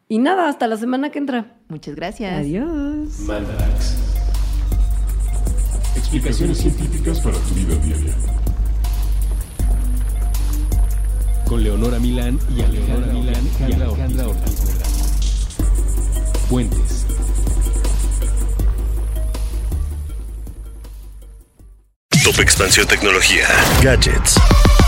Y 0.08 0.18
nada, 0.18 0.48
hasta 0.48 0.66
la 0.66 0.76
semana 0.76 1.10
que 1.10 1.18
entra. 1.18 1.56
Muchas 1.68 1.96
gracias. 1.96 2.32
Adiós. 2.38 3.18
Mandarax. 3.20 3.96
Explicaciones 5.96 6.58
científicas 6.58 7.20
para 7.20 7.36
tu 7.36 7.54
vida 7.54 7.74
diaria. 7.84 8.14
Con 11.46 11.62
Leonora 11.62 11.98
Milán 11.98 12.38
y 12.56 12.62
Alejandra 12.62 13.12
Milán 13.12 13.44
y 13.60 13.72
Alejandra 13.72 14.28
Ortiz. 14.28 14.87
Puentes. 16.48 17.04
Top 22.24 22.40
Expansión 22.40 22.86
Tecnología. 22.86 23.46
Gadgets. 23.82 24.36